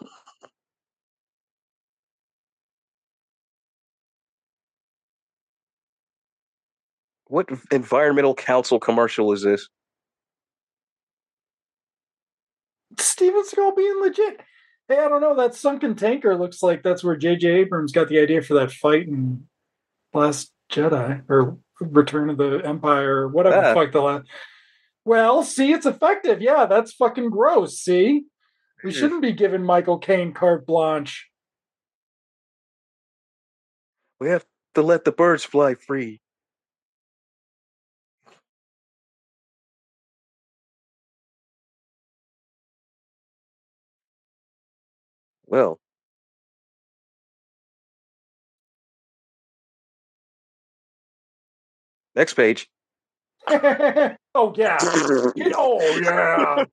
[7.33, 9.67] What environmental council commercial is this?
[12.99, 14.39] Steven Seagal being legit.
[14.87, 15.35] Hey, I don't know.
[15.35, 17.49] That sunken tanker looks like that's where J.J.
[17.49, 19.47] Abrams got the idea for that fight in
[20.13, 23.73] Last Jedi or Return of the Empire or whatever ah.
[23.73, 24.27] fuck the last.
[25.03, 26.39] Well, see, it's effective.
[26.39, 27.79] Yeah, that's fucking gross.
[27.79, 28.25] See,
[28.83, 28.95] we hmm.
[28.95, 31.31] shouldn't be giving Michael Caine carte blanche.
[34.19, 34.45] We have
[34.75, 36.19] to let the birds fly free.
[45.53, 45.79] Well.
[52.15, 52.67] Next page.
[53.47, 54.15] oh
[54.55, 54.79] yeah.
[54.83, 56.65] oh yeah.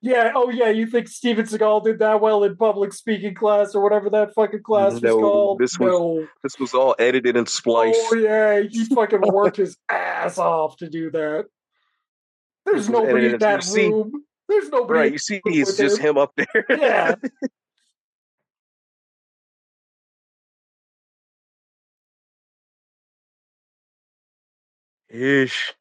[0.00, 0.32] yeah.
[0.34, 0.70] Oh yeah.
[0.70, 4.64] You think Steven Seagal did that well in public speaking class or whatever that fucking
[4.64, 5.58] class no, was called?
[5.60, 6.26] This was no.
[6.42, 7.96] this was all edited and spliced.
[8.10, 8.62] Oh yeah.
[8.62, 11.44] He fucking worked his ass off to do that.
[12.64, 14.24] There's nobody in that room.
[14.48, 14.98] There's nobody.
[15.00, 16.16] Right, you see, he's just him.
[16.16, 16.66] him up there.
[16.70, 17.14] Yeah.
[25.08, 25.74] Ish.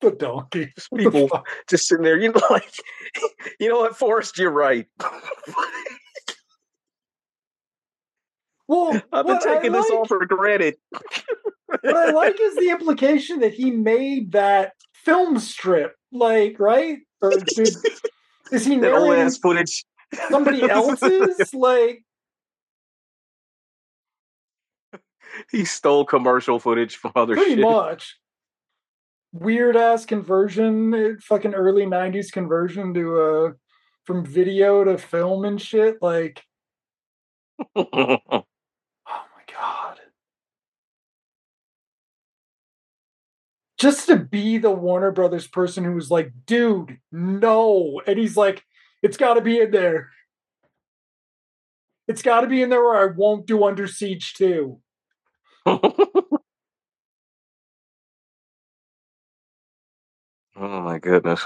[0.00, 0.72] The donkey.
[0.96, 1.30] People
[1.68, 2.72] just sitting there, you know, like,
[3.60, 4.86] you know what, Forrest, you're right.
[8.68, 10.76] Well, I've been taking like, this all for granted.
[11.80, 16.98] what I like is the implication that he made that film strip, like, right?
[17.20, 17.70] Or did,
[18.50, 19.84] is he narrating footage?
[20.28, 21.52] somebody else's?
[21.54, 22.04] like,
[25.50, 27.60] he stole commercial footage from other pretty shit.
[27.60, 28.18] much.
[29.32, 33.52] Weird ass conversion, eh, fucking early '90s conversion to uh
[34.04, 35.96] from video to film and shit.
[36.02, 36.42] Like,
[43.82, 48.00] Just to be the Warner Brothers person who was like, dude, no.
[48.06, 48.62] And he's like,
[49.02, 50.10] it's got to be in there.
[52.06, 54.78] It's got to be in there or I won't do Under Siege 2.
[55.66, 55.98] oh
[60.54, 61.44] my goodness.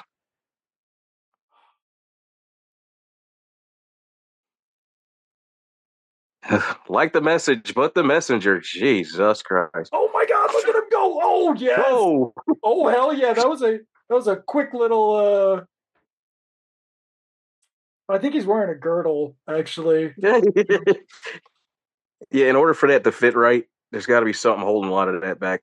[6.88, 8.60] like the message, but the messenger.
[8.60, 9.90] Jesus Christ!
[9.92, 10.50] Oh my God!
[10.52, 11.20] Look at him go!
[11.22, 11.80] Oh yes!
[11.86, 13.32] Oh, oh hell yeah!
[13.32, 13.78] That was a
[14.08, 15.14] that was a quick little.
[15.14, 15.62] uh
[18.08, 20.14] I think he's wearing a girdle, actually.
[20.18, 20.94] yeah,
[22.30, 25.08] in order for that to fit right, there's got to be something holding a lot
[25.08, 25.62] of that back.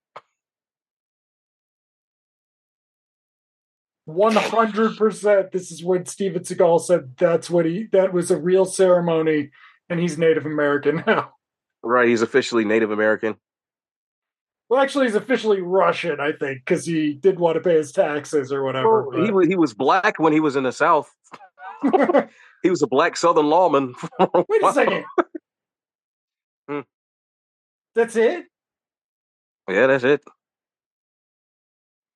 [4.05, 5.53] One hundred percent.
[5.53, 7.87] This is when Steven Seagal said that's what he.
[7.93, 9.51] That was a real ceremony
[9.89, 11.33] and he's Native American now.
[11.81, 13.35] Right, he's officially Native American.
[14.69, 18.51] Well, actually, he's officially Russian, I think, because he did want to pay his taxes
[18.51, 19.07] or whatever.
[19.09, 21.13] Well, he was he was black when he was in the South.
[22.63, 23.93] he was a black Southern lawman.
[24.49, 25.05] Wait a second.
[26.67, 26.79] Hmm.
[27.93, 28.45] That's it.
[29.69, 30.23] Yeah, that's it.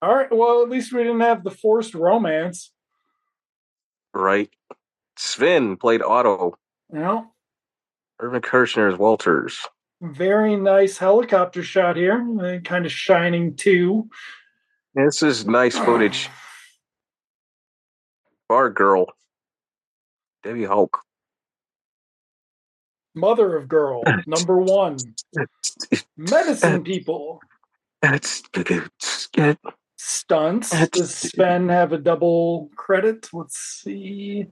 [0.02, 0.31] All right.
[0.31, 2.72] Well, at least we didn't have the forced romance.
[4.14, 4.49] Right.
[5.18, 6.56] Sven played Otto.
[6.89, 7.34] Know,
[8.19, 9.68] Irvin Kershner is Walters.
[10.02, 12.26] very nice helicopter shot here.
[12.41, 14.10] uh, Kind of shining too.
[14.95, 16.30] This is nice footage.
[18.49, 19.07] Bar girl.
[20.44, 20.99] Debbie Hulk.
[23.14, 24.98] Mother of girl, number one.
[26.15, 27.41] Medicine people.
[28.02, 28.44] That's
[29.98, 30.88] Stunts.
[30.89, 33.27] Does Sven have a double credit?
[33.34, 34.45] Let's see.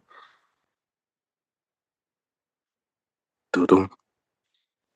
[3.56, 3.90] Doo-doo.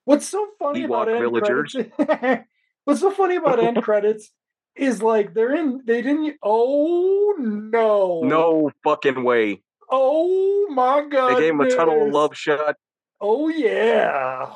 [0.03, 2.45] What's so funny about Ewok end credits?
[2.83, 4.31] What's so funny about end credits
[4.75, 5.81] is like they're in.
[5.85, 6.37] They didn't.
[6.43, 8.21] Oh no!
[8.23, 9.61] No fucking way.
[9.89, 11.37] Oh my god!
[11.37, 12.75] They gave him a tunnel of love shot.
[13.21, 14.53] Oh yeah.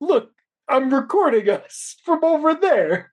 [0.00, 0.30] Look,
[0.68, 3.12] I'm recording us from over there.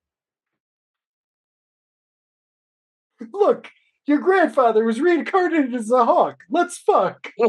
[3.32, 3.70] Look,
[4.06, 6.44] your grandfather was reincarnated as a hawk.
[6.50, 7.32] Let's fuck.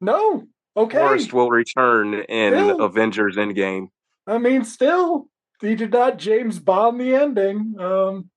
[0.00, 0.46] No.
[0.76, 0.98] Okay.
[0.98, 2.82] Forrest will return in Still.
[2.82, 3.88] Avengers Endgame.
[4.26, 5.28] I mean, still,
[5.60, 7.76] he did not James Bond the ending.
[7.80, 8.30] Um,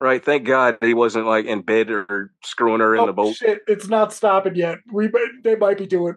[0.00, 0.24] Right.
[0.24, 3.34] Thank God he wasn't like in bed or screwing her in oh, the boat.
[3.34, 4.78] shit, it's not stopping yet.
[4.92, 5.10] We
[5.42, 6.14] they might be doing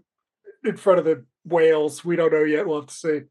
[0.63, 2.03] in front of the whales.
[2.03, 2.67] We don't know yet.
[2.67, 3.21] We'll have to see.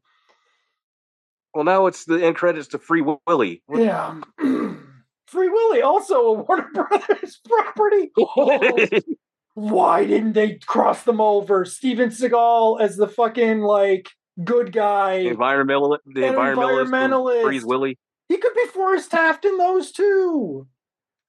[1.53, 3.61] Well, now it's the end credits to Free Willy.
[3.73, 4.21] Yeah.
[4.39, 8.11] Free Willy, also a Warner Brothers property.
[8.17, 8.87] Oh,
[9.53, 11.65] why didn't they cross them over?
[11.65, 14.09] Steven Seagal as the fucking like
[14.43, 15.15] good guy.
[15.15, 17.63] environmental, the environmentalist, environmentalist.
[17.63, 17.97] Willy.
[18.27, 20.67] He could be Forrest Taft in those too.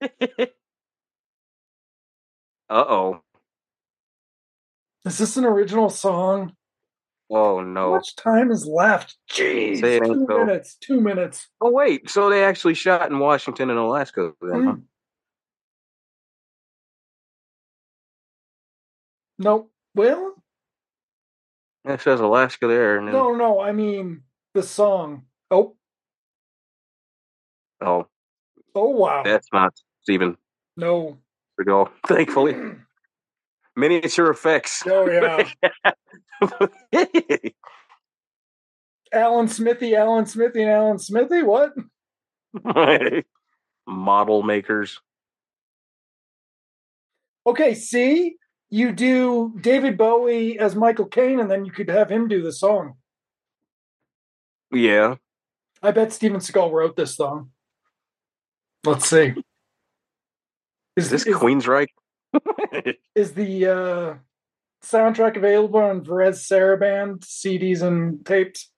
[2.71, 3.21] Uh oh.
[5.05, 6.55] Is this an original song?
[7.35, 7.85] Oh no!
[7.85, 9.17] How much time is left?
[9.31, 10.45] Jeez, Say two so.
[10.45, 10.77] minutes.
[10.81, 11.49] Two minutes.
[11.63, 12.11] Oh wait.
[12.11, 14.33] So they actually shot in Washington and Alaska.
[14.43, 14.73] Then, huh?
[14.73, 14.83] Mm.
[19.39, 19.69] No.
[19.95, 20.35] Well,
[21.87, 22.97] It says Alaska there.
[22.97, 23.61] Then, no, no.
[23.61, 24.23] I mean
[24.53, 25.23] the song.
[25.51, 25.77] Oh,
[27.81, 28.07] Oh,
[28.75, 29.23] oh wow.
[29.25, 29.73] that's not
[30.03, 30.37] Steven
[30.77, 31.17] No.
[31.57, 31.91] we go.
[32.07, 32.55] Thankfully,
[33.77, 34.83] miniature effects.
[34.87, 35.49] Oh yeah.
[39.13, 41.43] Alan Smithee, Alan Smithee, and Alan Smithee.
[41.43, 41.73] What?
[43.87, 45.01] Model makers.
[47.47, 48.37] Okay, see,
[48.71, 52.53] you do David Bowie as Michael Caine, and then you could have him do the
[52.53, 52.95] song.
[54.73, 55.17] Yeah.
[55.83, 57.51] I bet Steven Seagal wrote this song.
[58.85, 59.35] Let's see.
[60.97, 61.89] Is this Queensryche?
[63.15, 64.15] is the uh,
[64.85, 68.71] soundtrack available on Varese Sarabande CDs and tapes?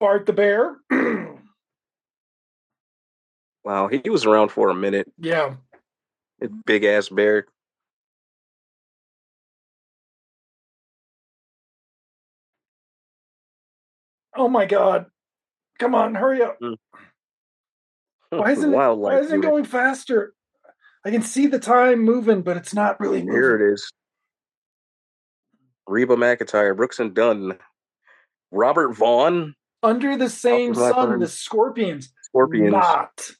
[0.00, 0.76] Bart the Bear.
[3.64, 5.10] wow, he was around for a minute.
[5.18, 5.54] yeah.
[6.66, 7.46] Big ass bear.
[14.36, 15.06] Oh my God.
[15.80, 16.58] Come on, hurry up.
[16.60, 16.74] Hmm.
[18.38, 20.34] Why isn't it, why isn't it going faster?
[21.08, 23.32] I can see the time moving, but it's not really moving.
[23.32, 23.90] Here it is.
[25.86, 27.56] Reba McEntire, Brooks and Dunn,
[28.50, 32.12] Robert Vaughn, Under the same sun, the Scorpions.
[32.24, 32.72] Scorpions.
[32.72, 33.30] Not.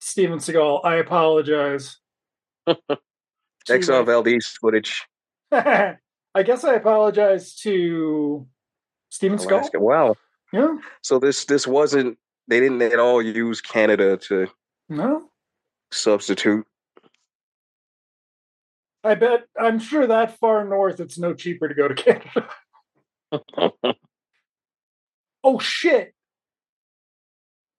[0.00, 1.98] Steven Seagal, I apologize.
[3.68, 5.06] Exxon Valdez footage.
[5.52, 5.98] I
[6.44, 8.48] guess I apologize to
[9.08, 9.70] Steven Seagal.
[9.76, 10.16] Wow.
[10.52, 12.18] Yeah, So this this wasn't
[12.48, 14.48] they didn't at all use Canada to
[14.88, 15.29] no.
[15.92, 16.66] Substitute.
[19.02, 22.48] I bet I'm sure that far north it's no cheaper to go to Canada.
[25.42, 26.12] Oh shit.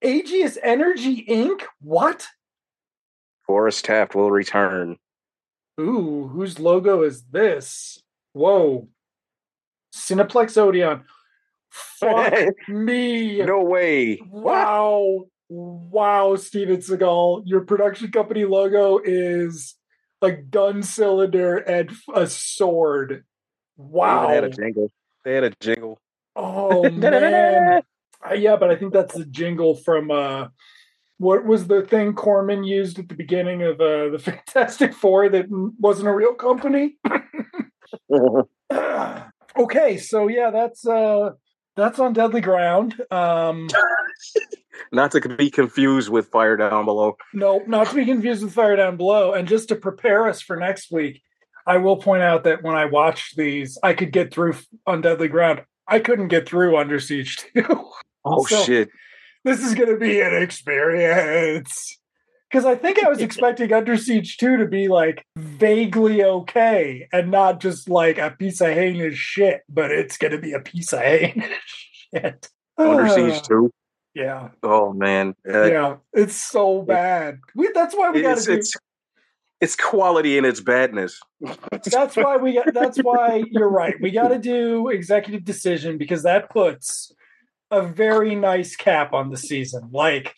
[0.01, 1.61] Aegis Energy Inc.
[1.79, 2.27] What?
[3.45, 4.97] Forrest Taft will return.
[5.79, 8.01] Ooh, whose logo is this?
[8.33, 8.87] Whoa.
[9.93, 11.03] Cineplex Odeon.
[11.69, 12.33] Fuck
[12.67, 13.43] me.
[13.43, 14.19] no way.
[14.27, 15.25] Wow.
[15.53, 17.41] Wow, Steven Seagal.
[17.43, 19.75] Your production company logo is
[20.21, 23.25] a gun cylinder and a sword.
[23.75, 24.29] Wow.
[24.29, 24.91] They had a jingle.
[25.25, 25.99] They had a jingle.
[26.37, 27.81] Oh man.
[28.25, 30.47] Uh, yeah, but I think that's the jingle from uh,
[31.17, 35.47] what was the thing Corman used at the beginning of uh, the Fantastic Four that
[35.49, 36.95] wasn't a real company.
[39.59, 41.31] okay, so yeah, that's uh,
[41.75, 42.95] that's on Deadly Ground.
[43.11, 43.67] Um,
[44.91, 47.17] not to be confused with Fire Down Below.
[47.33, 49.33] No, not to be confused with Fire Down Below.
[49.33, 51.21] And just to prepare us for next week,
[51.65, 54.55] I will point out that when I watched these, I could get through
[54.87, 55.61] on Deadly Ground.
[55.87, 57.63] I couldn't get through Under Siege 2.
[58.23, 58.89] Oh so shit!
[59.43, 61.97] This is going to be an experience
[62.49, 67.31] because I think I was expecting Under Siege 2 to be like vaguely okay and
[67.31, 70.93] not just like a piece of heinous shit, but it's going to be a piece
[70.93, 71.49] of heinous
[72.13, 72.49] shit.
[72.77, 73.71] Under Siege uh, 2?
[74.13, 74.49] Yeah.
[74.61, 75.35] Oh, man.
[75.47, 77.39] Uh, yeah, it's so bad.
[77.55, 78.53] We, that's why we got to do.
[78.53, 78.75] It's,
[79.61, 81.19] it's quality in its badness.
[81.85, 82.73] that's why we got.
[82.73, 83.95] That's why you're right.
[84.01, 87.13] We got to do executive decision because that puts
[87.69, 89.89] a very nice cap on the season.
[89.91, 90.35] Like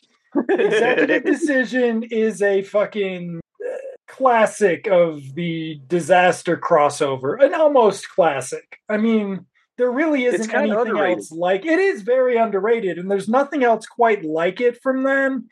[0.50, 3.78] executive decision is a fucking uh,
[4.08, 8.80] classic of the disaster crossover, an almost classic.
[8.90, 9.45] I mean,
[9.78, 11.18] there really isn't anything underrated.
[11.18, 15.48] else like it is very underrated, and there's nothing else quite like it from them.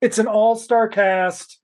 [0.00, 1.58] It's an all-star cast.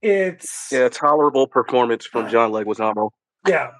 [0.00, 3.10] It's yeah, tolerable performance from John Leguizamo.
[3.46, 3.70] Yeah,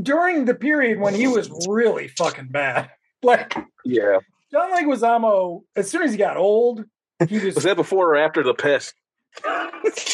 [0.00, 2.90] during the period when he was really fucking bad.
[3.24, 3.54] Like
[3.84, 4.18] yeah,
[4.50, 6.84] John Leguizamo, as soon as he got old,
[7.28, 7.54] he was.
[7.54, 8.94] was that before or after the pest?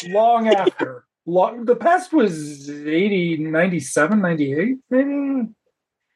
[0.09, 1.05] long after.
[1.25, 5.49] Long, the pest was 80, 97, 98, maybe?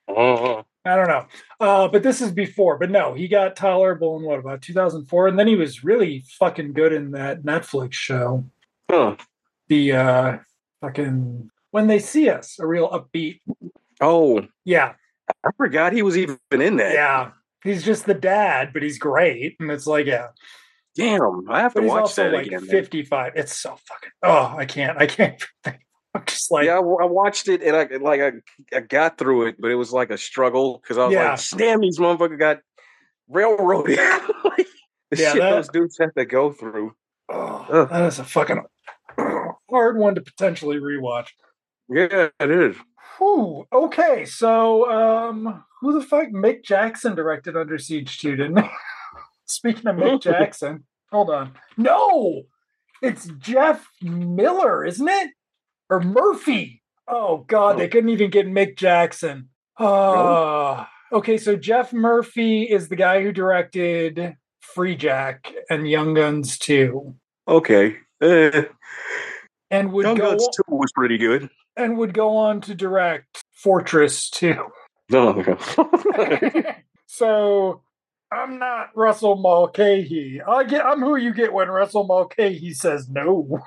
[0.08, 0.64] Uh-huh.
[0.86, 1.26] I don't know.
[1.60, 2.78] Uh, but this is before.
[2.78, 5.28] But no, he got tolerable in what, about 2004?
[5.28, 8.46] And then he was really fucking good in that Netflix show.
[8.92, 9.16] Huh.
[9.70, 10.38] The uh,
[10.82, 13.40] fucking When They See Us, a real upbeat.
[14.02, 14.42] Oh.
[14.66, 14.94] Yeah.
[15.46, 16.94] I forgot he was even in that.
[16.94, 17.32] Yeah
[17.64, 19.56] he's just the dad, but he's great.
[19.60, 20.28] And it's like, yeah.
[20.96, 22.68] Damn, I have to watch that like again.
[22.68, 23.34] Fifty-five.
[23.34, 23.44] Man.
[23.44, 24.12] It's so fucking.
[24.22, 24.96] Oh, I can't.
[25.02, 25.44] I can't.
[26.16, 28.32] I'm just like, yeah, I, I, watched it and I like I,
[28.76, 31.32] I got through it, but it was like a struggle because I was yeah.
[31.32, 32.60] like, damn, these motherfuckers got
[33.30, 33.98] railroaded.
[33.98, 34.68] like,
[35.12, 36.94] the yeah, shit that, those dudes have to go through.
[37.30, 38.64] Oh, that is a fucking
[39.70, 41.30] hard one to potentially rewatch.
[41.90, 42.76] Yeah, it is.
[43.18, 43.68] Whew.
[43.74, 46.30] Okay, so um, who the fuck?
[46.30, 48.70] Mick Jackson directed Under Siege 2, didn't he?
[49.46, 51.54] Speaking of Mick Jackson, hold on.
[51.78, 52.44] No,
[53.02, 55.32] it's Jeff Miller, isn't it?
[55.94, 56.82] Or Murphy?
[57.08, 59.50] Oh God, they couldn't even get Mick Jackson.
[59.80, 64.36] Uh, okay, so Geoff Murphy is the guy who directed
[64.76, 67.14] Freejack and Young Guns 2.
[67.48, 67.98] Okay.
[68.20, 68.64] Uh,
[69.70, 71.48] and would Young Guns 2 was pretty good
[71.78, 74.56] and would go on to direct Fortress 2.
[75.14, 75.58] Oh,
[77.06, 77.84] so
[78.32, 80.42] I'm not Russell Mulcahy.
[80.42, 83.62] I get I'm who you get when Russell Mulcahy says no.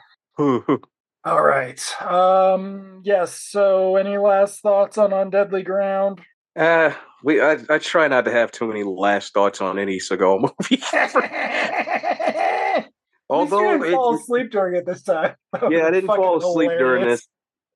[1.27, 1.81] All right.
[2.01, 6.21] Um yes, so any last thoughts on On Deadly Ground?
[6.55, 6.93] Uh
[7.25, 10.41] we I, I try not to have too many last thoughts on any Seagal
[10.71, 10.81] movie.
[13.29, 15.35] Although you didn't fall asleep during it this time.
[15.69, 16.79] yeah, I didn't fall asleep hilarious.
[16.79, 17.27] during this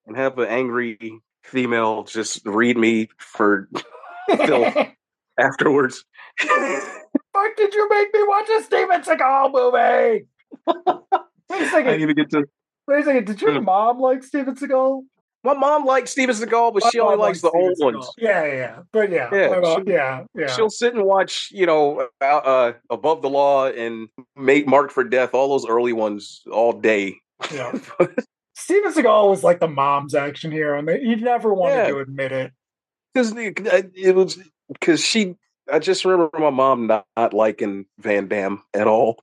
[0.07, 3.69] and have an angry female just read me for
[4.29, 4.77] filth
[5.41, 6.05] afterwards.
[6.39, 10.27] Fuck did you make me watch a Steven Seagal movie?
[11.51, 11.91] Wait a second.
[11.91, 12.45] I even get to
[12.91, 13.25] Wait a second.
[13.25, 15.03] Did your mom like Steven Seagal?
[15.45, 17.95] My mom likes Steven Seagal, but My she only likes the old Seagal.
[17.95, 18.11] ones.
[18.19, 20.49] Yeah, yeah, but yeah, yeah, mom, yeah, yeah.
[20.49, 25.05] She'll sit and watch, you know, uh, uh, Above the Law and Make Mark for
[25.05, 27.15] Death, all those early ones, all day.
[27.55, 27.79] Yeah.
[28.57, 31.89] Steven Seagal was like the mom's action hero, and he never wanted yeah.
[31.91, 32.53] to admit it.
[33.15, 34.37] Because it was
[34.69, 35.37] because she.
[35.73, 39.23] I just remember my mom not, not liking Van Damme at all.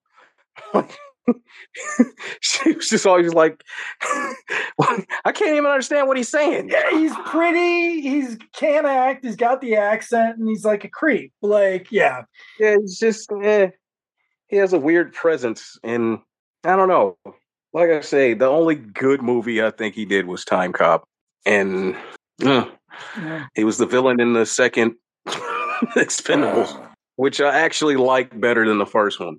[2.41, 3.63] she was just always like,
[4.01, 6.69] I can't even understand what he's saying.
[6.69, 8.01] Yeah, he's pretty.
[8.01, 9.25] He's can act.
[9.25, 11.33] He's got the accent, and he's like a creep.
[11.41, 12.23] Like, yeah,
[12.59, 12.77] yeah.
[12.79, 13.69] He's just, eh,
[14.47, 16.19] he has a weird presence, and
[16.63, 17.17] I don't know
[17.73, 21.07] like I say, the only good movie I think he did was Time Cop,
[21.45, 21.95] and
[22.43, 22.65] uh,
[23.17, 23.45] yeah.
[23.53, 24.95] he was the villain in the second
[25.95, 26.87] Expendables,
[27.17, 29.37] which I actually like better than the first one.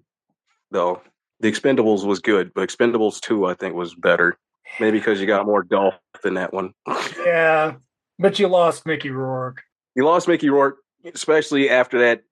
[0.70, 1.02] Though
[1.40, 4.38] the Expendables was good, but Expendables two I think was better.
[4.80, 6.72] Maybe because you got more Dolph than that one.
[7.24, 7.74] yeah,
[8.18, 9.62] but you lost Mickey Rourke.
[9.94, 10.78] You lost Mickey Rourke,
[11.12, 12.22] especially after that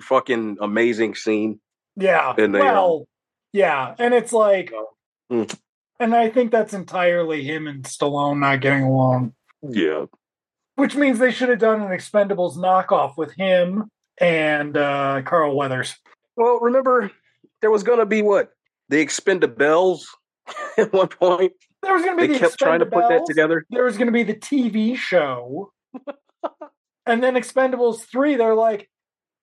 [0.00, 1.60] fucking amazing scene.
[1.96, 2.34] Yeah.
[2.36, 3.08] The, well,
[3.52, 4.72] yeah, and it's like
[5.30, 5.58] Mm.
[5.98, 9.34] And I think that's entirely him and Stallone not getting along.
[9.62, 10.06] Yeah.
[10.74, 13.88] Which means they should have done an Expendables knockoff with him
[14.18, 15.96] and uh, Carl Weathers.
[16.36, 17.10] Well, remember
[17.62, 18.52] there was going to be what
[18.88, 20.04] the Expendables
[20.78, 21.52] at one point.
[21.82, 23.64] There was going to be they the kept trying to put that together.
[23.70, 25.72] There was going to be the TV show,
[27.06, 28.36] and then Expendables three.
[28.36, 28.88] They're like,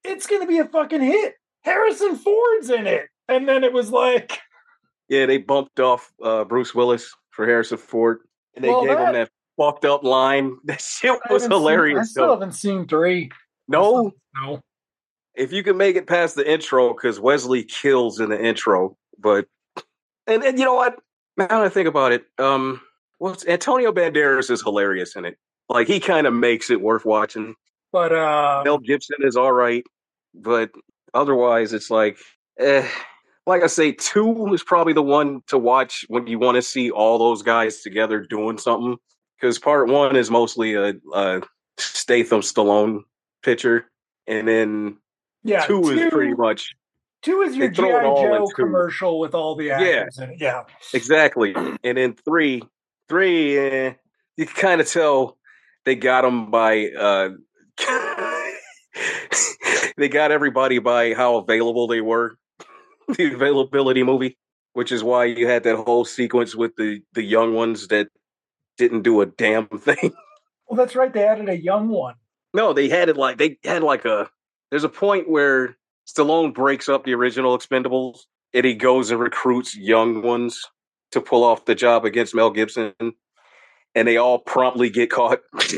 [0.04, 1.36] it's going to be a fucking hit.
[1.64, 4.40] Harrison Ford's in it, and then it was like,
[5.10, 8.20] yeah, they bumped off uh, Bruce Willis for Harrison Ford,
[8.56, 10.58] and they Well, gave that- him that fucked up line.
[10.66, 13.32] That shit was haven't seen- I still haven't seen three.
[13.70, 14.60] No, No,
[15.36, 19.48] if you can make it past the intro, because Wesley kills in the intro, but
[20.28, 21.00] and, and you know what?
[21.38, 22.82] Now that I think about it, um,
[23.18, 25.38] what's Antonio Banderas is hilarious in it.
[25.70, 27.56] Like he kind of makes it worth watching.
[27.92, 29.84] but uh, Mel Gibson is all right,
[30.36, 30.70] but
[31.14, 32.18] otherwise, it's like,
[32.60, 32.88] eh.
[33.46, 36.92] Like I say, two is probably the one to watch when you want to see
[36.92, 38.96] all those guys together doing something.
[39.38, 41.42] Because part one is mostly a, a
[41.78, 43.02] Statham Stallone
[43.44, 43.92] picture,
[44.28, 44.98] and then
[45.44, 46.74] yeah, two, is pretty much
[47.24, 50.38] two is your they throw it GI Joe commercial with all the actors in it.
[50.40, 50.64] Yeah,
[50.94, 51.56] exactly.
[51.84, 52.62] And then three,
[53.10, 53.94] three, eh,
[54.38, 55.38] you can kind of tell
[55.86, 56.90] they got them by.
[56.90, 57.30] uh
[59.98, 62.38] They got everybody by how available they were.
[63.18, 64.38] the availability movie,
[64.74, 68.08] which is why you had that whole sequence with the the young ones that
[68.78, 70.14] didn't do a damn thing.
[70.68, 71.14] well, that's right.
[71.14, 72.16] They added a young one.
[72.54, 74.30] No, they had it like they had like a.
[74.72, 78.20] There's a point where Stallone breaks up the original Expendables,
[78.54, 80.62] and he goes and recruits young ones
[81.12, 85.40] to pull off the job against Mel Gibson, and they all promptly get caught.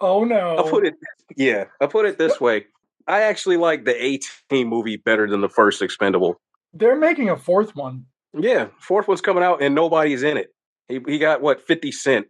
[0.00, 0.56] Oh no!
[0.56, 0.94] I'll put it,
[1.34, 2.66] yeah, I'll put it this way.
[3.06, 4.20] I actually like the
[4.50, 6.38] Team movie better than the first Expendable.
[6.74, 8.04] They're making a fourth one.
[8.34, 10.48] Yeah, fourth one's coming out and nobody's in it.
[10.88, 12.26] He he got what fifty cent.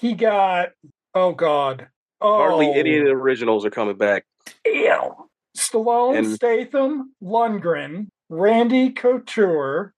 [0.00, 0.70] He got
[1.14, 1.88] oh god,
[2.20, 4.24] oh, Hardly any of the originals are coming back.
[4.64, 5.10] Damn.
[5.56, 9.92] Stallone, And- Statham, Lundgren, Randy Couture,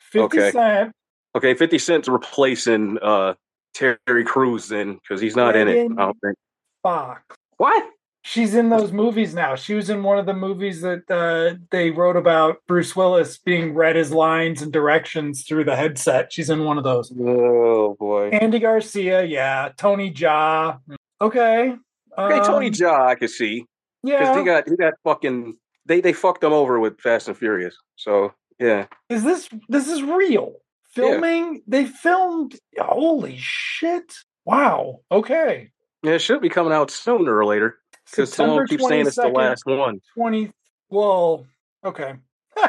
[0.00, 0.50] Fifty Okay.
[0.50, 0.92] Cent,
[1.36, 3.34] Okay, fifty cent's replacing uh
[3.74, 5.78] Terry Crews then because he's not in it.
[5.92, 6.36] I don't think.
[6.82, 7.22] Fox.
[7.58, 7.88] What?
[8.22, 9.54] She's in those movies now.
[9.54, 13.74] She was in one of the movies that uh, they wrote about Bruce Willis being
[13.74, 16.32] read his lines and directions through the headset.
[16.32, 17.10] She's in one of those.
[17.18, 18.28] Oh boy.
[18.28, 19.70] Andy Garcia, yeah.
[19.76, 20.78] Tony Jaa.
[21.20, 21.74] Okay.
[22.18, 23.64] Okay, Tony Um, Jaa, I could see
[24.04, 24.38] because Yeah.
[24.38, 25.56] he got he got fucking
[25.86, 27.74] they they fucked him over with Fast and Furious.
[27.96, 30.56] So yeah, is this this is real
[30.94, 34.12] filming they filmed holy shit
[34.44, 35.70] wow okay
[36.02, 37.78] yeah, it should be coming out sooner or later
[38.10, 40.00] because someone keeps saying it's the last one.
[40.14, 40.52] 20
[40.90, 41.46] well
[41.84, 42.14] okay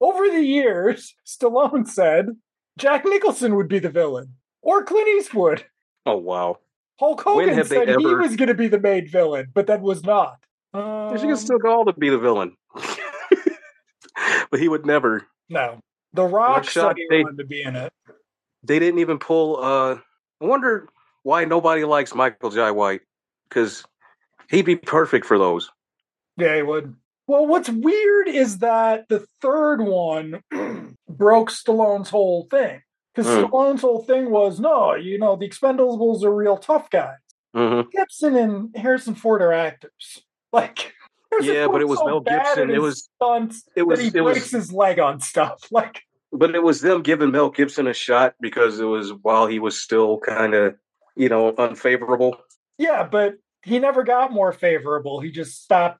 [0.00, 2.26] over the years stallone said
[2.78, 5.64] jack nicholson would be the villain or clint eastwood
[6.04, 6.58] Oh wow.
[7.00, 10.04] hulk hogan they said he was going to be the main villain but that was
[10.04, 10.38] not
[10.74, 12.54] um, can still go to be the villain,
[14.50, 15.26] but he would never.
[15.48, 15.78] no
[16.12, 17.92] the rock said he they- wanted to be in it
[18.62, 19.56] They didn't even pull.
[19.62, 19.98] uh
[20.42, 20.88] I wonder
[21.26, 23.00] why nobody likes Michael Jai White
[23.48, 23.84] because
[24.48, 25.68] he'd be perfect for those.
[26.36, 26.94] Yeah, he would.
[27.26, 30.40] Well, what's weird is that the third one
[31.08, 32.80] broke Stallone's whole thing.
[33.12, 33.44] Because Hmm.
[33.46, 37.16] Stallone's whole thing was no, you know, the Expendables are real tough guys.
[37.52, 40.22] hmm Gibson and Harrison Ford are actors.
[40.52, 40.94] Like,
[41.40, 42.70] Yeah, but it was so Mel Gibson.
[42.70, 43.98] It was- stunts It was.
[44.00, 44.50] he It breaks was.
[44.52, 45.58] his leg on stuff.
[45.72, 49.58] Like, But it was them giving Mel Gibson a shot because it was while he
[49.58, 50.76] was still kind of,
[51.16, 52.36] you know, unfavorable.
[52.78, 55.20] yeah, but he never got more favorable.
[55.20, 55.98] He just stopped.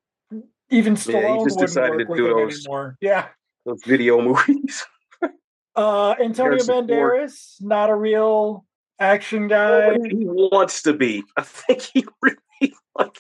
[0.71, 2.97] Even Yeah, he Stallone just wouldn't decided work to with do him those- anymore.
[3.01, 3.29] Yeah.
[3.65, 4.85] Those video movies.
[5.75, 6.59] Uh, Antonio.
[6.59, 8.65] Banderas, not a real
[8.99, 9.93] action guy.
[10.09, 11.23] he wants to be.
[11.37, 13.19] I think he really like.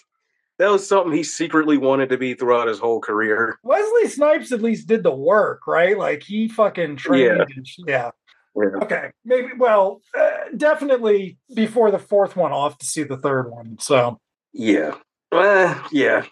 [0.58, 3.58] That was something he secretly wanted to be throughout his whole career.
[3.62, 5.98] Wesley Snipes at least did the work, right?
[5.98, 7.44] Like he fucking trained.
[7.78, 7.84] Yeah.
[7.86, 8.10] yeah.
[8.56, 9.10] Okay.
[9.24, 9.48] Maybe.
[9.58, 13.76] Well, uh, definitely before the fourth one, I'll to see the third one.
[13.80, 14.18] So,
[14.52, 14.94] Yeah.
[15.32, 16.24] Uh, yeah.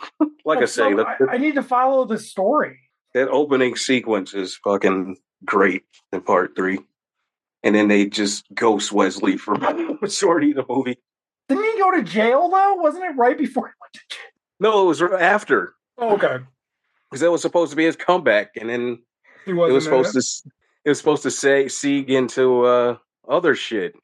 [0.45, 2.79] Like I say, the, I, I need to follow the story.
[3.13, 5.83] that opening sequence is fucking great
[6.13, 6.79] in part three.
[7.63, 9.57] And then they just ghost Wesley for
[10.01, 10.99] majority of the movie.
[11.49, 12.75] Didn't he go to jail though?
[12.75, 14.21] Wasn't it right before he went to jail?
[14.61, 16.39] No, it was after Oh, okay.
[17.11, 18.99] because that was supposed to be his comeback, and then
[19.45, 20.51] He it was supposed to
[20.85, 22.97] it was supposed to say seeg into uh,
[23.29, 23.95] other shit,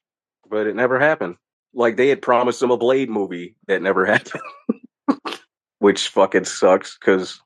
[0.49, 1.37] but it never happened.
[1.75, 4.43] Like they had promised him a Blade movie that never happened,
[5.79, 7.41] which fucking sucks because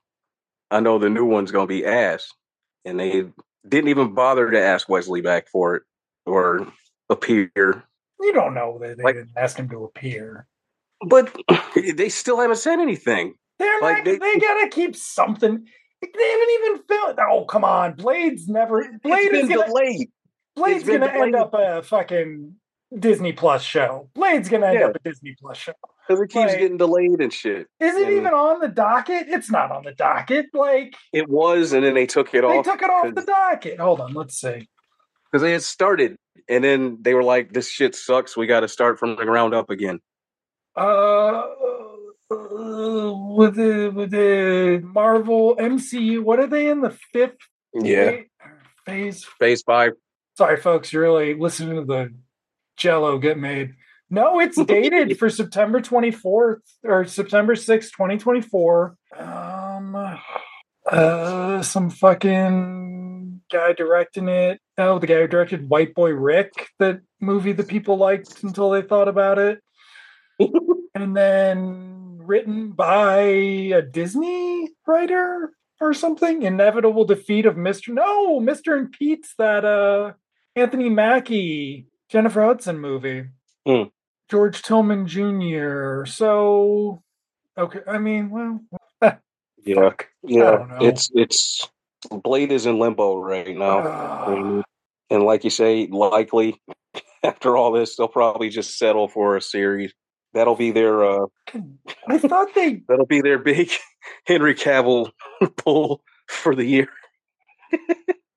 [0.71, 2.31] I know the new one's gonna be ass,
[2.85, 3.25] and they
[3.67, 5.83] didn't even bother to ask Wesley back for it
[6.25, 6.67] or
[7.09, 7.49] appear.
[8.19, 10.47] You don't know that they like, didn't ask him to appear.
[11.05, 11.35] But
[11.95, 13.35] they still haven't said anything.
[13.59, 15.67] They're like, not, they, they gotta keep something.
[16.01, 17.19] They haven't even filmed.
[17.19, 17.93] Oh, come on.
[17.93, 18.85] Blade's never.
[19.01, 20.09] Blade is gonna, delayed.
[20.55, 22.55] Blade's gonna end up a fucking
[22.97, 24.09] Disney Plus show.
[24.13, 24.85] Blade's gonna end yeah.
[24.87, 25.73] up a Disney Plus show.
[26.07, 27.67] Because it keeps like, getting delayed and shit.
[27.79, 29.25] Is it and even on the docket?
[29.27, 30.47] It's not on the docket.
[30.53, 32.65] Like it was, and then they took it they off.
[32.65, 33.79] They took it off the docket.
[33.79, 34.69] Hold on, let's see.
[35.31, 36.17] Because they had started,
[36.47, 38.37] and then they were like, "This shit sucks.
[38.37, 39.99] We got to start from the ground up again."
[40.75, 41.43] Uh,
[42.29, 47.37] with the with the Marvel MCU, what are they in the fifth?
[47.73, 48.21] Yeah,
[48.85, 49.25] phase.
[49.39, 49.93] Phase five.
[50.37, 50.91] Sorry, folks.
[50.91, 52.13] You're really listening to the
[52.77, 53.73] Jello get made.
[54.09, 58.97] No, it's dated for September 24th or September 6th, 2024.
[59.17, 60.19] Um,
[60.85, 64.59] uh, some fucking guy directing it.
[64.77, 68.81] Oh, the guy who directed White Boy Rick, that movie that people liked until they
[68.81, 69.61] thought about it.
[70.95, 71.94] and then
[72.25, 76.43] written by a Disney writer or something.
[76.43, 77.93] Inevitable defeat of Mr.
[77.93, 78.77] No, Mr.
[78.77, 80.13] and Pete's that uh
[80.55, 83.25] Anthony Mackie, Jennifer Hudson movie.
[83.67, 83.91] Mm.
[84.29, 86.05] George Tillman Jr.
[86.05, 87.03] So
[87.57, 88.61] okay, I mean, well,
[89.63, 89.91] yeah,
[90.23, 91.69] yeah, it's it's
[92.09, 94.61] Blade is in limbo right now, uh,
[95.09, 96.61] and like you say, likely
[97.23, 99.93] after all this, they'll probably just settle for a series.
[100.35, 101.03] That'll be their.
[101.03, 101.25] uh
[102.07, 102.83] I thought they.
[102.87, 103.71] that'll be their big
[104.27, 105.11] Henry Cavill
[105.57, 106.89] pull for the year.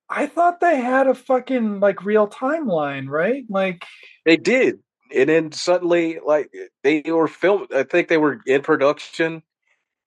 [0.08, 3.44] I thought they had a fucking like real timeline, right?
[3.50, 3.84] Like
[4.24, 4.78] they did
[5.14, 6.50] and then suddenly like
[6.82, 9.42] they were filmed i think they were in production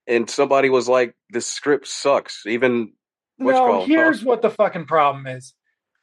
[0.08, 2.92] and somebody was like the script sucks even
[3.40, 5.54] no here's what the fucking problem is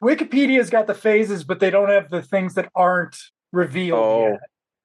[0.03, 3.17] wikipedia's got the phases but they don't have the things that aren't
[3.51, 4.39] revealed oh, yet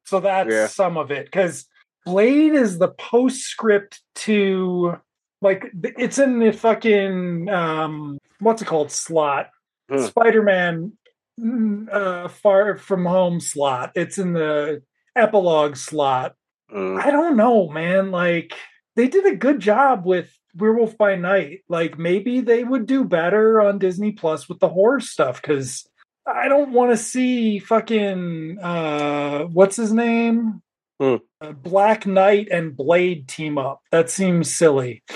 [0.04, 0.66] so that's yeah.
[0.66, 1.66] some of it because
[2.04, 4.96] blade is the postscript to
[5.42, 9.50] like it's in the fucking um what's it called slot
[9.88, 10.04] hmm.
[10.04, 10.92] spider-man
[11.40, 13.92] Mm, uh, far from home slot.
[13.96, 14.82] It's in the
[15.16, 16.34] epilogue slot.
[16.72, 17.00] Mm.
[17.02, 18.10] I don't know, man.
[18.10, 18.54] Like
[18.94, 21.60] they did a good job with Werewolf by Night.
[21.68, 25.88] Like maybe they would do better on Disney Plus with the horror stuff because
[26.26, 30.62] I don't want to see fucking uh, what's his name,
[31.00, 31.20] mm.
[31.40, 33.82] uh, Black Knight and Blade team up.
[33.90, 35.02] That seems silly.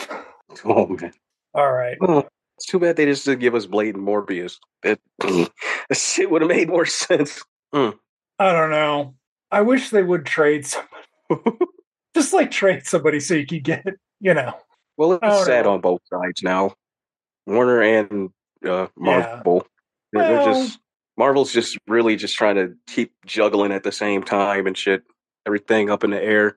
[0.64, 1.12] Oh man.
[1.54, 1.96] All right.
[2.56, 4.56] It's too bad they just didn't give us Blade and Morbius.
[4.82, 4.98] That,
[5.92, 7.44] shit would have made more sense.
[7.72, 7.96] Mm.
[8.38, 9.14] I don't know.
[9.52, 11.04] I wish they would trade somebody.
[12.14, 13.86] just like trade somebody so you could get,
[14.20, 14.54] you know.
[14.96, 15.74] Well, it's sad know.
[15.74, 16.74] on both sides now.
[17.46, 18.30] Warner and
[18.66, 19.66] uh, Marvel.
[20.12, 20.20] Yeah.
[20.20, 20.80] They're, well, just
[21.18, 25.02] Marvel's just really just trying to keep juggling at the same time and shit.
[25.46, 26.56] Everything up in the air.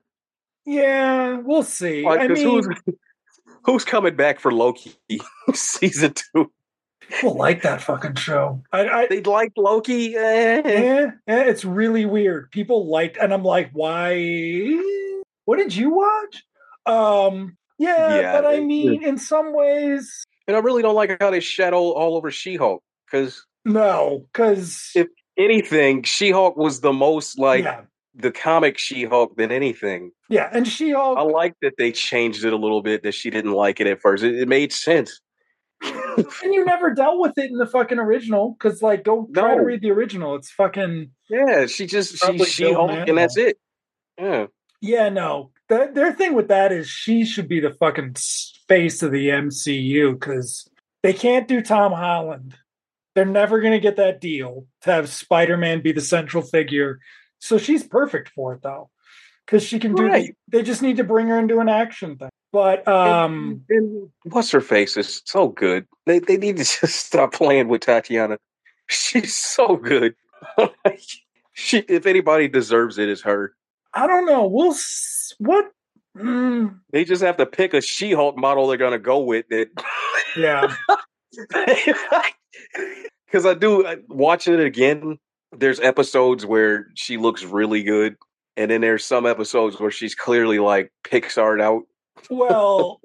[0.64, 2.06] Yeah, we'll see.
[2.06, 2.68] I mean, who's,
[3.64, 4.94] who's coming back for Loki
[5.54, 6.52] season two?
[7.08, 8.62] People like that fucking show.
[8.72, 10.14] I, I they like Loki.
[10.14, 10.62] Eh.
[10.64, 12.52] Yeah, yeah, it's really weird.
[12.52, 14.80] People like, and I'm like, why?
[15.44, 16.44] What did you watch?
[16.86, 21.30] Um, yeah, yeah but I mean, in some ways, and I really don't like how
[21.30, 27.64] they all, all over She-Hulk because no, because if anything, She-Hulk was the most like
[27.64, 27.82] yeah
[28.14, 30.12] the comic She-Hulk than anything.
[30.28, 31.18] Yeah, and She-Hulk.
[31.18, 33.02] I like that they changed it a little bit.
[33.02, 34.22] That she didn't like it at first.
[34.22, 35.20] It, it made sense.
[35.82, 39.58] and you never dealt with it in the fucking original because, like, go try no.
[39.58, 40.34] to read the original.
[40.36, 41.66] It's fucking yeah.
[41.66, 43.58] She just she's She-Hulk, and that's it.
[44.18, 44.46] Yeah.
[44.80, 45.08] Yeah.
[45.08, 45.50] No.
[45.68, 48.16] The, their thing with that is she should be the fucking
[48.68, 50.68] face of the MCU because
[51.02, 52.56] they can't do Tom Holland.
[53.14, 56.98] They're never going to get that deal to have Spider Man be the central figure
[57.42, 58.88] so she's perfect for it though,
[59.44, 60.06] because she can do.
[60.06, 60.36] Right.
[60.46, 62.30] They just need to bring her into an action thing.
[62.52, 65.84] But um, and, and what's her face is so good.
[66.06, 68.38] They they need to just stop playing with Tatiana.
[68.86, 70.14] She's so good.
[71.52, 73.54] she, if anybody deserves it, is her.
[73.92, 74.46] I don't know.
[74.46, 74.76] We'll
[75.38, 75.72] what.
[76.16, 76.78] Mm.
[76.92, 79.46] They just have to pick a She-Hulk model they're gonna go with.
[79.50, 79.70] It.
[80.36, 80.76] Yeah.
[83.26, 85.18] Because I do watching it again
[85.52, 88.16] there's episodes where she looks really good,
[88.56, 91.82] and then there's some episodes where she's clearly like Pixar out.
[92.30, 93.00] Well,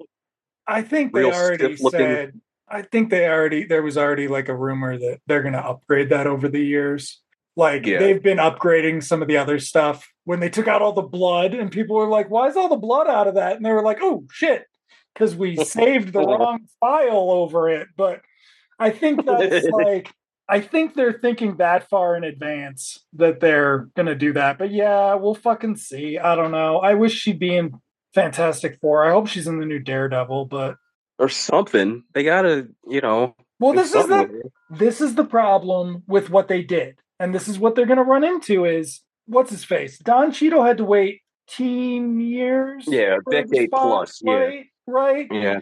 [0.66, 2.40] I think they already said.
[2.70, 6.10] I think they already there was already like a rumor that they're going to upgrade
[6.10, 7.22] that over the years.
[7.56, 7.98] Like yeah.
[7.98, 11.54] they've been upgrading some of the other stuff when they took out all the blood,
[11.54, 13.82] and people were like, "Why is all the blood out of that?" And they were
[13.82, 14.64] like, "Oh shit."
[15.14, 18.22] Because we saved the wrong file over it, but
[18.78, 20.12] I think that's like
[20.48, 24.58] I think they're thinking that far in advance that they're gonna do that.
[24.58, 26.18] But yeah, we'll fucking see.
[26.18, 26.78] I don't know.
[26.78, 27.80] I wish she'd be in
[28.14, 29.04] Fantastic Four.
[29.04, 30.76] I hope she's in the new Daredevil, but
[31.18, 32.04] or something.
[32.14, 33.36] They gotta, you know.
[33.60, 37.58] Well, this is the this is the problem with what they did, and this is
[37.58, 38.64] what they're gonna run into.
[38.64, 39.98] Is what's his face?
[39.98, 42.84] Don Cheadle had to wait teen years.
[42.86, 44.20] Yeah, decade plus.
[44.22, 44.62] Yeah.
[44.88, 45.28] Right.
[45.30, 45.60] Yeah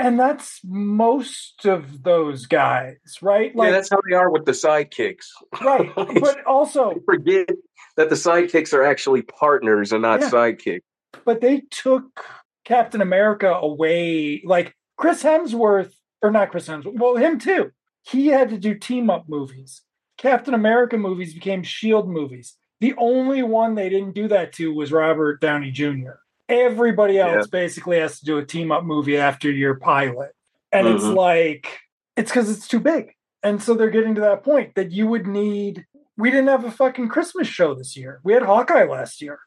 [0.00, 3.54] and that's most of those guys, right?
[3.54, 5.26] Like, yeah, that's how they are with the sidekicks,
[5.62, 5.92] right?
[6.20, 7.50] but also forget
[7.96, 10.30] that the sidekicks are actually partners and not yeah.
[10.30, 10.80] sidekicks.
[11.24, 12.24] But they took
[12.64, 15.92] Captain America away, like Chris Hemsworth,
[16.22, 16.98] or not Chris Hemsworth.
[16.98, 17.72] Well, him too.
[18.02, 19.82] He had to do team up movies.
[20.16, 22.56] Captain America movies became Shield movies.
[22.80, 26.12] The only one they didn't do that to was Robert Downey Jr.
[26.50, 27.50] Everybody else yeah.
[27.50, 30.32] basically has to do a team up movie after your pilot.
[30.72, 30.96] And mm-hmm.
[30.96, 31.78] it's like,
[32.16, 33.14] it's because it's too big.
[33.42, 35.86] And so they're getting to that point that you would need.
[36.16, 38.20] We didn't have a fucking Christmas show this year.
[38.22, 39.38] We had Hawkeye last year.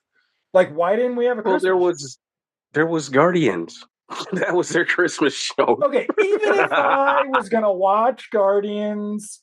[0.54, 2.20] Like, why didn't we have a well, Christmas there was
[2.74, 3.86] there was Guardians.
[4.34, 5.80] that was their Christmas show.
[5.84, 9.42] Okay, even if I was gonna watch Guardians,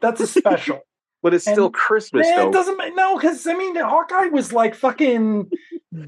[0.00, 0.80] that's a special.
[1.26, 2.24] But it's and, still Christmas.
[2.24, 2.48] Man, though.
[2.50, 5.50] it doesn't no, because I mean, Hawkeye was like fucking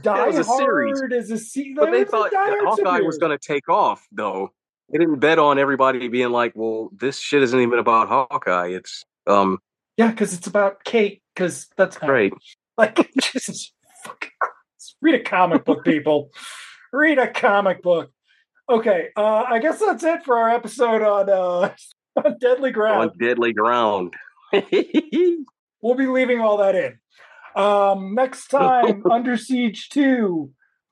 [0.00, 1.74] die yeah, hard as a series.
[1.74, 4.50] But they thought Hawkeye was going to take off, though.
[4.92, 8.68] They didn't bet on everybody being like, "Well, this shit isn't even about Hawkeye.
[8.68, 9.58] It's um,
[9.96, 11.20] yeah, because it's about Kate.
[11.34, 12.32] Because that's great.
[12.78, 13.72] Like, Jesus
[14.04, 14.94] fucking Christ.
[15.02, 16.30] read a comic book, people.
[16.92, 18.12] read a comic book.
[18.70, 21.74] Okay, uh, I guess that's it for our episode on uh,
[22.24, 23.10] on Deadly Ground.
[23.10, 24.14] On Deadly Ground.
[25.82, 26.98] we'll be leaving all that in.
[27.60, 30.50] Um, next time, Under Siege 2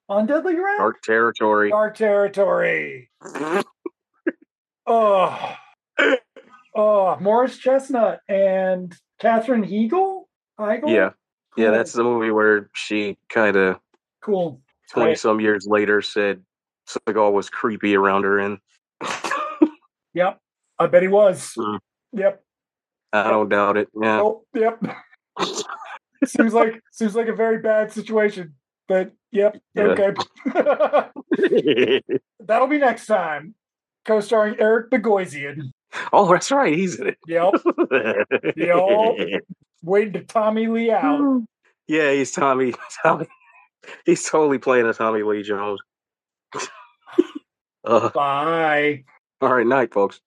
[0.09, 0.79] on Deadly Ground.
[0.79, 1.71] Dark Territory.
[1.71, 3.11] Dark Territory.
[4.87, 5.57] oh.
[6.75, 10.25] Oh, Morris Chestnut and Katherine Heigl?
[10.59, 10.89] Heigl?
[10.89, 11.11] Yeah.
[11.55, 11.65] Cool.
[11.65, 13.81] Yeah, that's the movie where she kind of
[14.23, 14.61] cool
[14.91, 15.19] 20 right.
[15.19, 16.43] some years later said
[16.87, 18.59] Seagal was creepy around her and
[20.17, 20.41] Yep.
[20.79, 21.53] I bet he was.
[21.59, 21.79] Mm.
[22.13, 22.43] Yep.
[23.13, 23.89] I don't doubt it.
[24.01, 24.21] Yeah.
[24.21, 24.83] Oh, yep.
[26.25, 28.55] seems like seems like a very bad situation.
[28.89, 29.83] But yep, yeah.
[29.83, 30.15] okay.
[32.41, 33.55] That'll be next time.
[34.05, 35.73] Co-starring Eric Bogosian.
[36.13, 36.73] Oh, that's right.
[36.73, 37.19] He's in it.
[37.27, 37.55] Yep.
[38.57, 39.43] yep.
[39.83, 41.43] Waiting to Tommy Lee out.
[41.89, 42.75] Yeah, he's Tommy.
[43.03, 43.27] Tommy.
[44.05, 45.81] He's totally playing a Tommy Lee Jones.
[47.85, 49.05] uh, Bye.
[49.41, 50.21] All right, night, folks.